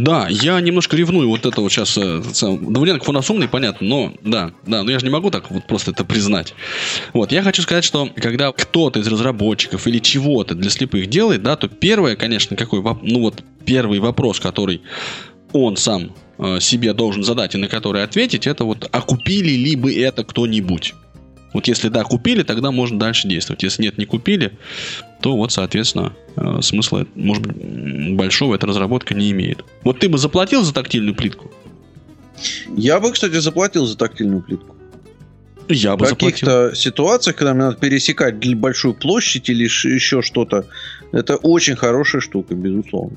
Да, 0.05 0.27
я 0.29 0.61
немножко 0.61 0.97
ревную 0.97 1.29
вот 1.29 1.47
это 1.47 1.61
вот 1.61 1.73
сейчас. 1.73 1.97
Э, 1.99 2.23
Давыденко 2.43 3.05
фонас 3.05 3.31
умный, 3.31 3.49
понятно, 3.49 3.87
но 3.87 4.13
да, 4.23 4.53
да, 4.67 4.83
но 4.83 4.91
я 4.91 4.99
же 4.99 5.07
не 5.07 5.11
могу 5.11 5.31
так 5.31 5.51
вот 5.51 5.67
просто 5.67 5.93
это 5.93 6.05
признать. 6.05 6.55
Вот, 7.13 7.33
я 7.33 7.43
хочу 7.43 7.63
сказать, 7.63 7.85
что 7.85 8.11
когда 8.15 8.53
кто-то 8.53 9.01
из 9.01 9.07
разработчиков 9.07 9.87
или 9.87 9.99
чего-то 9.99 10.55
для 10.55 10.71
слепых 10.71 11.07
делает, 11.09 11.43
да, 11.43 11.57
то 11.57 11.69
первое, 11.69 12.17
конечно, 12.17 12.57
какой, 12.57 12.83
ну 13.03 13.21
вот 13.21 13.43
первый 13.65 13.99
вопрос, 14.01 14.41
который 14.41 14.83
он 15.53 15.77
сам 15.77 16.13
Э, 16.39 16.59
себе 16.61 16.93
должен 16.93 17.25
задать 17.25 17.55
и 17.55 17.59
на 17.59 17.67
который 17.67 18.03
ответить, 18.03 18.47
это 18.47 18.65
вот, 18.65 18.89
а 18.93 19.01
купили 19.01 19.53
ли 19.53 19.75
бы 19.75 19.95
это 19.95 20.23
кто-нибудь? 20.23 20.95
Вот 21.57 21.69
если 21.69 21.89
да, 21.89 22.05
купили, 22.05 22.43
тогда 22.43 22.71
можно 22.71 22.99
дальше 22.99 23.27
действовать. 23.27 23.63
Если 23.63 23.81
нет, 23.81 23.97
не 23.97 24.05
купили, 24.05 24.53
то 25.23 25.35
вот, 25.39 25.53
соответственно, 25.53 26.13
э, 26.37 26.61
смысла, 26.61 27.07
может 27.15 27.47
быть, 27.47 28.15
большого 28.15 28.55
эта 28.55 28.67
разработка 28.67 29.15
не 29.15 29.31
имеет. 29.31 29.65
Вот 29.83 29.99
ты 29.99 30.11
бы 30.11 30.19
заплатил 30.19 30.63
за 30.63 30.75
тактильную 30.75 31.15
плитку? 31.15 31.51
Я 32.77 33.01
бы, 33.01 33.11
кстати, 33.11 33.41
заплатил 33.41 33.87
за 33.87 33.97
тактильную 33.97 34.43
плитку. 34.43 34.77
Я 35.71 35.97
бы 35.97 36.05
В 36.05 36.11
каких-то 36.11 36.75
ситуациях, 36.75 37.37
когда 37.37 37.55
мне 37.55 37.65
надо 37.65 37.79
пересекать 37.79 38.55
большую 38.55 38.93
площадь 38.93 39.49
или 39.49 39.65
еще 39.65 40.21
что-то, 40.21 40.67
это 41.13 41.37
очень 41.37 41.75
хорошая 41.75 42.21
штука, 42.21 42.55
безусловно. 42.55 43.17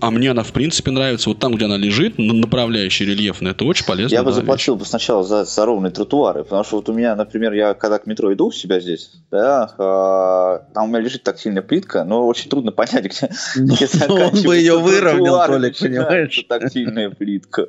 А 0.00 0.10
мне 0.10 0.30
она, 0.30 0.42
в 0.42 0.52
принципе, 0.52 0.90
нравится. 0.90 1.28
Вот 1.28 1.38
там, 1.38 1.54
где 1.54 1.66
она 1.66 1.76
лежит, 1.76 2.14
направляющая 2.18 3.06
рельефная, 3.06 3.52
это 3.52 3.64
очень 3.64 3.84
полезно. 3.84 4.14
Я 4.14 4.22
бы 4.22 4.30
да, 4.30 4.36
заплатил 4.36 4.76
бы 4.76 4.84
сначала 4.86 5.22
за, 5.22 5.44
за 5.44 5.66
ровные 5.66 5.90
тротуары, 5.90 6.42
потому 6.44 6.64
что 6.64 6.76
вот 6.76 6.88
у 6.88 6.92
меня, 6.94 7.14
например, 7.14 7.52
я 7.52 7.74
когда 7.74 7.98
к 7.98 8.06
метро 8.06 8.32
иду 8.32 8.46
у 8.46 8.52
себя 8.52 8.80
здесь, 8.80 9.10
да, 9.30 9.70
а, 9.78 10.62
там 10.74 10.84
у 10.84 10.86
меня 10.88 11.00
лежит 11.00 11.22
тактильная 11.22 11.62
плитка, 11.62 12.04
но 12.04 12.26
очень 12.26 12.48
трудно 12.48 12.72
понять, 12.72 13.04
где, 13.04 13.28
Ну, 13.56 13.74
где 13.74 14.24
он 14.24 14.42
бы 14.42 14.56
ее 14.56 14.78
выровнял, 14.78 15.46
Толик, 15.46 15.78
понимаешь? 15.78 16.44
Тактильная 16.48 17.10
плитка. 17.10 17.68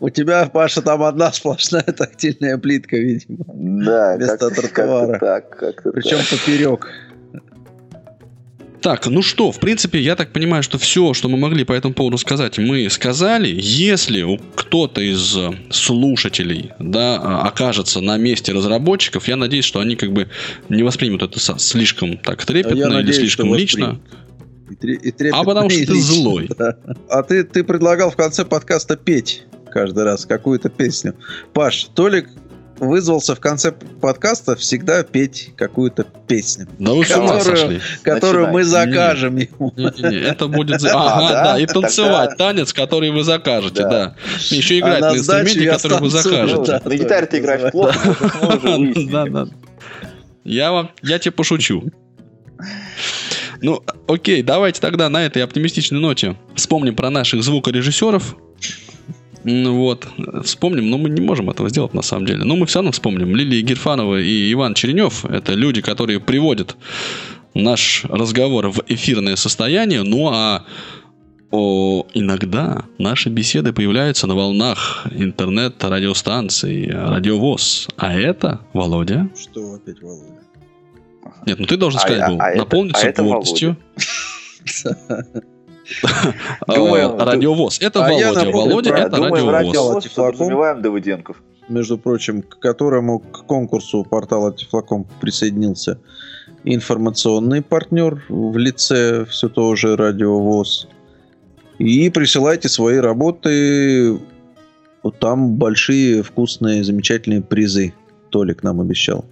У 0.00 0.08
тебя, 0.08 0.46
Паша, 0.46 0.80
там 0.82 1.02
одна 1.02 1.32
сплошная 1.32 1.82
тактильная 1.82 2.56
плитка, 2.58 2.96
видимо. 2.96 3.44
Да, 3.48 4.16
Вместо 4.16 4.38
как- 4.38 4.54
тротуара. 4.54 5.12
Как-то 5.12 5.26
так, 5.26 5.58
как-то 5.58 5.90
Причем 5.92 6.18
так. 6.18 6.28
поперек. 6.30 6.88
Так, 8.82 9.06
ну 9.06 9.22
что, 9.22 9.52
в 9.52 9.60
принципе, 9.60 10.00
я 10.00 10.16
так 10.16 10.32
понимаю, 10.32 10.64
что 10.64 10.76
все, 10.76 11.14
что 11.14 11.28
мы 11.28 11.38
могли 11.38 11.62
по 11.64 11.72
этому 11.72 11.94
поводу 11.94 12.18
сказать, 12.18 12.58
мы 12.58 12.90
сказали. 12.90 13.56
Если 13.56 14.40
кто-то 14.56 15.00
из 15.00 15.36
э, 15.36 15.52
слушателей, 15.70 16.72
да, 16.80 17.16
а, 17.22 17.42
окажется 17.46 18.00
на 18.00 18.16
месте 18.16 18.52
разработчиков, 18.52 19.28
я 19.28 19.36
надеюсь, 19.36 19.64
что 19.64 19.78
они 19.78 19.94
как 19.94 20.12
бы 20.12 20.28
не 20.68 20.82
воспримут 20.82 21.22
это 21.22 21.38
слишком 21.60 22.18
так 22.18 22.44
трепетно 22.44 22.76
Я 22.76 22.86
или 22.86 22.94
надеюсь, 22.94 23.18
слишком 23.18 23.54
лично. 23.54 24.00
И 24.68 24.74
трепетно, 25.12 25.40
А 25.40 25.44
потому 25.44 25.70
что 25.70 25.78
ты 25.86 25.92
лично, 25.92 26.14
злой. 26.14 26.48
да. 26.58 26.76
А 27.08 27.22
ты, 27.22 27.44
ты 27.44 27.62
предлагал 27.62 28.10
в 28.10 28.16
конце 28.16 28.44
подкаста 28.44 28.96
петь 28.96 29.44
каждый 29.70 30.02
раз 30.02 30.26
какую-то 30.26 30.70
песню. 30.70 31.14
Паш, 31.52 31.84
Толик 31.94 32.28
вызвался 32.78 33.34
в 33.34 33.40
конце 33.40 33.72
подкаста 33.72 34.56
всегда 34.56 35.02
петь 35.02 35.50
какую-то 35.56 36.04
песню, 36.26 36.66
Да 36.78 36.92
вы 36.92 37.04
с 37.04 37.10
ума 37.16 37.38
Которую- 37.38 37.56
сошли. 37.56 37.80
которую 38.02 38.48
мы 38.48 38.64
закажем 38.64 39.36
ему. 39.36 39.72
Не-не-не, 39.76 40.20
это 40.20 40.48
будет... 40.48 40.82
А, 40.92 41.16
Ага, 41.18 41.28
да? 41.30 41.44
да, 41.54 41.58
и 41.60 41.66
танцевать 41.66 42.30
Тогда- 42.30 42.44
танец, 42.46 42.72
который 42.72 43.10
вы 43.10 43.22
закажете, 43.24 43.82
Да. 43.82 43.88
да. 43.90 44.14
Еще 44.50 44.74
А 44.76 44.78
играть 44.78 45.00
на 45.00 45.12
на 45.12 45.18
сдачу 45.18 45.46
инструменте, 45.48 45.70
который 45.72 46.00
вы 46.00 46.10
закажете. 46.10 46.64
да. 46.64 46.82
На 46.84 46.96
гитаре 46.96 47.26
ты 47.26 47.38
играешь 47.38 47.70
плохо, 47.72 47.98
выяснили. 48.62 49.10
Да, 49.10 49.24
да. 49.26 49.46
Я 50.44 50.72
вам, 50.72 50.90
я 51.02 51.18
тебе 51.18 51.32
пошучу. 51.32 51.84
Ну, 53.60 53.80
окей, 54.08 54.42
давайте 54.42 54.80
тогда 54.80 55.08
на 55.08 55.24
этой 55.24 55.42
оптимистичной 55.44 56.00
ноте 56.00 56.36
вспомним 56.56 56.96
про 56.96 57.10
наших 57.10 57.42
звукорежиссеров. 57.44 58.36
Ну 59.44 59.74
Вот, 59.76 60.06
вспомним, 60.44 60.90
но 60.90 60.98
мы 60.98 61.08
не 61.10 61.20
можем 61.20 61.50
этого 61.50 61.68
сделать 61.68 61.94
на 61.94 62.02
самом 62.02 62.26
деле. 62.26 62.44
Но 62.44 62.56
мы 62.56 62.66
все 62.66 62.78
равно 62.78 62.92
вспомним. 62.92 63.34
Лилия 63.34 63.62
Герфанова 63.62 64.20
и 64.20 64.52
Иван 64.52 64.74
Черенев– 64.74 65.24
это 65.26 65.54
люди, 65.54 65.80
которые 65.80 66.20
приводят 66.20 66.76
наш 67.54 68.04
разговор 68.04 68.68
в 68.68 68.82
эфирное 68.88 69.36
состояние. 69.36 70.02
Ну 70.02 70.28
а 70.28 70.64
о, 71.50 72.06
иногда 72.14 72.84
наши 72.98 73.28
беседы 73.28 73.72
появляются 73.74 74.26
на 74.26 74.34
волнах 74.34 75.06
интернет-радиостанций, 75.10 76.90
радиовоз. 76.90 77.88
А 77.96 78.14
это, 78.14 78.60
Володя, 78.72 79.28
Что 79.38 79.74
опять, 79.74 80.00
Володя? 80.00 80.40
нет, 81.44 81.58
ну 81.58 81.66
ты 81.66 81.76
должен 81.76 81.98
А- 81.98 82.02
сказать 82.02 82.22
а- 82.22 82.28
был, 82.30 82.40
а 82.40 82.54
наполниться 82.54 83.06
а 83.06 83.08
это. 83.10 83.22
А, 83.22 83.26
Радиовоз. 86.66 87.80
Это 87.80 88.04
а 88.04 88.08
Володя. 88.08 88.44
напомню 88.44 88.70
Володя 88.70 88.90
про- 88.90 88.98
это 89.00 89.16
радиовоз. 89.50 90.08
подразумеваем 90.08 90.82
Давыденков. 90.82 91.42
между 91.68 91.98
прочим, 91.98 92.42
к 92.42 92.58
которому 92.58 93.18
к 93.18 93.46
конкурсу 93.46 94.04
портала 94.04 94.52
Тифлоком 94.52 95.06
присоединился 95.20 95.98
информационный 96.64 97.62
партнер 97.62 98.22
в 98.28 98.56
лице 98.56 99.24
все 99.26 99.48
того 99.48 99.74
же 99.76 99.96
Радиовоз. 99.96 100.88
И 101.78 102.10
присылайте 102.10 102.68
свои 102.68 102.98
работы. 102.98 104.18
Вот 105.02 105.18
там 105.18 105.56
большие, 105.56 106.22
вкусные, 106.22 106.84
замечательные 106.84 107.42
призы. 107.42 107.92
Толик 108.30 108.62
нам 108.62 108.80
обещал. 108.80 109.24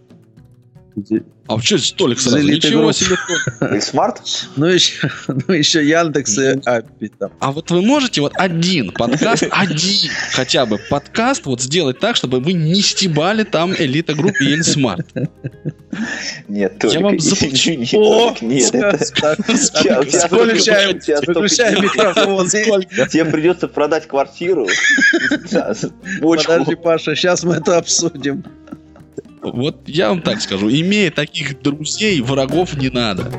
А 1.46 1.60
что 1.60 1.78
столик 1.78 2.20
сразу? 2.20 2.38
Ничего 2.38 2.82
гроб. 2.82 2.94
себе. 2.94 3.16
И 3.76 3.80
смарт? 3.80 4.22
Ну 4.56 4.66
еще, 4.66 5.10
ну 5.26 5.54
еще 5.54 5.84
Яндекс 5.86 6.38
и 6.38 6.60
Аппи 6.64 7.10
там. 7.18 7.32
А 7.40 7.50
вот 7.50 7.70
вы 7.72 7.82
можете 7.82 8.20
вот 8.20 8.32
один 8.36 8.92
подкаст, 8.92 9.44
один 9.50 10.10
хотя 10.32 10.64
бы 10.66 10.78
подкаст 10.90 11.46
вот 11.46 11.60
сделать 11.60 11.98
так, 11.98 12.14
чтобы 12.14 12.38
вы 12.38 12.52
не 12.52 12.80
стебали 12.82 13.42
там 13.42 13.74
элита 13.74 14.14
группы 14.14 14.44
Ель 14.44 14.62
Смарт. 14.62 15.06
Нет, 16.46 16.72
Я 16.72 16.78
Толик, 16.78 17.00
вам 17.02 17.16
извини, 17.16 17.84
заплачу. 17.84 18.44
Нет. 18.44 18.72
Выключаем, 20.30 21.00
выключаем 21.26 21.82
микрофон. 21.82 22.48
Тебе 22.48 23.24
придется 23.24 23.66
продать 23.66 24.06
квартиру. 24.06 24.68
Подожди, 26.20 26.74
Паша, 26.76 27.16
сейчас 27.16 27.42
мы 27.42 27.54
это 27.56 27.78
обсудим. 27.78 28.44
Вот 29.42 29.88
я 29.88 30.10
вам 30.10 30.20
так 30.20 30.40
скажу, 30.40 30.70
имея 30.70 31.10
таких 31.10 31.62
друзей, 31.62 32.20
врагов 32.20 32.74
не 32.76 32.90
надо. 32.90 33.32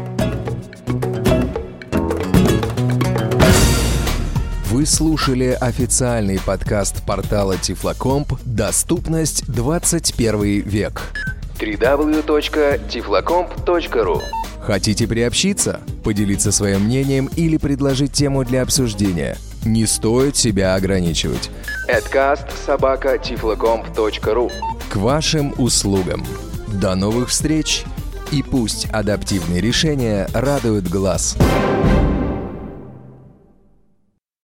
Вы 4.66 4.86
слушали 4.88 5.56
официальный 5.60 6.40
подкаст 6.40 7.06
портала 7.06 7.56
Тифлокомп 7.58 8.34
«Доступность 8.46 9.46
21 9.46 10.62
век». 10.62 11.14
www.tiflocomp.ru 11.62 14.22
Хотите 14.62 15.08
приобщиться, 15.08 15.82
поделиться 16.04 16.52
своим 16.52 16.82
мнением 16.82 17.30
или 17.36 17.58
предложить 17.58 18.14
тему 18.14 18.46
для 18.46 18.62
обсуждения? 18.62 19.38
Не 19.66 19.86
стоит 19.86 20.38
себя 20.38 20.76
ограничивать. 20.76 21.50
Adcast 21.90 22.48
К 24.90 24.96
вашим 24.96 25.54
услугам. 25.58 26.26
До 26.68 26.96
новых 26.96 27.30
встреч! 27.30 27.84
И 28.32 28.44
пусть 28.44 28.86
адаптивные 28.92 29.62
решения 29.62 30.28
радуют 30.34 30.88
глаз. 30.88 31.36